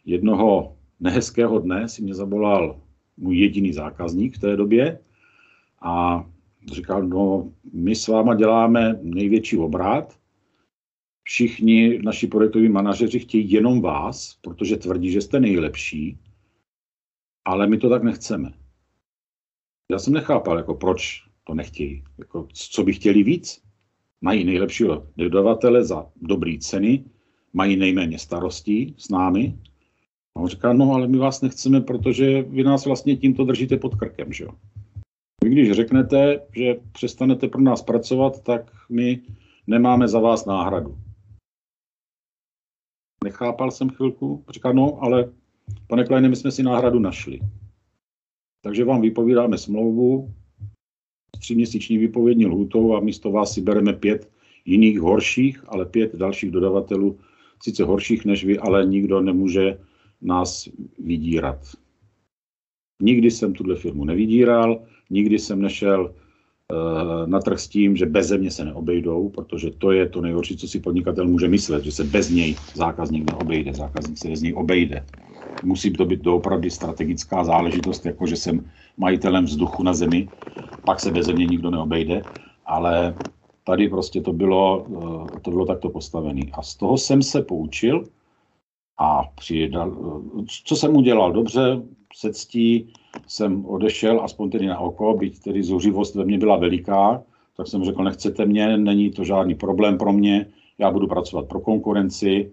jednoho 0.04 0.76
nehezkého 1.00 1.58
dne 1.58 1.88
si 1.88 2.02
mě 2.02 2.14
zavolal 2.14 2.80
můj 3.16 3.38
jediný 3.38 3.72
zákazník 3.72 4.36
v 4.36 4.40
té 4.40 4.56
době 4.56 4.98
a 5.82 6.24
říkal, 6.72 7.02
no 7.02 7.52
my 7.72 7.94
s 7.94 8.08
váma 8.08 8.34
děláme 8.34 8.98
největší 9.02 9.56
obrat, 9.56 10.18
všichni 11.22 11.98
naši 12.02 12.26
projektoví 12.26 12.68
manažeři 12.68 13.18
chtějí 13.18 13.50
jenom 13.50 13.80
vás, 13.80 14.38
protože 14.40 14.76
tvrdí, 14.76 15.10
že 15.10 15.20
jste 15.20 15.40
nejlepší 15.40 16.18
ale 17.46 17.66
my 17.66 17.78
to 17.78 17.90
tak 17.90 18.02
nechceme. 18.02 18.52
Já 19.92 19.98
jsem 19.98 20.12
nechápal, 20.12 20.58
jako 20.58 20.74
proč 20.74 21.22
to 21.44 21.54
nechtějí. 21.54 22.04
Jako, 22.18 22.48
co 22.52 22.84
by 22.84 22.92
chtěli 22.92 23.22
víc? 23.22 23.62
Mají 24.20 24.44
nejlepšího 24.44 25.08
dodavatele 25.16 25.84
za 25.84 26.10
dobré 26.16 26.58
ceny, 26.58 27.04
mají 27.56 27.76
nejméně 27.76 28.18
starostí 28.18 28.94
s 28.98 29.08
námi. 29.08 29.58
A 30.36 30.40
on 30.40 30.48
říká, 30.48 30.72
no 30.72 30.92
ale 30.92 31.08
my 31.08 31.18
vás 31.18 31.42
nechceme, 31.42 31.80
protože 31.80 32.42
vy 32.42 32.64
nás 32.64 32.86
vlastně 32.86 33.16
tímto 33.16 33.44
držíte 33.44 33.76
pod 33.76 33.94
krkem, 33.94 34.32
že 34.32 34.44
jo. 34.44 34.50
Vy 35.44 35.50
když 35.50 35.72
řeknete, 35.72 36.40
že 36.56 36.74
přestanete 36.92 37.48
pro 37.48 37.60
nás 37.60 37.82
pracovat, 37.82 38.42
tak 38.42 38.72
my 38.88 39.22
nemáme 39.66 40.08
za 40.08 40.20
vás 40.20 40.46
náhradu. 40.46 40.98
Nechápal 43.24 43.70
jsem 43.70 43.90
chvilku, 43.90 44.44
říká, 44.50 44.72
no 44.72 45.02
ale 45.02 45.32
Pane 45.86 46.04
Kleine, 46.04 46.28
my 46.28 46.36
jsme 46.36 46.50
si 46.50 46.62
náhradu 46.62 46.98
našli. 46.98 47.40
Takže 48.62 48.84
vám 48.84 49.00
vypovídáme 49.00 49.58
smlouvu 49.58 50.34
s 51.36 51.38
tříměsíční 51.38 51.98
výpovědní 51.98 52.46
lhutou 52.46 52.96
a 52.96 53.00
místo 53.00 53.30
vás 53.30 53.52
si 53.52 53.60
bereme 53.60 53.92
pět 53.92 54.30
jiných 54.64 55.00
horších, 55.00 55.64
ale 55.68 55.86
pět 55.86 56.14
dalších 56.14 56.50
dodavatelů, 56.50 57.18
sice 57.62 57.84
horších 57.84 58.24
než 58.24 58.44
vy, 58.44 58.58
ale 58.58 58.86
nikdo 58.86 59.20
nemůže 59.20 59.78
nás 60.22 60.68
vydírat. 60.98 61.58
Nikdy 63.02 63.30
jsem 63.30 63.52
tuhle 63.52 63.76
firmu 63.76 64.04
nevydíral, 64.04 64.82
nikdy 65.10 65.38
jsem 65.38 65.62
nešel 65.62 66.14
uh, 66.72 67.28
na 67.28 67.40
trh 67.40 67.60
s 67.60 67.68
tím, 67.68 67.96
že 67.96 68.06
bez 68.06 68.26
země 68.26 68.50
se 68.50 68.64
neobejdou, 68.64 69.28
protože 69.28 69.70
to 69.70 69.92
je 69.92 70.08
to 70.08 70.20
nejhorší, 70.20 70.56
co 70.56 70.68
si 70.68 70.80
podnikatel 70.80 71.28
může 71.28 71.48
myslet, 71.48 71.84
že 71.84 71.92
se 71.92 72.04
bez 72.04 72.30
něj 72.30 72.56
zákazník 72.74 73.30
neobejde, 73.30 73.72
zákazník 73.72 74.18
se 74.18 74.28
bez 74.28 74.42
něj 74.42 74.54
obejde 74.54 75.04
musí 75.62 75.90
to 75.90 76.04
být 76.04 76.20
doopravdy 76.20 76.70
strategická 76.70 77.44
záležitost, 77.44 78.06
jako 78.06 78.26
že 78.26 78.36
jsem 78.36 78.70
majitelem 78.96 79.44
vzduchu 79.44 79.82
na 79.82 79.94
zemi, 79.94 80.28
pak 80.84 81.00
se 81.00 81.10
bez 81.10 81.26
země 81.26 81.46
nikdo 81.46 81.70
neobejde, 81.70 82.22
ale 82.66 83.14
tady 83.66 83.88
prostě 83.88 84.20
to 84.20 84.32
bylo, 84.32 84.86
eh, 85.36 85.40
to 85.40 85.50
bylo 85.50 85.66
takto 85.66 85.90
postavené. 85.90 86.42
A 86.52 86.62
z 86.62 86.76
toho 86.76 86.98
jsem 86.98 87.22
se 87.22 87.42
poučil 87.42 88.04
a 88.98 89.22
přidal, 89.34 89.92
eh, 90.40 90.44
co 90.64 90.76
jsem 90.76 90.96
udělal 90.96 91.32
dobře, 91.32 91.82
se 92.14 92.32
ctí 92.32 92.92
jsem 93.26 93.66
odešel, 93.66 94.20
aspoň 94.24 94.50
tedy 94.50 94.66
na 94.66 94.78
oko, 94.78 95.14
byť 95.14 95.42
tedy 95.42 95.62
zuřivost 95.62 96.14
ve 96.14 96.24
mně 96.24 96.38
byla 96.38 96.56
veliká, 96.56 97.22
tak 97.56 97.66
jsem 97.66 97.84
řekl, 97.84 98.04
nechcete 98.04 98.46
mě, 98.46 98.76
není 98.76 99.10
to 99.10 99.24
žádný 99.24 99.54
problém 99.54 99.98
pro 99.98 100.12
mě, 100.12 100.46
já 100.78 100.90
budu 100.90 101.06
pracovat 101.06 101.48
pro 101.48 101.60
konkurenci, 101.60 102.52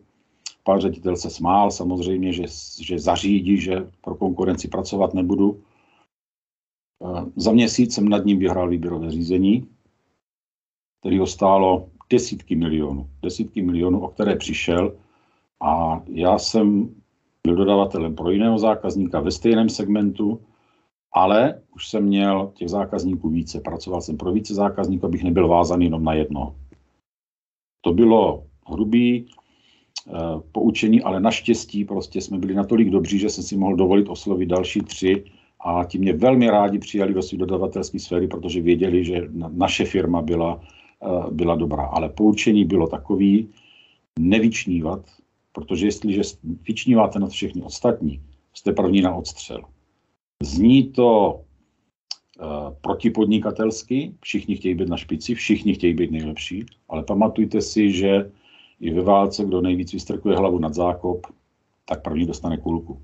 Pan 0.63 0.79
ředitel 0.79 1.15
se 1.15 1.29
smál 1.29 1.71
samozřejmě, 1.71 2.33
že, 2.33 2.43
že 2.81 2.99
zařídí, 2.99 3.57
že 3.57 3.87
pro 4.01 4.15
konkurenci 4.15 4.67
pracovat 4.67 5.13
nebudu. 5.13 5.63
Za 7.35 7.51
měsíc 7.51 7.93
jsem 7.93 8.09
nad 8.09 8.25
ním 8.25 8.39
vyhrál 8.39 8.69
výběrové 8.69 9.11
řízení, 9.11 9.67
který 11.03 11.19
ho 11.19 11.27
stálo 11.27 11.89
desítky 12.09 12.55
milionů. 12.55 13.09
Desítky 13.21 13.61
milionů, 13.61 13.99
o 13.99 14.07
které 14.07 14.35
přišel. 14.35 14.95
A 15.61 16.01
já 16.07 16.39
jsem 16.39 16.95
byl 17.43 17.55
dodavatelem 17.55 18.15
pro 18.15 18.31
jiného 18.31 18.57
zákazníka 18.57 19.19
ve 19.19 19.31
stejném 19.31 19.69
segmentu, 19.69 20.39
ale 21.11 21.61
už 21.75 21.89
jsem 21.89 22.03
měl 22.03 22.51
těch 22.55 22.69
zákazníků 22.69 23.29
více. 23.29 23.59
Pracoval 23.59 24.01
jsem 24.01 24.17
pro 24.17 24.31
více 24.31 24.53
zákazníků, 24.53 25.05
abych 25.05 25.23
nebyl 25.23 25.47
vázaný 25.47 25.85
jenom 25.85 26.03
na 26.03 26.13
jedno. 26.13 26.55
To 27.81 27.93
bylo 27.93 28.43
hrubý, 28.67 29.27
Eh, 30.07 30.41
poučení, 30.51 31.01
ale 31.01 31.19
naštěstí 31.19 31.85
prostě 31.85 32.21
jsme 32.21 32.37
byli 32.37 32.53
natolik 32.53 32.89
dobří, 32.89 33.19
že 33.19 33.29
jsem 33.29 33.43
si 33.43 33.57
mohl 33.57 33.75
dovolit 33.75 34.09
oslovit 34.09 34.49
další 34.49 34.81
tři 34.81 35.23
a 35.65 35.83
ti 35.83 35.97
mě 35.97 36.13
velmi 36.13 36.49
rádi 36.49 36.79
přijali 36.79 37.13
do 37.13 37.21
své 37.21 37.37
dodavatelské 37.37 37.99
sféry, 37.99 38.27
protože 38.27 38.61
věděli, 38.61 39.05
že 39.05 39.27
naše 39.51 39.85
firma 39.85 40.21
byla, 40.21 40.61
byla 41.31 41.55
dobrá. 41.55 41.85
Ale 41.85 42.09
poučení 42.09 42.65
bylo 42.65 42.87
takový, 42.87 43.49
nevyčnívat, 44.19 45.09
protože 45.51 45.87
jestliže 45.87 46.21
vyčníváte 46.43 47.19
na 47.19 47.27
všechny 47.27 47.61
ostatní, 47.61 48.21
jste 48.53 48.73
první 48.73 49.01
na 49.01 49.15
odstřel. 49.15 49.61
Zní 50.43 50.83
to 50.83 51.41
uh, 52.39 52.73
protipodnikatelsky, 52.81 54.13
všichni 54.21 54.55
chtějí 54.55 54.75
být 54.75 54.89
na 54.89 54.97
špici, 54.97 55.35
všichni 55.35 55.73
chtějí 55.73 55.93
být 55.93 56.11
nejlepší, 56.11 56.65
ale 56.89 57.03
pamatujte 57.03 57.61
si, 57.61 57.91
že 57.91 58.31
i 58.79 58.93
ve 58.93 59.01
válce, 59.01 59.45
kdo 59.45 59.61
nejvíc 59.61 59.93
vystrkuje 59.93 60.37
hlavu 60.37 60.59
nad 60.59 60.73
zákop, 60.73 61.27
tak 61.85 62.03
první 62.03 62.25
dostane 62.25 62.57
kulku. 62.57 63.01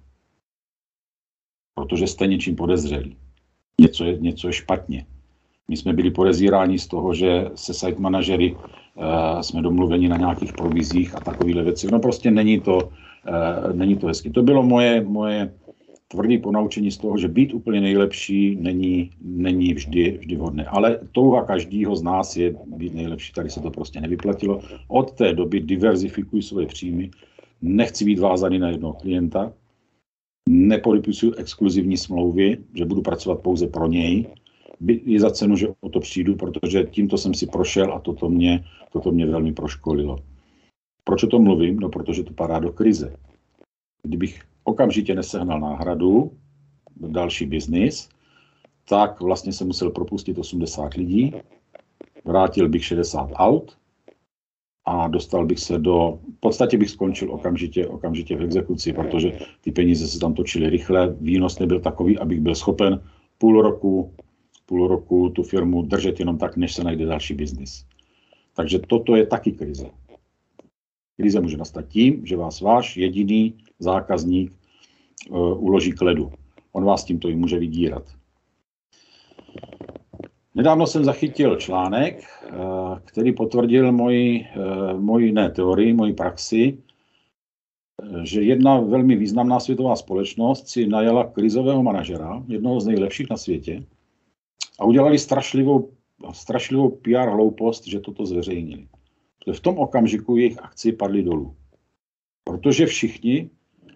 Protože 1.74 2.08
jste 2.08 2.28
něčím 2.28 2.56
podezřelí. 2.56 3.18
Něco 3.82 4.06
je, 4.06 4.18
něco 4.18 4.48
je 4.48 4.54
špatně. 4.54 5.06
My 5.70 5.78
jsme 5.78 5.94
byli 5.94 6.12
podezíráni 6.12 6.80
z 6.80 6.88
toho, 6.88 7.14
že 7.14 7.46
se 7.56 7.74
site 7.74 8.02
manažery 8.02 8.56
uh, 8.56 9.42
jsme 9.42 9.62
domluveni 9.62 10.10
na 10.10 10.18
nějakých 10.18 10.54
provizích 10.54 11.16
a 11.16 11.20
takovéhle 11.20 11.64
věci. 11.64 11.88
No 11.92 12.00
prostě 12.00 12.32
není 12.32 12.60
to, 12.60 12.76
uh, 12.78 13.74
není 13.74 13.96
to 13.96 14.08
hezky. 14.08 14.30
To 14.30 14.44
bylo 14.44 14.64
moje, 14.64 15.02
moje 15.02 15.54
tvrdý 16.08 16.38
ponaučení 16.38 16.92
z 16.92 16.98
toho, 16.98 17.18
že 17.18 17.28
být 17.28 17.54
úplně 17.54 17.82
nejlepší 17.82 18.58
není, 18.62 19.10
není 19.22 19.74
vždy, 19.74 20.18
vždy 20.22 20.36
vhodné. 20.36 20.66
Ale 20.66 21.00
touha 21.12 21.46
každého 21.46 21.96
z 21.96 22.04
nás 22.04 22.38
je 22.38 22.56
být 22.66 22.94
nejlepší. 22.94 23.34
Tady 23.34 23.50
se 23.50 23.62
to 23.62 23.72
prostě 23.72 24.02
nevyplatilo. 24.02 24.60
Od 24.88 25.12
té 25.12 25.34
doby 25.34 25.60
diverzifikuji 25.60 26.42
svoje 26.42 26.66
příjmy, 26.66 27.10
nechci 27.62 28.06
být 28.06 28.20
vázaný 28.20 28.60
na 28.60 28.70
jednoho 28.70 28.94
klienta, 28.94 29.54
nepodepisuju 30.50 31.34
exkluzivní 31.34 31.98
smlouvy, 31.98 32.58
že 32.74 32.86
budu 32.86 33.02
pracovat 33.02 33.40
pouze 33.40 33.68
pro 33.68 33.88
něj, 33.88 34.26
i 34.88 35.20
za 35.20 35.32
cenu, 35.32 35.56
že 35.56 35.68
o 35.82 35.90
to 35.90 36.00
přijdu, 36.00 36.36
protože 36.36 36.84
tímto 36.84 37.18
jsem 37.18 37.34
si 37.34 37.48
prošel 37.48 37.94
a 37.94 38.00
toto 38.00 38.30
mě, 38.30 38.66
toto 38.92 39.12
mě 39.12 39.26
velmi 39.26 39.54
proškolilo. 39.54 40.18
Proč 41.04 41.24
o 41.24 41.28
tom 41.28 41.44
mluvím? 41.44 41.80
No, 41.80 41.90
protože 41.90 42.24
to 42.24 42.34
padá 42.34 42.60
do 42.60 42.74
krize. 42.74 43.16
Kdybych 44.04 44.42
okamžitě 44.64 45.16
nesehnal 45.16 45.60
náhradu, 45.60 46.32
další 46.96 47.46
biznis, 47.46 48.10
tak 48.90 49.22
vlastně 49.22 49.54
se 49.54 49.66
musel 49.66 49.90
propustit 49.90 50.38
80 50.38 50.94
lidí, 50.94 51.34
vrátil 52.26 52.70
bych 52.70 52.86
60 52.86 53.30
aut 53.34 53.78
a 54.86 55.08
dostal 55.08 55.46
bych 55.46 55.60
se 55.60 55.80
do, 55.80 56.20
v 56.38 56.40
podstatě 56.40 56.78
bych 56.78 56.90
skončil 56.90 57.34
okamžitě, 57.34 57.88
okamžitě 57.88 58.36
v 58.36 58.42
exekuci, 58.42 58.94
protože 58.94 59.40
ty 59.62 59.72
peníze 59.72 60.08
se 60.08 60.20
tam 60.20 60.34
točily 60.34 60.70
rychle, 60.70 61.16
výnos 61.22 61.60
nebyl 61.60 61.80
takový, 61.80 62.20
abych 62.20 62.42
byl 62.42 62.56
schopen 62.56 63.02
půl 63.38 63.62
roku, 63.62 64.14
půl 64.70 64.88
roku 64.88 65.30
tu 65.30 65.44
firmu 65.44 65.82
držet 65.82 66.20
jenom 66.20 66.38
tak, 66.38 66.58
než 66.58 66.74
se 66.74 66.84
najde 66.84 67.06
další 67.06 67.34
biznis. 67.34 67.86
Takže 68.56 68.80
toto 68.80 69.16
je 69.16 69.26
taky 69.26 69.52
krize. 69.52 69.90
Krize 71.18 71.40
může 71.42 71.58
nastat 71.58 71.88
tím, 71.88 72.26
že 72.26 72.38
vás 72.38 72.62
váš 72.62 72.98
jediný 72.98 73.54
zákazník 73.80 74.54
uh, 75.30 75.64
uloží 75.64 75.92
k 75.92 76.02
ledu. 76.02 76.32
On 76.72 76.86
vás 76.86 77.04
tímto 77.04 77.30
i 77.30 77.36
může 77.36 77.60
vydírat. 77.60 78.04
Nedávno 80.56 80.88
jsem 80.88 81.04
zachytil 81.04 81.56
článek, 81.56 82.24
eh, 82.44 82.54
který 83.06 83.34
potvrdil 83.34 83.92
moji, 83.92 84.46
eh, 84.46 84.94
moji 85.00 85.32
ne 85.32 85.50
teorii, 85.50 85.94
moji 85.94 86.14
praxi, 86.14 86.78
že 88.24 88.42
jedna 88.42 88.80
velmi 88.80 89.16
významná 89.16 89.60
světová 89.60 89.96
společnost 89.96 90.68
si 90.68 90.88
najala 90.88 91.24
krizového 91.24 91.84
manažera, 91.84 92.44
jednoho 92.48 92.80
z 92.80 92.88
nejlepších 92.88 93.30
na 93.30 93.38
světě, 93.38 93.84
a 94.80 94.86
udělali 94.86 95.20
strašlivou, 95.20 95.90
strašlivou 96.32 96.90
PR 96.90 97.30
hloupost, 97.30 97.88
že 97.88 98.00
toto 98.00 98.26
zveřejnili. 98.26 98.88
V 99.54 99.60
tom 99.60 99.78
okamžiku 99.78 100.38
jejich 100.38 100.64
akci 100.64 100.92
padly 100.92 101.24
dolů. 101.24 101.56
Protože 102.44 102.86
všichni 102.86 103.50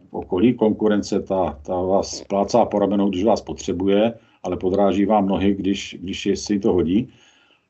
v 0.09 0.13
okolí 0.13 0.53
konkurence, 0.53 1.19
ta, 1.19 1.59
ta 1.65 1.75
vás 1.81 2.21
plácá 2.21 2.65
po 2.65 2.79
ramenou, 2.79 3.09
když 3.09 3.23
vás 3.23 3.41
potřebuje, 3.41 4.13
ale 4.43 4.57
podráží 4.57 5.05
vám 5.05 5.27
nohy, 5.27 5.53
když, 5.53 5.97
když 5.99 6.25
je, 6.25 6.37
si 6.37 6.59
to 6.59 6.73
hodí. 6.73 7.09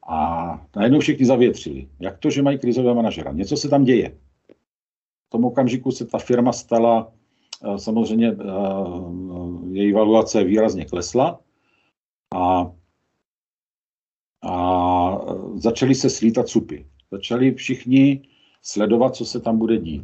A 0.07 0.67
najednou 0.75 0.99
všichni 0.99 1.25
zavětřili. 1.25 1.87
Jak 1.99 2.17
to, 2.17 2.29
že 2.29 2.41
mají 2.41 2.59
krizové 2.59 2.93
manažera? 2.93 3.31
Něco 3.31 3.57
se 3.57 3.69
tam 3.69 3.83
děje. 3.83 4.17
V 5.27 5.29
tom 5.29 5.45
okamžiku 5.45 5.91
se 5.91 6.05
ta 6.05 6.17
firma 6.17 6.53
stala, 6.53 7.11
eh, 7.63 7.79
samozřejmě 7.79 8.27
eh, 8.27 8.35
její 9.71 9.91
valuace 9.91 10.43
výrazně 10.43 10.85
klesla 10.85 11.39
a, 12.35 12.71
a 14.43 15.25
začaly 15.55 15.95
se 15.95 16.09
slítat 16.09 16.47
supy. 16.47 16.85
Začali 17.11 17.53
všichni 17.53 18.21
sledovat, 18.61 19.15
co 19.15 19.25
se 19.25 19.39
tam 19.39 19.57
bude 19.57 19.77
dít. 19.77 20.03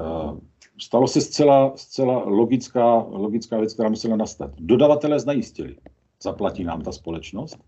Eh, 0.00 0.40
stalo 0.80 1.08
se 1.08 1.20
zcela, 1.20 1.72
zcela 1.76 2.24
logická, 2.24 2.94
logická 3.10 3.58
věc, 3.58 3.74
která 3.74 3.88
musela 3.88 4.16
nastat. 4.16 4.50
Dodavatelé 4.58 5.20
znajistili. 5.20 5.76
Zaplatí 6.22 6.64
nám 6.64 6.82
ta 6.82 6.92
společnost, 6.92 7.58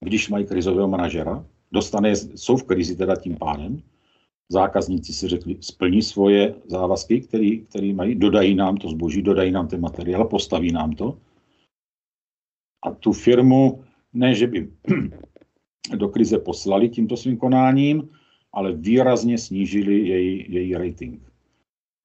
když 0.00 0.28
mají 0.28 0.44
krizového 0.46 0.88
manažera, 0.88 1.46
dostane, 1.72 2.16
jsou 2.16 2.56
v 2.56 2.62
krizi 2.62 2.96
teda 2.96 3.16
tím 3.16 3.36
pádem, 3.36 3.82
zákazníci 4.48 5.12
si 5.12 5.28
řekli, 5.28 5.56
splní 5.60 6.02
svoje 6.02 6.54
závazky, 6.66 7.20
který, 7.20 7.60
který 7.60 7.92
mají, 7.92 8.14
dodají 8.14 8.54
nám 8.54 8.76
to 8.76 8.88
zboží, 8.88 9.22
dodají 9.22 9.50
nám 9.50 9.68
ten 9.68 9.80
materiál, 9.80 10.24
postaví 10.24 10.72
nám 10.72 10.92
to. 10.92 11.18
A 12.82 12.90
tu 12.90 13.12
firmu, 13.12 13.84
ne, 14.12 14.34
že 14.34 14.46
by 14.46 14.68
do 15.96 16.08
krize 16.08 16.38
poslali 16.38 16.88
tímto 16.88 17.16
svým 17.16 17.36
konáním, 17.36 18.08
ale 18.52 18.72
výrazně 18.72 19.38
snížili 19.38 20.08
její, 20.08 20.46
její 20.48 20.74
rating. 20.74 21.32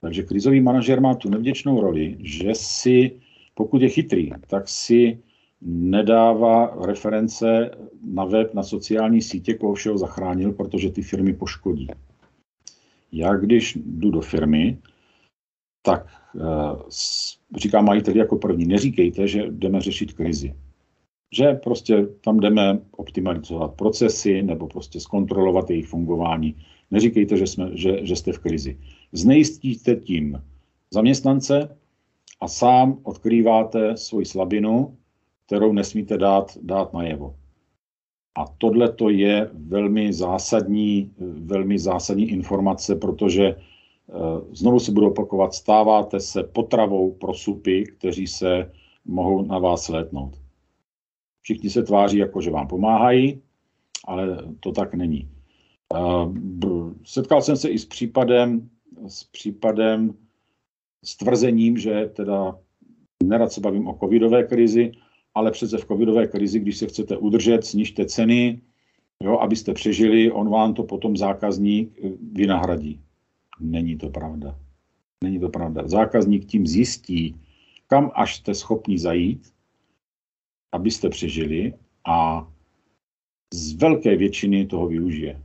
Takže 0.01 0.23
krizový 0.23 0.61
manažer 0.61 1.01
má 1.01 1.15
tu 1.15 1.29
nevděčnou 1.29 1.81
roli, 1.81 2.17
že 2.19 2.49
si, 2.53 3.19
pokud 3.53 3.81
je 3.81 3.89
chytrý, 3.89 4.31
tak 4.47 4.69
si 4.69 5.19
nedává 5.61 6.85
reference 6.85 7.71
na 8.05 8.25
web, 8.25 8.53
na 8.53 8.63
sociální 8.63 9.21
sítě, 9.21 9.53
koho 9.53 9.73
všeho 9.73 9.97
zachránil, 9.97 10.51
protože 10.51 10.89
ty 10.89 11.01
firmy 11.01 11.33
poškodí. 11.33 11.87
Já 13.11 13.35
když 13.35 13.77
jdu 13.85 14.11
do 14.11 14.21
firmy, 14.21 14.77
tak 15.81 16.07
e, 16.35 16.41
říkám 17.55 17.85
majiteli 17.85 18.19
jako 18.19 18.37
první, 18.37 18.65
neříkejte, 18.65 19.27
že 19.27 19.45
jdeme 19.49 19.81
řešit 19.81 20.13
krizi. 20.13 20.53
Že 21.31 21.53
prostě 21.53 22.07
tam 22.21 22.39
jdeme 22.39 22.79
optimalizovat 22.91 23.73
procesy 23.73 24.43
nebo 24.43 24.67
prostě 24.67 24.99
zkontrolovat 24.99 25.69
jejich 25.69 25.87
fungování. 25.87 26.55
Neříkejte, 26.91 27.37
že, 27.37 27.47
jsme, 27.47 27.69
že, 27.73 28.05
že 28.05 28.15
jste 28.15 28.31
v 28.31 28.39
krizi 28.39 28.77
znejistíte 29.11 29.95
tím 29.95 30.43
zaměstnance 30.91 31.77
a 32.41 32.47
sám 32.47 32.99
odkrýváte 33.03 33.97
svoji 33.97 34.25
slabinu, 34.25 34.97
kterou 35.45 35.73
nesmíte 35.73 36.17
dát, 36.17 36.57
dát 36.61 36.93
najevo. 36.93 37.35
A 38.37 38.45
tohle 38.57 38.91
to 38.91 39.09
je 39.09 39.49
velmi 39.53 40.13
zásadní, 40.13 41.11
velmi 41.19 41.79
zásadní 41.79 42.29
informace, 42.29 42.95
protože 42.95 43.45
eh, 43.45 43.55
znovu 44.51 44.79
se 44.79 44.91
budu 44.91 45.07
opakovat, 45.07 45.53
stáváte 45.53 46.19
se 46.19 46.43
potravou 46.43 47.11
pro 47.11 47.33
supy, 47.33 47.83
kteří 47.83 48.27
se 48.27 48.71
mohou 49.05 49.41
na 49.41 49.59
vás 49.59 49.89
létnout. 49.89 50.46
Všichni 51.47 51.69
se 51.69 51.83
tváří, 51.83 52.17
jako 52.17 52.41
že 52.41 52.51
vám 52.51 52.67
pomáhají, 52.67 53.41
ale 54.07 54.37
to 54.59 54.71
tak 54.71 54.93
není. 54.93 55.29
Setkal 57.03 57.41
jsem 57.41 57.57
se 57.57 57.69
i 57.69 57.79
s 57.79 57.85
případem, 57.85 58.69
s 59.07 59.23
případem, 59.23 60.13
s 61.03 61.17
tvrzením, 61.17 61.77
že 61.77 62.11
teda 62.15 62.59
nerad 63.23 63.51
se 63.51 63.61
bavím 63.61 63.87
o 63.87 63.97
covidové 63.99 64.43
krizi, 64.43 64.91
ale 65.35 65.51
přece 65.51 65.77
v 65.77 65.85
covidové 65.85 66.27
krizi, 66.27 66.59
když 66.59 66.77
se 66.77 66.87
chcete 66.87 67.17
udržet, 67.17 67.65
snižte 67.65 68.05
ceny, 68.05 68.61
jo, 69.23 69.37
abyste 69.37 69.73
přežili, 69.73 70.31
on 70.31 70.49
vám 70.49 70.73
to 70.73 70.83
potom 70.83 71.17
zákazník 71.17 71.99
eh, 72.03 72.09
vynahradí. 72.33 72.99
Není 73.59 73.97
to 73.97 74.09
pravda. 74.09 74.59
Není 75.23 75.39
to 75.39 75.49
pravda. 75.49 75.87
Zákazník 75.87 76.45
tím 76.45 76.67
zjistí, 76.67 77.35
kam 77.87 78.11
až 78.15 78.35
jste 78.35 78.53
schopni 78.53 78.99
zajít, 78.99 79.56
abyste 80.77 81.09
přežili 81.09 81.73
a 82.05 82.47
z 83.53 83.73
velké 83.73 84.15
většiny 84.15 84.65
toho 84.65 84.87
využije. 84.87 85.41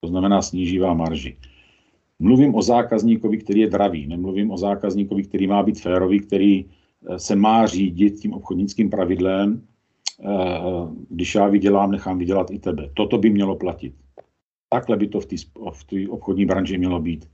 To 0.00 0.08
znamená 0.08 0.42
sníží 0.42 0.78
vám 0.78 0.98
marži. 0.98 1.36
Mluvím 2.18 2.54
o 2.54 2.62
zákazníkovi, 2.62 3.38
který 3.38 3.60
je 3.60 3.74
dravý, 3.74 4.06
nemluvím 4.06 4.50
o 4.50 4.56
zákazníkovi, 4.56 5.22
který 5.22 5.46
má 5.46 5.62
být 5.62 5.80
férový, 5.82 6.20
který 6.20 6.54
eh, 6.62 7.18
se 7.18 7.34
má 7.34 7.66
řídit 7.66 8.22
tím 8.22 8.38
obchodnickým 8.38 8.90
pravidlem, 8.90 9.58
eh, 9.58 9.66
když 11.10 11.34
já 11.34 11.46
vydělám, 11.50 11.90
nechám 11.90 12.18
vydělat 12.18 12.50
i 12.50 12.58
tebe. 12.58 12.90
Toto 12.94 13.18
by 13.18 13.30
mělo 13.30 13.58
platit. 13.58 13.94
Takhle 14.70 14.96
by 14.96 15.06
to 15.10 15.20
v 15.20 15.84
té 15.84 15.96
obchodní 16.08 16.46
branži 16.46 16.78
mělo 16.78 17.00
být. 17.02 17.26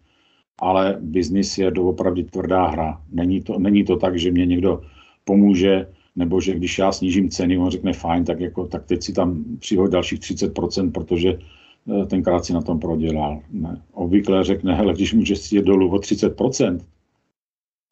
Ale 0.58 0.96
biznis 1.00 1.58
je 1.58 1.70
doopravdy 1.70 2.24
tvrdá 2.24 2.66
hra. 2.66 3.02
Není 3.12 3.40
to, 3.44 3.58
není 3.58 3.84
to 3.84 3.96
tak, 3.96 4.18
že 4.18 4.32
mě 4.32 4.46
někdo 4.46 4.82
pomůže, 5.24 5.86
nebo 6.18 6.40
že 6.40 6.54
když 6.54 6.78
já 6.78 6.92
snížím 6.92 7.30
ceny, 7.30 7.58
on 7.58 7.70
řekne 7.70 7.92
fajn, 7.92 8.24
tak, 8.24 8.40
jako, 8.40 8.66
tak 8.66 8.86
teď 8.86 9.02
si 9.02 9.12
tam 9.12 9.44
přihod 9.58 9.90
dalších 9.90 10.20
30%, 10.20 10.92
protože 10.92 11.38
Eh, 11.88 12.06
tenkrát 12.06 12.44
si 12.44 12.52
na 12.52 12.62
tom 12.62 12.80
prodělal. 12.80 13.42
Ne. 13.50 13.82
Obvykle 13.92 14.44
řekne, 14.44 14.74
hele, 14.74 14.92
když 14.92 15.12
můžeš 15.12 15.38
si 15.38 15.56
jít 15.56 15.64
dolů 15.64 15.94
o 15.94 15.98
30%, 15.98 16.80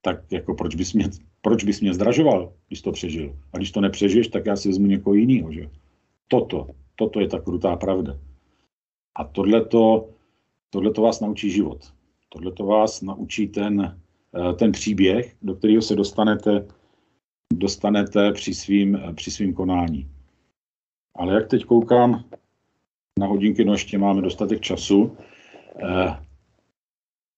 tak 0.03 0.33
jako 0.33 0.55
proč 0.55 0.75
bys, 0.75 0.93
mě, 0.93 1.09
proč 1.41 1.65
bys 1.65 1.81
mě 1.81 1.95
zdražoval, 1.95 2.53
když 2.69 2.83
to 2.83 2.93
přežil? 2.93 3.37
A 3.53 3.57
když 3.57 3.73
to 3.73 3.81
nepřežiješ, 3.81 4.29
tak 4.29 4.47
já 4.47 4.57
si 4.57 4.69
vezmu 4.69 4.87
někoho 4.87 5.15
jiného. 5.15 5.53
Že? 5.53 5.71
Toto, 6.29 6.69
toto 6.97 7.21
je 7.21 7.29
ta 7.29 7.41
krutá 7.41 7.77
pravda. 7.77 8.19
A 9.15 9.25
tohleto, 9.25 10.09
tohleto 10.71 11.03
vás 11.03 11.21
naučí 11.21 11.51
život. 11.51 11.93
Tohleto 12.29 12.65
vás 12.65 13.03
naučí 13.03 13.49
ten, 13.49 13.99
eh, 14.35 14.53
ten 14.53 14.73
příběh, 14.73 15.37
do 15.43 15.55
kterého 15.55 15.83
se 15.83 15.97
dostanete, 15.97 16.67
dostanete 17.53 18.33
při 18.33 18.55
svým, 18.55 19.01
při 19.15 19.31
svým 19.31 19.55
konání. 19.55 20.11
Ale 21.15 21.35
jak 21.35 21.49
teď 21.49 21.65
koukám, 21.65 22.25
na 23.19 23.27
hodinky, 23.27 23.65
no 23.65 23.73
ještě 23.73 23.99
máme 23.99 24.23
dostatek 24.23 24.61
času. 24.61 25.17
Eh, 25.83 26.17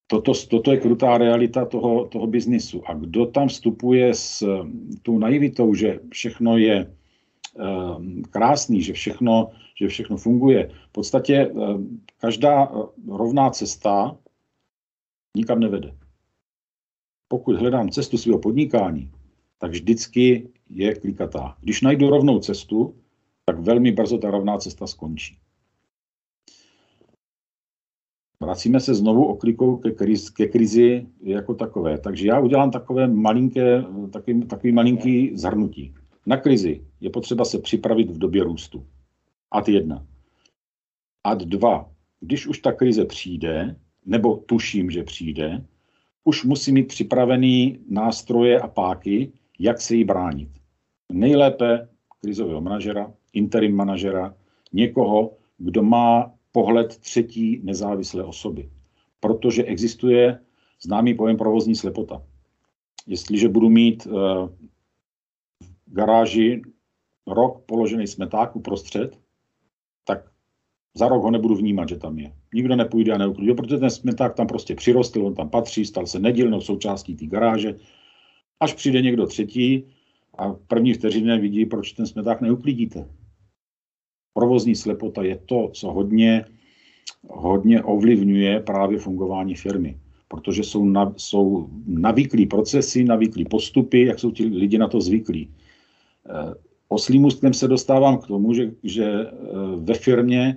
toto, 0.07 0.33
toto 0.51 0.73
je 0.73 0.81
krutá 0.81 1.19
realita 1.19 1.65
toho, 1.65 2.05
toho 2.09 2.27
biznisu. 2.27 2.83
A 2.87 2.95
kdo 2.95 3.27
tam 3.27 3.49
vstupuje 3.49 4.15
s 4.15 4.47
tou 5.03 5.19
naivitou, 5.19 5.75
že 5.75 6.01
všechno 6.13 6.59
je 6.59 6.77
eh, 6.77 8.23
krásný, 8.31 8.83
že 8.83 8.93
všechno, 8.93 9.51
že 9.81 9.89
všechno 9.89 10.17
funguje. 10.17 10.71
V 10.89 10.93
podstatě 10.93 11.35
eh, 11.35 11.53
každá 12.19 12.73
rovná 13.09 13.51
cesta 13.51 14.17
nikam 15.37 15.61
nevede. 15.61 15.95
Pokud 17.29 17.57
hledám 17.57 17.91
cestu 17.91 18.19
svého 18.19 18.39
podnikání, 18.39 19.11
tak 19.59 19.71
vždycky 19.71 20.49
je 20.71 20.95
klikatá. 20.95 21.57
Když 21.61 21.83
najdu 21.83 22.11
rovnou 22.11 22.39
cestu, 22.39 22.95
tak 23.45 23.59
velmi 23.59 23.93
brzo 23.93 24.19
ta 24.19 24.31
rovná 24.31 24.59
cesta 24.59 24.87
skončí. 24.87 25.39
Vracíme 28.43 28.81
se 28.81 28.95
znovu 28.95 29.25
oklikou 29.25 29.77
ke, 29.77 29.91
kriz, 29.91 30.31
ke 30.31 30.47
krizi 30.47 31.07
jako 31.23 31.55
takové. 31.55 31.99
Takže 31.99 32.29
já 32.29 32.41
udělám 32.41 32.71
takové 32.71 33.09
malinké, 33.09 33.85
takový, 34.13 34.43
takový 34.43 34.73
malinký 34.73 35.37
zhrnutí. 35.37 35.95
Na 36.27 36.37
krizi 36.37 36.87
je 37.01 37.11
potřeba 37.11 37.45
se 37.45 37.59
připravit 37.59 38.11
v 38.11 38.19
době 38.19 38.45
růstu. 38.45 38.87
Ad 39.51 39.69
1. 39.69 40.07
Ad 41.25 41.43
2. 41.43 41.93
když 42.21 42.47
už 42.47 42.59
ta 42.59 42.73
krize 42.73 43.05
přijde, 43.05 43.77
nebo 44.07 44.37
tuším, 44.37 44.91
že 44.91 45.03
přijde, 45.03 45.65
už 46.25 46.45
musí 46.45 46.73
mít 46.73 46.89
připravený 46.89 47.79
nástroje 47.89 48.61
a 48.61 48.69
páky, 48.69 49.33
jak 49.59 49.81
se 49.81 49.95
jí 49.95 50.05
bránit. 50.05 50.49
Nejlépe 51.13 51.89
krizového 52.21 52.61
manažera, 52.61 53.13
interim 53.33 53.77
manažera, 53.77 54.35
někoho, 54.73 55.37
kdo 55.59 55.83
má 55.83 56.35
pohled 56.53 56.99
třetí 56.99 57.61
nezávislé 57.65 58.25
osoby. 58.25 58.71
Protože 59.21 59.65
existuje 59.65 60.41
známý 60.83 61.15
pojem 61.15 61.37
provozní 61.37 61.75
slepota. 61.75 62.23
Jestliže 63.07 63.49
budu 63.49 63.69
mít 63.69 64.07
uh, 64.07 64.13
v 65.87 65.95
garáži 65.95 66.63
rok 67.27 67.63
položený 67.67 68.07
smeták 68.07 68.57
uprostřed, 68.57 69.19
tak 70.05 70.31
za 70.95 71.09
rok 71.09 71.23
ho 71.23 71.31
nebudu 71.31 71.55
vnímat, 71.55 71.89
že 71.89 71.97
tam 71.97 72.19
je. 72.19 72.33
Nikdo 72.55 72.77
nepůjde 72.77 73.13
a 73.13 73.19
neuklidí, 73.19 73.55
protože 73.55 73.79
ten 73.79 73.91
smeták 73.91 74.35
tam 74.35 74.47
prostě 74.47 74.75
přirostl, 74.75 75.27
on 75.27 75.35
tam 75.35 75.51
patří, 75.51 75.85
stal 75.85 76.07
se 76.07 76.19
nedílnou 76.19 76.61
součástí 76.61 77.17
té 77.17 77.27
garáže. 77.27 77.75
Až 78.61 78.75
přijde 78.75 79.03
někdo 79.03 79.27
třetí 79.27 79.85
a 80.39 80.53
první 80.53 80.95
vteřině 80.95 81.39
vidí, 81.39 81.67
proč 81.67 81.93
ten 81.93 82.07
smeták 82.07 82.41
neuklidíte. 82.41 83.09
Provozní 84.35 84.75
slepota 84.75 85.23
je 85.23 85.37
to, 85.37 85.71
co 85.75 85.93
hodně, 85.93 86.45
hodně 87.29 87.83
ovlivňuje 87.83 88.61
právě 88.61 88.99
fungování 88.99 89.55
firmy 89.55 90.01
protože 90.29 90.63
jsou, 90.63 90.85
na, 90.85 91.15
jsou 91.17 91.69
navyklí 91.87 92.47
procesy, 92.47 93.05
navyklí 93.05 93.45
postupy, 93.45 94.05
jak 94.05 94.19
jsou 94.19 94.31
ti 94.31 94.45
lidi 94.45 94.79
na 94.79 94.89
to 94.89 95.01
zvyklí. 95.01 95.55
Eh, 96.31 96.55
oslým 96.89 97.25
ústkem 97.25 97.55
se 97.55 97.69
dostávám 97.69 98.19
k 98.19 98.27
tomu, 98.27 98.55
že, 98.55 98.71
že 98.83 99.05
eh, 99.05 99.33
ve 99.77 99.95
firmě, 99.95 100.57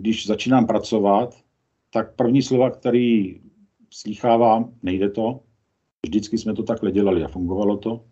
když 0.00 0.26
začínám 0.26 0.66
pracovat, 0.66 1.36
tak 1.90 2.14
první 2.14 2.42
slova, 2.42 2.70
který 2.70 3.40
slýchávám, 3.90 4.74
nejde 4.82 5.10
to, 5.10 5.40
vždycky 6.04 6.38
jsme 6.38 6.54
to 6.54 6.62
takhle 6.62 6.92
dělali 6.92 7.24
a 7.24 7.28
fungovalo 7.28 7.76
to. 7.76 8.04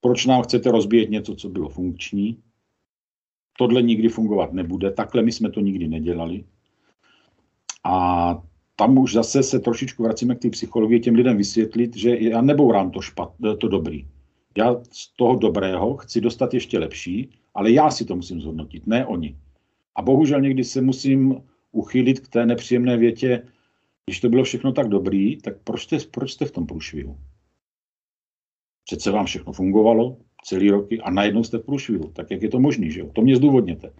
Proč 0.00 0.26
nám 0.26 0.42
chcete 0.42 0.70
rozbíjet 0.70 1.10
něco, 1.10 1.34
co 1.34 1.48
bylo 1.48 1.68
funkční? 1.68 2.42
Tohle 3.58 3.82
nikdy 3.82 4.08
fungovat 4.08 4.52
nebude, 4.52 4.90
takhle 4.90 5.22
my 5.22 5.32
jsme 5.32 5.50
to 5.50 5.60
nikdy 5.60 5.88
nedělali. 5.88 6.44
A 7.84 8.42
tam 8.76 8.98
už 8.98 9.12
zase 9.12 9.42
se 9.42 9.58
trošičku 9.58 10.02
vracíme 10.02 10.34
k 10.34 10.38
té 10.38 10.50
psychologii, 10.50 11.00
těm 11.00 11.14
lidem 11.14 11.36
vysvětlit, 11.36 11.96
že 11.96 12.16
já 12.20 12.40
nebourám 12.40 12.90
to, 12.90 13.00
špat, 13.00 13.32
to 13.60 13.68
dobrý. 13.68 14.06
Já 14.58 14.76
z 14.90 15.16
toho 15.16 15.36
dobrého 15.36 15.96
chci 15.96 16.20
dostat 16.20 16.54
ještě 16.54 16.78
lepší, 16.78 17.30
ale 17.54 17.70
já 17.70 17.90
si 17.90 18.04
to 18.04 18.16
musím 18.16 18.40
zhodnotit, 18.40 18.86
ne 18.86 19.06
oni. 19.06 19.36
A 19.94 20.02
bohužel 20.02 20.40
někdy 20.40 20.64
se 20.64 20.80
musím 20.80 21.42
uchylit 21.72 22.20
k 22.20 22.28
té 22.28 22.46
nepříjemné 22.46 22.96
větě, 22.96 23.42
když 24.08 24.20
to 24.20 24.28
bylo 24.28 24.44
všechno 24.44 24.72
tak 24.72 24.88
dobrý, 24.88 25.36
tak 25.36 25.54
proč 25.64 25.82
jste, 25.82 25.98
proč 26.10 26.32
jste 26.32 26.44
v 26.44 26.52
tom 26.52 26.66
průšvihu? 26.66 27.18
Přece 28.84 29.10
vám 29.10 29.26
všechno 29.26 29.52
fungovalo 29.52 30.16
celý 30.44 30.70
roky 30.70 31.00
a 31.00 31.10
najednou 31.10 31.44
jste 31.44 31.58
v 31.58 31.64
průšvihu. 31.64 32.10
Tak 32.12 32.30
jak 32.30 32.42
je 32.42 32.48
to 32.48 32.60
možné, 32.60 32.90
že 32.90 33.00
jo? 33.00 33.10
To 33.12 33.22
mě 33.22 33.36
zdůvodněte. 33.36 33.92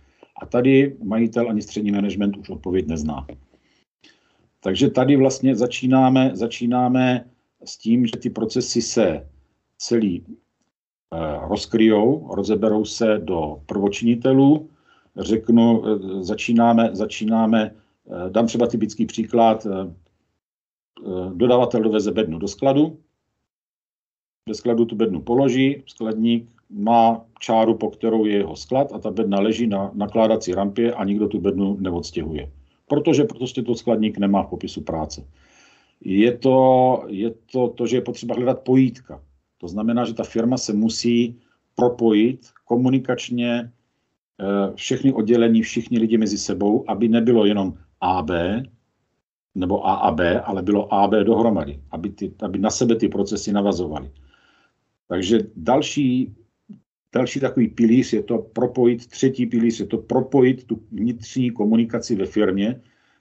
A 0.42 0.46
tady 0.46 0.96
majitel 1.02 1.50
ani 1.50 1.62
střední 1.62 1.90
management 1.90 2.36
už 2.36 2.48
odpověď 2.48 2.86
nezná. 2.86 3.26
Takže 4.60 4.90
tady 4.90 5.16
vlastně 5.16 5.56
začínáme, 5.56 6.30
začínáme 6.34 7.24
s 7.64 7.78
tím, 7.78 8.06
že 8.06 8.12
ty 8.12 8.30
procesy 8.30 8.82
se 8.82 9.28
celý 9.78 10.24
eh, 10.24 11.48
rozkryjou, 11.48 12.34
rozeberou 12.34 12.84
se 12.84 13.18
do 13.18 13.60
prvočinitelů. 13.66 14.70
Řeknu, 15.16 15.84
eh, 15.86 16.24
začínáme, 16.24 16.90
začínáme, 16.92 17.74
dám 18.28 18.46
třeba 18.46 18.66
typický 18.66 19.06
příklad, 19.06 19.66
dodavatel 21.32 21.82
doveze 21.82 22.12
bednu 22.12 22.38
do 22.38 22.48
skladu, 22.48 22.98
ve 24.48 24.54
skladu 24.54 24.84
tu 24.84 24.96
bednu 24.96 25.20
položí, 25.20 25.82
skladník 25.86 26.50
má 26.70 27.24
čáru, 27.38 27.74
po 27.74 27.90
kterou 27.90 28.24
je 28.24 28.36
jeho 28.36 28.56
sklad 28.56 28.92
a 28.92 28.98
ta 28.98 29.10
bedna 29.10 29.40
leží 29.40 29.66
na 29.66 29.90
nakládací 29.94 30.54
rampě 30.54 30.94
a 30.94 31.04
nikdo 31.04 31.28
tu 31.28 31.40
bednu 31.40 31.76
neodstěhuje 31.80 32.50
protože 32.88 33.24
prostě 33.24 33.62
to 33.62 33.74
skladník 33.74 34.18
nemá 34.18 34.42
v 34.42 34.50
popisu 34.50 34.80
práce. 34.80 35.24
Je 36.04 36.36
to, 36.36 37.04
je 37.06 37.34
to 37.52 37.68
to, 37.68 37.86
že 37.86 37.96
je 37.96 38.00
potřeba 38.00 38.34
hledat 38.34 38.60
pojítka. 38.60 39.22
To 39.58 39.68
znamená, 39.68 40.04
že 40.04 40.14
ta 40.14 40.24
firma 40.24 40.56
se 40.56 40.72
musí 40.72 41.38
propojit 41.74 42.48
komunikačně 42.64 43.50
eh, 43.60 44.74
všechny 44.74 45.12
oddělení, 45.12 45.62
všichni 45.62 45.98
lidi 45.98 46.18
mezi 46.18 46.38
sebou, 46.38 46.84
aby 46.88 47.08
nebylo 47.08 47.46
jenom 47.46 47.74
AB 48.00 48.30
nebo 49.54 49.86
A 49.86 49.94
a 49.94 50.10
B, 50.10 50.40
ale 50.40 50.62
bylo 50.62 50.94
A 50.94 51.08
B 51.08 51.24
dohromady, 51.24 51.80
aby, 51.90 52.10
ty, 52.10 52.34
aby 52.42 52.58
na 52.58 52.70
sebe 52.70 52.96
ty 52.96 53.08
procesy 53.08 53.52
navazovaly. 53.52 54.10
Takže 55.08 55.38
další 55.56 56.34
Další 57.14 57.40
takový 57.40 57.68
pilíř 57.68 58.12
je 58.12 58.22
to 58.22 58.38
propojit, 58.38 59.06
třetí 59.06 59.46
pilíř 59.46 59.80
je 59.80 59.86
to 59.86 59.98
propojit 59.98 60.64
tu 60.64 60.82
vnitřní 60.92 61.50
komunikaci 61.50 62.16
ve 62.16 62.26
firmě 62.26 62.80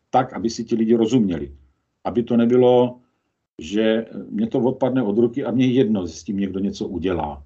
tak, 0.10 0.34
aby 0.34 0.50
si 0.50 0.64
ti 0.64 0.76
lidi 0.76 0.96
rozuměli. 0.96 1.52
Aby 2.04 2.24
to 2.24 2.38
nebylo, 2.38 3.00
že 3.62 4.06
mě 4.30 4.48
to 4.48 4.60
odpadne 4.60 5.04
od 5.04 5.18
ruky 5.18 5.44
a 5.44 5.52
mě 5.52 5.66
jedno, 5.68 6.08
s 6.08 6.24
tím 6.24 6.38
někdo 6.38 6.60
něco 6.60 6.88
udělá. 6.88 7.44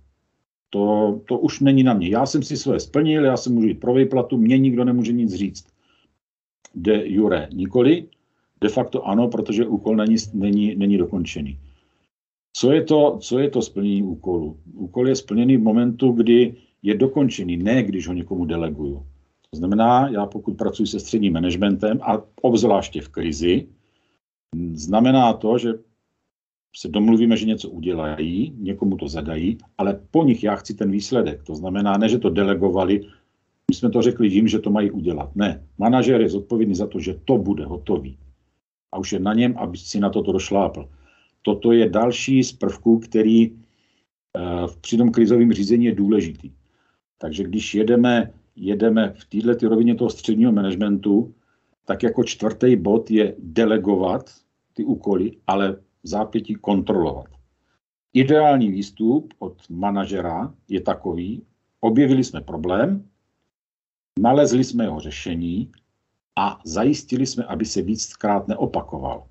To, 0.69 1.21
to 1.27 1.39
už 1.39 1.59
není 1.59 1.83
na 1.83 1.93
mě. 1.93 2.09
Já 2.09 2.25
jsem 2.25 2.43
si 2.43 2.57
své 2.57 2.79
splnil, 2.79 3.25
já 3.25 3.37
se 3.37 3.49
můžu 3.49 3.67
jít 3.67 3.79
pro 3.79 3.93
výplatu, 3.93 4.37
mě 4.37 4.57
nikdo 4.57 4.85
nemůže 4.85 5.13
nic 5.13 5.33
říct. 5.33 5.67
De 6.75 7.07
jure 7.07 7.49
nikoli, 7.53 8.07
de 8.61 8.69
facto 8.69 9.07
ano, 9.07 9.27
protože 9.27 9.65
úkol 9.65 9.95
není, 9.95 10.15
není, 10.33 10.75
není 10.75 10.97
dokončený. 10.97 11.59
Co 12.53 12.71
je, 12.71 12.83
to, 12.83 13.17
co 13.21 13.39
je 13.39 13.49
to 13.49 13.61
splnění 13.61 14.03
úkolu? 14.03 14.57
Úkol 14.73 15.07
je 15.07 15.15
splněný 15.15 15.57
v 15.57 15.63
momentu, 15.63 16.11
kdy 16.11 16.55
je 16.83 16.97
dokončený, 16.97 17.57
ne 17.57 17.83
když 17.83 18.07
ho 18.07 18.13
někomu 18.13 18.45
deleguju. 18.45 19.05
To 19.51 19.57
znamená, 19.57 20.09
já 20.09 20.25
pokud 20.25 20.57
pracuji 20.57 20.87
se 20.87 20.99
středním 20.99 21.33
managementem 21.33 21.99
a 22.01 22.21
obzvláště 22.41 23.01
v 23.01 23.09
krizi, 23.09 23.67
znamená 24.73 25.33
to, 25.33 25.57
že 25.57 25.73
se 26.75 26.87
domluvíme, 26.87 27.37
že 27.37 27.45
něco 27.45 27.69
udělají, 27.69 28.53
někomu 28.57 28.97
to 28.97 29.07
zadají, 29.07 29.57
ale 29.77 29.99
po 30.11 30.23
nich 30.23 30.43
já 30.43 30.55
chci 30.55 30.73
ten 30.73 30.91
výsledek. 30.91 31.43
To 31.43 31.55
znamená, 31.55 31.97
ne, 31.97 32.09
že 32.09 32.19
to 32.19 32.29
delegovali, 32.29 33.01
my 33.71 33.75
jsme 33.75 33.89
to 33.89 34.01
řekli 34.01 34.27
jim, 34.27 34.47
že 34.47 34.59
to 34.59 34.69
mají 34.69 34.91
udělat. 34.91 35.35
Ne, 35.35 35.67
manažer 35.77 36.21
je 36.21 36.29
zodpovědný 36.29 36.75
za 36.75 36.87
to, 36.87 36.99
že 36.99 37.19
to 37.25 37.37
bude 37.37 37.65
hotový. 37.65 38.17
A 38.91 38.99
už 38.99 39.13
je 39.13 39.19
na 39.19 39.33
něm, 39.33 39.57
aby 39.57 39.77
si 39.77 39.99
na 39.99 40.09
toto 40.09 40.31
došlápl 40.31 40.89
toto 41.41 41.71
je 41.71 41.89
další 41.89 42.43
z 42.43 42.53
prvků, 42.53 42.99
který 42.99 43.45
eh, 43.45 43.51
v 44.67 44.77
při 44.77 44.97
tom 44.97 45.11
krizovém 45.11 45.53
řízení 45.53 45.85
je 45.85 45.95
důležitý. 45.95 46.51
Takže 47.17 47.43
když 47.43 47.75
jedeme, 47.75 48.33
jedeme 48.55 49.13
v 49.17 49.25
této 49.25 49.69
rovině 49.69 49.95
toho 49.95 50.09
středního 50.09 50.51
managementu, 50.51 51.33
tak 51.85 52.03
jako 52.03 52.23
čtvrtý 52.23 52.75
bod 52.75 53.11
je 53.11 53.35
delegovat 53.39 54.31
ty 54.73 54.83
úkoly, 54.83 55.31
ale 55.47 55.75
v 56.03 56.07
zápětí 56.07 56.55
kontrolovat. 56.55 57.27
Ideální 58.13 58.71
výstup 58.71 59.33
od 59.39 59.69
manažera 59.69 60.53
je 60.67 60.81
takový, 60.81 61.43
objevili 61.79 62.23
jsme 62.23 62.41
problém, 62.41 63.05
nalezli 64.19 64.63
jsme 64.63 64.83
jeho 64.83 64.99
řešení 64.99 65.71
a 66.35 66.59
zajistili 66.65 67.25
jsme, 67.25 67.43
aby 67.43 67.65
se 67.65 67.81
víckrát 67.81 68.47
neopakoval 68.47 69.27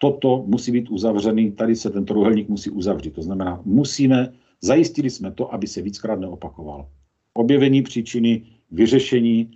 toto 0.00 0.44
musí 0.46 0.72
být 0.72 0.90
uzavřený, 0.90 1.52
tady 1.52 1.76
se 1.76 1.90
ten 1.90 2.04
trojuhelník 2.04 2.48
musí 2.48 2.70
uzavřít. 2.70 3.14
To 3.14 3.22
znamená, 3.22 3.60
musíme, 3.64 4.32
zajistili 4.60 5.10
jsme 5.10 5.30
to, 5.30 5.54
aby 5.54 5.66
se 5.66 5.82
víckrát 5.82 6.20
neopakoval. 6.20 6.88
Objevení 7.34 7.82
příčiny, 7.82 8.42
vyřešení 8.70 9.50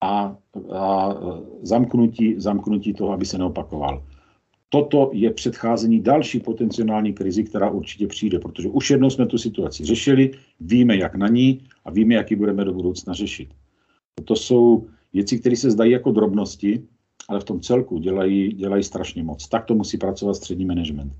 a, 0.00 0.36
a 0.74 1.14
zamknutí, 1.62 2.34
zamknutí 2.36 2.92
toho, 2.94 3.12
aby 3.12 3.26
se 3.26 3.38
neopakoval. 3.38 4.04
Toto 4.68 5.10
je 5.12 5.30
předcházení 5.30 6.00
další 6.00 6.40
potenciální 6.40 7.12
krizi, 7.12 7.44
která 7.44 7.70
určitě 7.70 8.06
přijde, 8.06 8.38
protože 8.38 8.68
už 8.68 8.90
jednou 8.90 9.10
jsme 9.10 9.26
tu 9.26 9.38
situaci 9.38 9.84
řešili, 9.84 10.30
víme, 10.60 10.96
jak 10.96 11.14
na 11.14 11.28
ní 11.28 11.60
a 11.84 11.90
víme, 11.90 12.14
jak 12.14 12.30
ji 12.30 12.36
budeme 12.36 12.64
do 12.64 12.72
budoucna 12.72 13.14
řešit. 13.14 13.48
To 14.24 14.36
jsou 14.36 14.86
věci, 15.12 15.38
které 15.38 15.56
se 15.56 15.70
zdají 15.70 15.92
jako 15.92 16.12
drobnosti, 16.12 16.82
ale 17.28 17.40
v 17.40 17.44
tom 17.44 17.60
celku 17.60 17.98
dělají, 17.98 18.52
dělají 18.52 18.82
strašně 18.82 19.22
moc. 19.22 19.48
Tak 19.48 19.64
to 19.64 19.74
musí 19.74 19.98
pracovat 19.98 20.34
střední 20.34 20.64
management. 20.64 21.12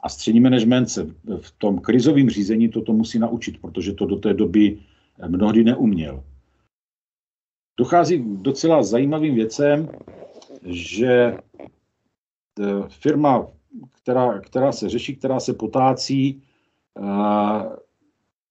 A 0.00 0.08
střední 0.08 0.40
management 0.40 0.86
se 0.86 1.06
v 1.40 1.50
tom 1.58 1.78
krizovém 1.78 2.30
řízení 2.30 2.68
toto 2.68 2.92
musí 2.92 3.18
naučit, 3.18 3.60
protože 3.60 3.92
to 3.92 4.06
do 4.06 4.16
té 4.16 4.34
doby 4.34 4.78
mnohdy 5.28 5.64
neuměl. 5.64 6.24
Dochází 7.78 8.18
k 8.18 8.26
docela 8.26 8.82
zajímavým 8.82 9.34
věcem, 9.34 9.88
že 10.66 11.08
e, 11.12 11.38
firma, 12.88 13.46
která, 14.02 14.40
která 14.40 14.72
se 14.72 14.88
řeší, 14.88 15.16
která 15.16 15.40
se 15.40 15.54
potácí, 15.54 16.26
e, 16.26 17.02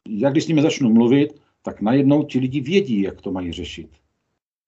jak 0.09 0.33
když 0.33 0.43
s 0.43 0.47
nimi 0.47 0.61
začnu 0.61 0.93
mluvit, 0.93 1.42
tak 1.63 1.81
najednou 1.81 2.23
ti 2.23 2.39
lidi 2.39 2.61
vědí, 2.61 3.01
jak 3.01 3.21
to 3.21 3.31
mají 3.31 3.51
řešit. 3.51 3.89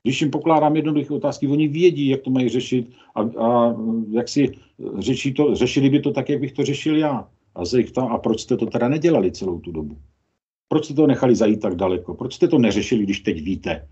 Když 0.03 0.21
jim 0.21 0.31
pokládám 0.31 0.75
jednoduché 0.75 1.13
otázky, 1.13 1.47
oni 1.47 1.67
vědí, 1.67 2.07
jak 2.07 2.21
to 2.21 2.29
mají 2.29 2.49
řešit 2.49 2.91
a, 3.15 3.21
a 3.21 3.75
jak 4.11 4.29
si 4.29 4.51
řeší 4.97 5.33
to, 5.33 5.55
řešili 5.55 5.89
by 5.89 5.99
to 5.99 6.11
tak, 6.11 6.29
jak 6.29 6.41
bych 6.41 6.51
to 6.51 6.63
řešil 6.63 6.97
já. 6.97 7.29
A, 7.55 7.65
se 7.65 7.77
jich 7.77 7.91
tam, 7.91 8.07
a 8.07 8.17
proč 8.17 8.41
jste 8.41 8.57
to 8.57 8.65
teda 8.65 8.87
nedělali 8.87 9.31
celou 9.31 9.59
tu 9.59 9.71
dobu? 9.71 9.97
Proč 10.67 10.85
jste 10.85 10.93
to 10.93 11.07
nechali 11.07 11.35
zajít 11.35 11.59
tak 11.59 11.75
daleko? 11.75 12.13
Proč 12.13 12.33
jste 12.33 12.47
to 12.47 12.57
neřešili, 12.57 13.03
když 13.03 13.19
teď 13.19 13.41
víte? 13.41 13.87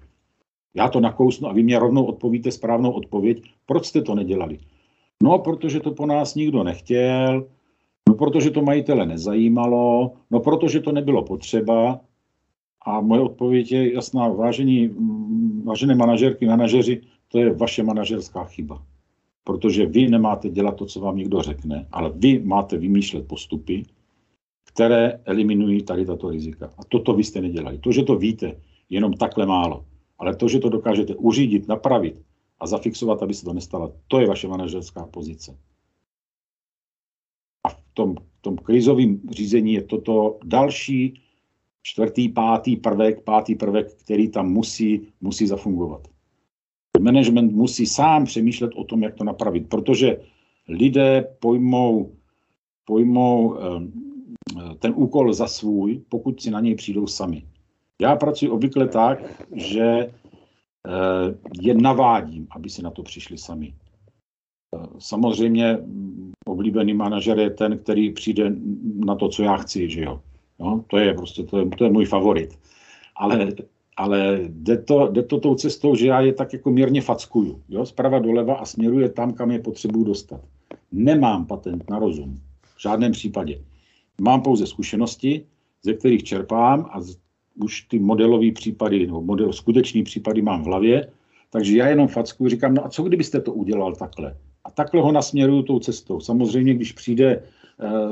Já 0.73 0.87
to 0.89 0.99
nakousnu 0.99 1.49
a 1.49 1.53
vy 1.53 1.63
mě 1.63 1.79
rovnou 1.79 2.05
odpovíte 2.05 2.51
správnou 2.51 2.91
odpověď. 2.91 3.43
Proč 3.65 3.85
jste 3.85 4.01
to 4.01 4.15
nedělali? 4.15 4.59
No, 5.23 5.39
protože 5.39 5.79
to 5.79 5.91
po 5.91 6.05
nás 6.05 6.35
nikdo 6.35 6.63
nechtěl, 6.63 7.47
no, 8.09 8.15
protože 8.15 8.49
to 8.49 8.61
majitele 8.61 9.05
nezajímalo, 9.05 10.11
no, 10.31 10.39
protože 10.39 10.79
to 10.79 10.91
nebylo 10.91 11.23
potřeba. 11.23 11.99
A 12.85 13.01
moje 13.01 13.21
odpověď 13.21 13.71
je 13.71 13.93
jasná, 13.93 14.27
vážení, 14.27 14.87
mm, 14.87 15.63
vážené 15.65 15.95
manažerky, 15.95 16.45
manažeři, 16.45 17.01
to 17.27 17.39
je 17.39 17.53
vaše 17.53 17.83
manažerská 17.83 18.43
chyba. 18.43 18.83
Protože 19.43 19.85
vy 19.85 20.07
nemáte 20.07 20.49
dělat 20.49 20.75
to, 20.75 20.85
co 20.85 20.99
vám 20.99 21.17
někdo 21.17 21.41
řekne, 21.41 21.87
ale 21.91 22.11
vy 22.15 22.39
máte 22.39 22.77
vymýšlet 22.77 23.27
postupy, 23.27 23.83
které 24.63 25.19
eliminují 25.25 25.83
tady 25.83 26.05
tato 26.05 26.29
rizika. 26.29 26.73
A 26.77 26.83
toto 26.83 27.13
vy 27.13 27.23
jste 27.23 27.41
nedělali. 27.41 27.77
To, 27.77 27.91
že 27.91 28.03
to 28.03 28.15
víte, 28.15 28.61
jenom 28.89 29.13
takhle 29.13 29.45
málo. 29.45 29.85
Ale 30.19 30.35
to, 30.35 30.47
že 30.47 30.59
to 30.59 30.69
dokážete 30.69 31.15
uřídit, 31.15 31.67
napravit 31.67 32.21
a 32.59 32.67
zafixovat, 32.67 33.23
aby 33.23 33.33
se 33.33 33.45
to 33.45 33.53
nestalo, 33.53 33.93
to 34.07 34.19
je 34.19 34.27
vaše 34.27 34.47
manažerská 34.47 35.05
pozice. 35.05 35.57
A 37.63 37.69
v 37.69 37.77
tom, 37.93 38.15
tom 38.41 38.57
krizovém 38.57 39.21
řízení 39.31 39.73
je 39.73 39.81
toto 39.81 40.39
další 40.45 41.22
čtvrtý, 41.83 42.29
pátý 42.29 42.75
prvek, 42.75 43.23
pátý 43.23 43.55
prvek, 43.55 43.93
který 43.93 44.29
tam 44.29 44.51
musí, 44.51 45.07
musí 45.21 45.47
zafungovat. 45.47 46.07
Management 46.99 47.51
musí 47.51 47.85
sám 47.85 48.25
přemýšlet 48.25 48.71
o 48.75 48.83
tom, 48.83 49.03
jak 49.03 49.15
to 49.15 49.23
napravit, 49.23 49.69
protože 49.69 50.17
lidé 50.67 51.35
pojmou, 51.39 52.11
pojmou 52.85 53.57
eh, 53.57 54.75
ten 54.79 54.93
úkol 54.95 55.33
za 55.33 55.47
svůj, 55.47 56.01
pokud 56.09 56.41
si 56.41 56.51
na 56.51 56.59
něj 56.59 56.75
přijdou 56.75 57.07
sami. 57.07 57.43
Já 58.01 58.15
pracuji 58.15 58.49
obvykle 58.49 58.87
tak, 58.87 59.45
že 59.55 59.83
eh, 59.83 60.11
je 61.61 61.73
navádím, 61.73 62.47
aby 62.51 62.69
si 62.69 62.83
na 62.83 62.91
to 62.91 63.03
přišli 63.03 63.37
sami. 63.37 63.73
Eh, 64.75 64.87
samozřejmě 64.99 65.77
oblíbený 66.45 66.93
manažer 66.93 67.39
je 67.39 67.49
ten, 67.49 67.77
který 67.77 68.11
přijde 68.11 68.55
na 69.05 69.15
to, 69.15 69.29
co 69.29 69.43
já 69.43 69.57
chci, 69.57 69.89
že 69.89 70.01
jo. 70.01 70.21
No, 70.63 70.83
to 70.87 70.97
je 70.97 71.13
prostě, 71.13 71.43
to 71.43 71.57
je, 71.57 71.69
to 71.77 71.83
je 71.83 71.91
můj 71.91 72.05
favorit. 72.05 72.59
Ale, 73.15 73.47
ale 73.97 74.39
jde, 74.47 74.77
to, 74.77 75.07
jde 75.07 75.23
to 75.23 75.39
tou 75.39 75.55
cestou, 75.55 75.95
že 75.95 76.07
já 76.07 76.21
je 76.21 76.33
tak 76.33 76.53
jako 76.53 76.71
mírně 76.71 77.01
fackuju, 77.01 77.61
jo, 77.69 77.85
zprava 77.85 78.19
doleva 78.19 78.55
a 78.55 78.65
směruje 78.65 79.09
tam, 79.09 79.33
kam 79.33 79.51
je 79.51 79.59
potřebuji 79.59 80.03
dostat. 80.03 80.41
Nemám 80.91 81.45
patent 81.45 81.89
na 81.89 81.99
rozum, 81.99 82.39
v 82.77 82.81
žádném 82.81 83.11
případě. 83.11 83.61
Mám 84.21 84.41
pouze 84.41 84.67
zkušenosti, 84.67 85.45
ze 85.83 85.93
kterých 85.93 86.23
čerpám 86.23 86.89
a 86.91 86.99
už 87.55 87.81
ty 87.81 87.99
modelové 87.99 88.51
případy, 88.51 89.07
nebo 89.07 89.21
model, 89.21 89.53
skutečný 89.53 90.03
případy 90.03 90.41
mám 90.41 90.63
v 90.63 90.65
hlavě, 90.65 91.07
takže 91.49 91.77
já 91.77 91.87
jenom 91.87 92.07
facku 92.07 92.49
říkám, 92.49 92.73
no 92.73 92.85
a 92.85 92.89
co 92.89 93.03
kdybyste 93.03 93.41
to 93.41 93.53
udělal 93.53 93.95
takhle? 93.95 94.37
A 94.63 94.71
takhle 94.71 95.01
ho 95.01 95.11
nasměruju 95.11 95.61
tou 95.61 95.79
cestou. 95.79 96.19
Samozřejmě, 96.19 96.73
když 96.73 96.91
přijde 96.91 97.43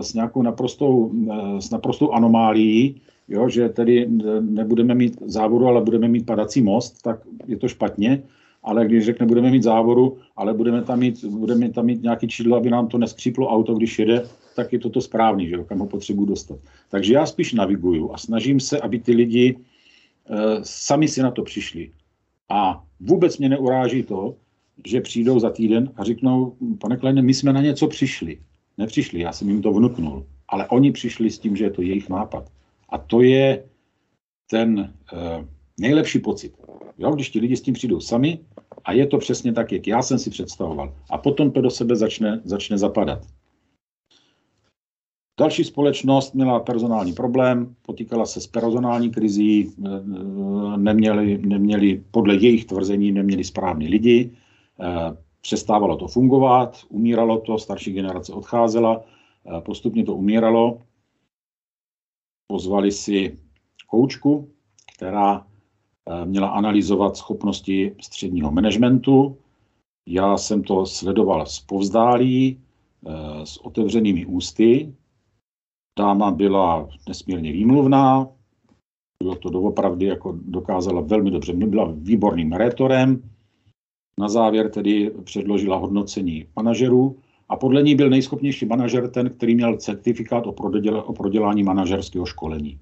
s 0.01 0.13
nějakou 0.13 0.41
naprostou, 0.41 0.97
uh, 0.97 1.57
s 1.59 1.69
naprostou 1.69 2.11
anomálií, 2.11 3.01
jo, 3.27 3.49
že 3.49 3.69
tedy 3.69 4.07
nebudeme 4.39 4.95
mít 4.95 5.17
závodu, 5.25 5.67
ale 5.67 5.81
budeme 5.81 6.07
mít 6.07 6.25
padací 6.25 6.61
most, 6.61 7.01
tak 7.01 7.19
je 7.47 7.57
to 7.57 7.67
špatně. 7.67 8.23
Ale 8.63 8.85
když 8.85 9.05
řekne, 9.05 9.25
budeme 9.25 9.51
mít 9.51 9.63
závodu, 9.63 10.17
ale 10.35 10.53
budeme 10.53 10.81
tam 10.81 10.99
mít, 10.99 11.25
budeme 11.25 11.69
tam 11.69 11.85
mít 11.85 12.03
nějaký 12.03 12.27
čidlo, 12.27 12.57
aby 12.57 12.69
nám 12.69 12.87
to 12.87 12.97
neskříplo 12.97 13.47
auto, 13.47 13.73
když 13.73 13.99
jede, 13.99 14.23
tak 14.55 14.73
je 14.73 14.79
toto 14.79 15.01
správný, 15.01 15.47
že 15.47 15.55
jo, 15.55 15.63
kam 15.63 15.79
ho 15.79 15.87
potřebuji 15.87 16.25
dostat. 16.25 16.59
Takže 16.89 17.13
já 17.13 17.25
spíš 17.25 17.53
naviguju 17.53 18.13
a 18.13 18.17
snažím 18.17 18.59
se, 18.59 18.79
aby 18.79 18.99
ty 18.99 19.11
lidi 19.11 19.57
e, 19.57 20.37
sami 20.61 21.07
si 21.07 21.21
na 21.21 21.31
to 21.31 21.43
přišli. 21.43 21.91
A 22.49 22.83
vůbec 22.99 23.37
mě 23.37 23.49
neuráží 23.49 24.03
to, 24.03 24.35
že 24.85 25.01
přijdou 25.01 25.39
za 25.39 25.49
týden 25.49 25.91
a 25.95 26.03
řeknou, 26.03 26.53
pane 26.79 26.97
Kleine, 26.97 27.21
my 27.21 27.33
jsme 27.33 27.53
na 27.53 27.61
něco 27.61 27.87
přišli. 27.87 28.37
Nepřišli, 28.77 29.19
já 29.19 29.31
jsem 29.31 29.49
jim 29.49 29.61
to 29.61 29.73
vnuknul. 29.73 30.25
Ale 30.47 30.67
oni 30.67 30.91
přišli 30.91 31.31
s 31.31 31.39
tím, 31.39 31.55
že 31.55 31.63
je 31.63 31.71
to 31.71 31.81
jejich 31.81 32.09
nápad. 32.09 32.51
A 32.89 32.97
to 32.97 33.21
je 33.21 33.63
ten 34.49 34.79
e, 35.13 35.47
nejlepší 35.79 36.19
pocit. 36.19 36.53
Jo, 36.97 37.11
když 37.11 37.29
ti 37.29 37.39
lidi 37.39 37.57
s 37.57 37.61
tím 37.61 37.73
přijdou 37.73 37.99
sami 37.99 38.39
a 38.85 38.93
je 38.93 39.07
to 39.07 39.17
přesně 39.17 39.53
tak, 39.53 39.71
jak 39.71 39.87
já 39.87 40.01
jsem 40.01 40.19
si 40.19 40.29
představoval. 40.29 40.95
A 41.09 41.17
potom 41.17 41.51
to 41.51 41.61
do 41.61 41.69
sebe 41.69 41.95
začne, 41.95 42.41
začne 42.43 42.77
zapadat. 42.77 43.27
Další 45.39 45.63
společnost 45.63 46.35
měla 46.35 46.59
personální 46.59 47.13
problém, 47.13 47.75
potýkala 47.81 48.25
se 48.25 48.41
s 48.41 48.47
personální 48.47 49.11
krizí, 49.11 49.61
e, 49.61 49.89
e, 49.89 50.77
neměli, 50.77 51.37
neměli 51.37 52.03
podle 52.11 52.35
jejich 52.35 52.65
tvrzení 52.65 53.11
neměli 53.11 53.43
správní 53.43 53.87
lidi, 53.87 54.31
přestávalo 55.41 55.97
to 55.97 56.07
fungovat, 56.07 56.77
umíralo 56.89 57.39
to, 57.39 57.57
starší 57.57 57.93
generace 57.93 58.33
odcházela, 58.33 59.03
postupně 59.65 60.03
to 60.03 60.15
umíralo. 60.15 60.81
Pozvali 62.47 62.91
si 62.91 63.37
koučku, 63.87 64.49
která 64.95 65.47
měla 66.25 66.47
analyzovat 66.47 67.17
schopnosti 67.17 67.95
středního 68.01 68.51
managementu. 68.51 69.37
Já 70.09 70.37
jsem 70.37 70.63
to 70.63 70.85
sledoval 70.85 71.45
z 71.45 71.59
povzdálí, 71.59 72.61
s 73.43 73.57
otevřenými 73.57 74.25
ústy, 74.25 74.93
Dáma 75.99 76.31
byla 76.31 76.89
nesmírně 77.07 77.51
výmluvná, 77.51 78.27
bylo 79.23 79.35
to 79.35 79.49
doopravdy, 79.49 80.05
jako 80.05 80.37
dokázala 80.41 81.01
velmi 81.01 81.31
dobře, 81.31 81.53
byla 81.53 81.91
výborným 81.95 82.53
rétorem. 82.53 83.29
Na 84.19 84.29
závěr 84.29 84.69
tedy 84.69 85.11
předložila 85.23 85.77
hodnocení 85.77 86.47
manažerů 86.55 87.17
a 87.49 87.55
podle 87.55 87.83
ní 87.83 87.95
byl 87.95 88.09
nejschopnější 88.09 88.65
manažer 88.65 89.09
ten, 89.09 89.29
který 89.29 89.55
měl 89.55 89.77
certifikát 89.77 90.47
o, 90.47 90.51
proděle, 90.51 91.03
o 91.03 91.13
prodělání 91.13 91.63
manažerského 91.63 92.25
školení. 92.25 92.79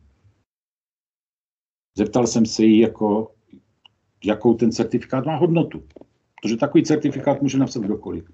Zeptal 1.97 2.27
jsem 2.27 2.45
se 2.45 2.63
jí, 2.65 2.79
jako, 2.79 3.31
jakou 4.25 4.53
ten 4.53 4.71
certifikát 4.71 5.25
má 5.25 5.35
hodnotu. 5.35 5.83
Protože 6.41 6.57
takový 6.57 6.83
certifikát 6.83 7.41
může 7.41 7.57
napsat 7.57 7.83
kdokoliv. 7.83 8.31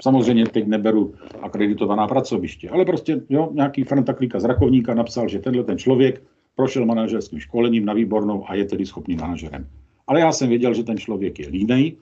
Samozřejmě 0.00 0.44
teď 0.44 0.66
neberu 0.66 1.14
akreditovaná 1.42 2.08
pracoviště, 2.08 2.70
ale 2.70 2.84
prostě 2.84 3.20
jo, 3.28 3.50
nějaký 3.52 3.84
Franta 3.84 4.12
Klíka 4.12 4.40
z 4.40 4.44
Rakovníka 4.44 4.94
napsal, 4.94 5.28
že 5.28 5.38
tenhle 5.38 5.64
ten 5.64 5.78
člověk 5.78 6.22
prošel 6.54 6.86
manažerským 6.86 7.40
školením 7.40 7.84
na 7.84 7.92
výbornou 7.92 8.50
a 8.50 8.54
je 8.54 8.64
tedy 8.64 8.86
schopným 8.86 9.20
manažerem. 9.20 9.68
Ale 10.06 10.20
já 10.20 10.32
jsem 10.32 10.48
věděl, 10.48 10.74
že 10.74 10.84
ten 10.84 10.98
člověk 10.98 11.38
je 11.38 11.48
línej, 11.48 11.96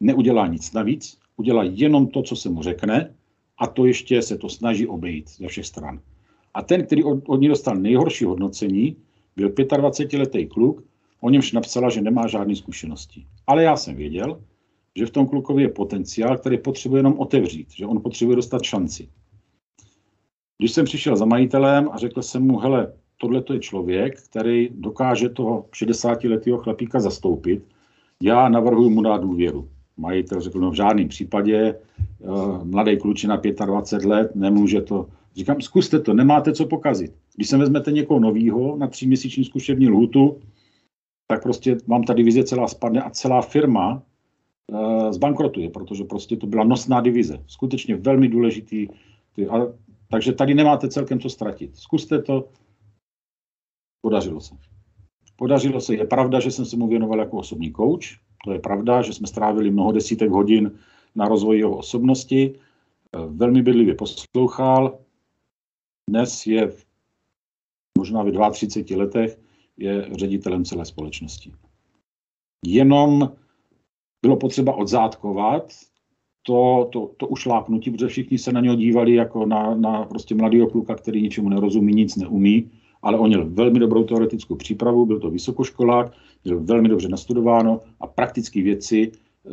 neudělá 0.00 0.46
nic 0.46 0.72
navíc, 0.72 1.18
udělá 1.36 1.64
jenom 1.64 2.06
to, 2.06 2.22
co 2.22 2.36
se 2.36 2.48
mu 2.48 2.62
řekne 2.62 3.14
a 3.58 3.66
to 3.66 3.86
ještě 3.86 4.22
se 4.22 4.38
to 4.38 4.48
snaží 4.48 4.86
obejít 4.86 5.30
ze 5.30 5.48
všech 5.48 5.66
stran. 5.66 6.00
A 6.54 6.62
ten, 6.62 6.86
který 6.86 7.04
od, 7.04 7.28
od 7.28 7.40
ní 7.40 7.48
dostal 7.48 7.76
nejhorší 7.76 8.24
hodnocení, 8.24 8.96
byl 9.36 9.48
25-letý 9.48 10.46
kluk, 10.46 10.84
o 11.20 11.30
němž 11.30 11.52
napsala, 11.52 11.90
že 11.90 12.00
nemá 12.00 12.26
žádné 12.26 12.56
zkušenosti. 12.56 13.26
Ale 13.46 13.62
já 13.62 13.76
jsem 13.76 13.96
věděl, 13.96 14.40
že 14.96 15.06
v 15.06 15.10
tom 15.10 15.26
klukovi 15.26 15.62
je 15.62 15.68
potenciál, 15.68 16.38
který 16.38 16.58
potřebuje 16.58 16.98
jenom 16.98 17.18
otevřít, 17.18 17.70
že 17.70 17.86
on 17.86 18.00
potřebuje 18.02 18.36
dostat 18.36 18.62
šanci. 18.62 19.08
Když 20.58 20.72
jsem 20.72 20.84
přišel 20.84 21.16
za 21.16 21.24
majitelem 21.24 21.88
a 21.92 21.98
řekl 21.98 22.22
jsem 22.22 22.46
mu, 22.46 22.58
hele, 22.58 22.92
tohle 23.16 23.42
je 23.52 23.58
člověk, 23.58 24.20
který 24.20 24.68
dokáže 24.72 25.28
toho 25.28 25.66
60-letého 25.72 26.58
chlapíka 26.58 27.00
zastoupit, 27.00 27.64
já 28.22 28.48
navrhuji 28.48 28.90
mu 28.90 29.02
dát 29.02 29.22
důvěru. 29.22 29.68
Majitel 29.96 30.40
řekl, 30.40 30.60
no 30.60 30.70
v 30.70 30.74
žádném 30.74 31.08
případě, 31.08 31.74
uh, 32.18 32.64
mladý 32.64 32.96
klučina 32.96 33.40
25 33.66 34.08
let, 34.08 34.30
nemůže 34.34 34.80
to. 34.80 35.06
Říkám, 35.36 35.60
zkuste 35.60 36.00
to, 36.00 36.14
nemáte 36.14 36.52
co 36.52 36.66
pokazit. 36.66 37.14
Když 37.36 37.48
se 37.48 37.56
vezmete 37.56 37.92
někoho 37.92 38.20
novýho 38.20 38.76
na 38.76 38.86
tříměsíční 38.86 39.44
zkušební 39.44 39.88
lhutu, 39.88 40.40
tak 41.26 41.42
prostě 41.42 41.76
vám 41.86 42.02
ta 42.02 42.14
divize 42.14 42.44
celá 42.44 42.68
spadne 42.68 43.02
a 43.02 43.10
celá 43.10 43.42
firma 43.42 44.02
Eh, 44.72 45.12
zbankrotuje, 45.12 45.70
protože 45.70 46.04
prostě 46.04 46.36
to 46.36 46.46
byla 46.46 46.64
nosná 46.64 47.00
divize. 47.00 47.38
Skutečně 47.46 47.96
velmi 47.96 48.28
důležitý. 48.28 48.88
A, 49.50 49.58
takže 50.10 50.32
tady 50.32 50.54
nemáte 50.54 50.88
celkem 50.88 51.20
co 51.20 51.30
ztratit. 51.30 51.76
Zkuste 51.76 52.22
to. 52.22 52.48
Podařilo 54.00 54.40
se. 54.40 54.54
Podařilo 55.36 55.80
se. 55.80 55.94
Je 55.94 56.06
pravda, 56.06 56.40
že 56.40 56.50
jsem 56.50 56.64
se 56.64 56.76
mu 56.76 56.88
věnoval 56.88 57.18
jako 57.18 57.38
osobní 57.38 57.72
coach. 57.72 58.04
To 58.44 58.52
je 58.52 58.58
pravda, 58.58 59.02
že 59.02 59.12
jsme 59.12 59.26
strávili 59.26 59.70
mnoho 59.70 59.92
desítek 59.92 60.30
hodin 60.30 60.78
na 61.14 61.28
rozvoji 61.28 61.58
jeho 61.60 61.76
osobnosti. 61.76 62.54
Eh, 62.54 63.18
velmi 63.26 63.62
bedlivě 63.62 63.94
poslouchal. 63.94 64.98
Dnes 66.10 66.46
je 66.46 66.72
možná 67.98 68.22
ve 68.22 68.50
32 68.50 68.98
letech 68.98 69.38
je 69.76 70.08
ředitelem 70.12 70.64
celé 70.64 70.84
společnosti. 70.84 71.52
jenom 72.66 73.32
bylo 74.22 74.36
potřeba 74.36 74.74
odzátkovat 74.74 75.72
to, 76.42 76.88
to, 76.92 77.10
to 77.16 77.26
ušlápnutí, 77.26 77.90
protože 77.90 78.08
všichni 78.08 78.38
se 78.38 78.52
na 78.52 78.60
něho 78.60 78.76
dívali 78.76 79.14
jako 79.14 79.46
na, 79.46 79.74
na 79.74 80.04
prostě 80.04 80.34
mladého 80.34 80.70
kluka, 80.70 80.94
který 80.94 81.22
ničemu 81.22 81.48
nerozumí, 81.48 81.94
nic 81.94 82.16
neumí, 82.16 82.70
ale 83.02 83.18
on 83.18 83.28
měl 83.28 83.50
velmi 83.50 83.78
dobrou 83.78 84.04
teoretickou 84.04 84.54
přípravu, 84.54 85.06
byl 85.06 85.20
to 85.20 85.30
vysokoškolák, 85.30 86.12
měl 86.44 86.60
velmi 86.60 86.88
dobře 86.88 87.08
nastudováno 87.08 87.80
a 88.00 88.06
praktické 88.06 88.62
věci 88.62 89.12
uh, 89.44 89.52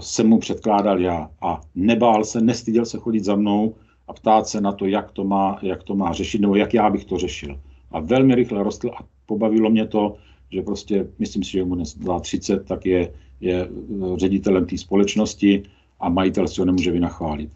jsem 0.00 0.28
mu 0.28 0.38
předkládal 0.38 1.00
já. 1.00 1.30
A 1.42 1.60
nebál 1.74 2.24
se, 2.24 2.40
nestyděl 2.40 2.84
se 2.84 2.98
chodit 2.98 3.24
za 3.24 3.36
mnou 3.36 3.74
a 4.08 4.12
ptát 4.12 4.46
se 4.46 4.60
na 4.60 4.72
to, 4.72 4.86
jak 4.86 5.10
to 5.10 5.24
má, 5.24 5.58
jak 5.62 5.82
to 5.82 5.94
má 5.94 6.12
řešit, 6.12 6.40
nebo 6.40 6.56
jak 6.56 6.74
já 6.74 6.90
bych 6.90 7.04
to 7.04 7.18
řešil. 7.18 7.60
A 7.90 8.00
velmi 8.00 8.34
rychle 8.34 8.62
rostl 8.62 8.90
a 8.96 9.04
pobavilo 9.26 9.70
mě 9.70 9.86
to, 9.86 10.16
že 10.52 10.62
prostě, 10.62 11.06
myslím 11.18 11.44
si, 11.44 11.50
že 11.50 11.64
mu 11.64 11.74
dnes 11.74 11.98
30, 12.20 12.66
tak 12.66 12.86
je, 12.86 13.12
je 13.40 13.68
ředitelem 14.16 14.66
té 14.66 14.78
společnosti 14.78 15.62
a 16.00 16.08
majitel 16.08 16.48
si 16.48 16.60
ho 16.60 16.64
nemůže 16.64 16.90
vynachválit. 16.90 17.50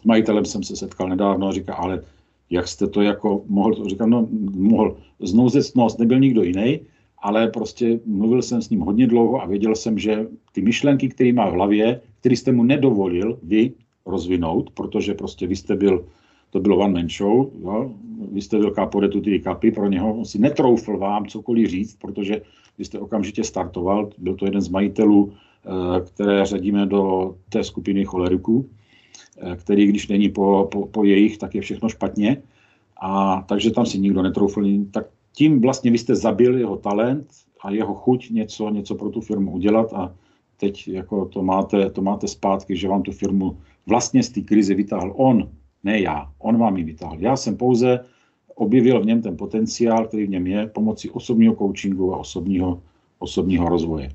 S 0.00 0.04
majitelem 0.04 0.44
jsem 0.44 0.62
se 0.62 0.76
setkal 0.76 1.08
nedávno 1.08 1.48
a 1.48 1.52
říká, 1.52 1.74
ale 1.74 2.02
jak 2.50 2.68
jste 2.68 2.86
to 2.86 3.02
jako 3.02 3.42
mohl, 3.48 3.88
říkám, 3.88 4.10
no 4.10 4.28
mohl, 4.54 4.96
znouzectnost 5.20 5.98
nebyl 5.98 6.18
nikdo 6.18 6.42
jiný, 6.42 6.80
ale 7.22 7.48
prostě 7.48 8.00
mluvil 8.06 8.42
jsem 8.42 8.62
s 8.62 8.70
ním 8.70 8.80
hodně 8.80 9.06
dlouho 9.06 9.42
a 9.42 9.46
věděl 9.46 9.74
jsem, 9.74 9.98
že 9.98 10.26
ty 10.52 10.62
myšlenky, 10.62 11.08
které 11.08 11.32
má 11.32 11.50
v 11.50 11.52
hlavě, 11.52 12.00
které 12.20 12.36
jste 12.36 12.52
mu 12.52 12.64
nedovolil 12.64 13.38
vy 13.42 13.72
rozvinout, 14.06 14.70
protože 14.70 15.14
prostě 15.14 15.46
vy 15.46 15.56
jste 15.56 15.76
byl, 15.76 16.04
to 16.50 16.60
bylo 16.60 16.78
one 16.78 16.92
man 16.92 17.08
show, 17.08 17.50
jo? 17.62 17.94
vy 18.32 18.42
jste 18.42 18.58
byl 18.58 18.70
kaporetu 18.70 19.20
ty 19.20 19.40
kapy, 19.40 19.70
pro 19.70 19.88
něho 19.88 20.14
on 20.14 20.24
si 20.24 20.38
netroufl 20.38 20.98
vám 20.98 21.26
cokoliv 21.26 21.68
říct, 21.68 21.96
protože 22.00 22.42
vy 22.78 22.84
jste 22.84 22.98
okamžitě 22.98 23.44
startoval, 23.44 24.10
byl 24.18 24.34
to 24.34 24.44
jeden 24.44 24.60
z 24.60 24.68
majitelů, 24.68 25.32
eh, 25.32 26.00
které 26.00 26.46
řadíme 26.46 26.86
do 26.86 27.34
té 27.48 27.64
skupiny 27.64 28.04
choleriků, 28.04 28.68
který 29.56 29.86
když 29.86 30.08
není 30.08 30.28
po, 30.28 30.68
po, 30.72 30.86
po 30.86 31.04
jejich, 31.04 31.38
tak 31.38 31.54
je 31.54 31.60
všechno 31.60 31.88
špatně. 31.88 32.42
A 33.02 33.42
takže 33.48 33.70
tam 33.70 33.86
si 33.86 33.98
nikdo 33.98 34.22
netroufl, 34.22 34.64
tak 34.90 35.06
tím 35.32 35.60
vlastně 35.60 35.90
vy 35.90 35.98
jste 35.98 36.16
zabil 36.16 36.58
jeho 36.58 36.76
talent 36.76 37.26
a 37.60 37.70
jeho 37.70 37.94
chuť 37.94 38.30
něco, 38.30 38.70
něco 38.70 38.94
pro 38.94 39.10
tu 39.10 39.20
firmu 39.20 39.52
udělat 39.52 39.92
a 39.92 40.14
teď 40.56 40.88
jako 40.88 41.24
to 41.24 41.42
máte, 41.42 41.90
to 41.90 42.02
máte 42.02 42.28
zpátky, 42.28 42.76
že 42.76 42.88
vám 42.88 43.02
tu 43.02 43.12
firmu 43.12 43.56
vlastně 43.86 44.22
z 44.22 44.28
té 44.28 44.40
krize 44.40 44.74
vytáhl 44.74 45.12
on, 45.16 45.48
ne 45.84 46.00
já. 46.00 46.32
On 46.38 46.58
vám 46.58 46.76
ji 46.76 46.84
vytáhl. 46.84 47.16
Já 47.18 47.36
jsem 47.36 47.56
pouze 47.56 48.04
objevil 48.54 49.00
v 49.00 49.06
něm 49.06 49.22
ten 49.22 49.36
potenciál, 49.36 50.06
který 50.06 50.26
v 50.26 50.30
něm 50.30 50.46
je, 50.46 50.66
pomocí 50.66 51.10
osobního 51.10 51.54
coachingu 51.54 52.14
a 52.14 52.18
osobního, 52.18 52.82
osobního 53.18 53.68
rozvoje. 53.68 54.10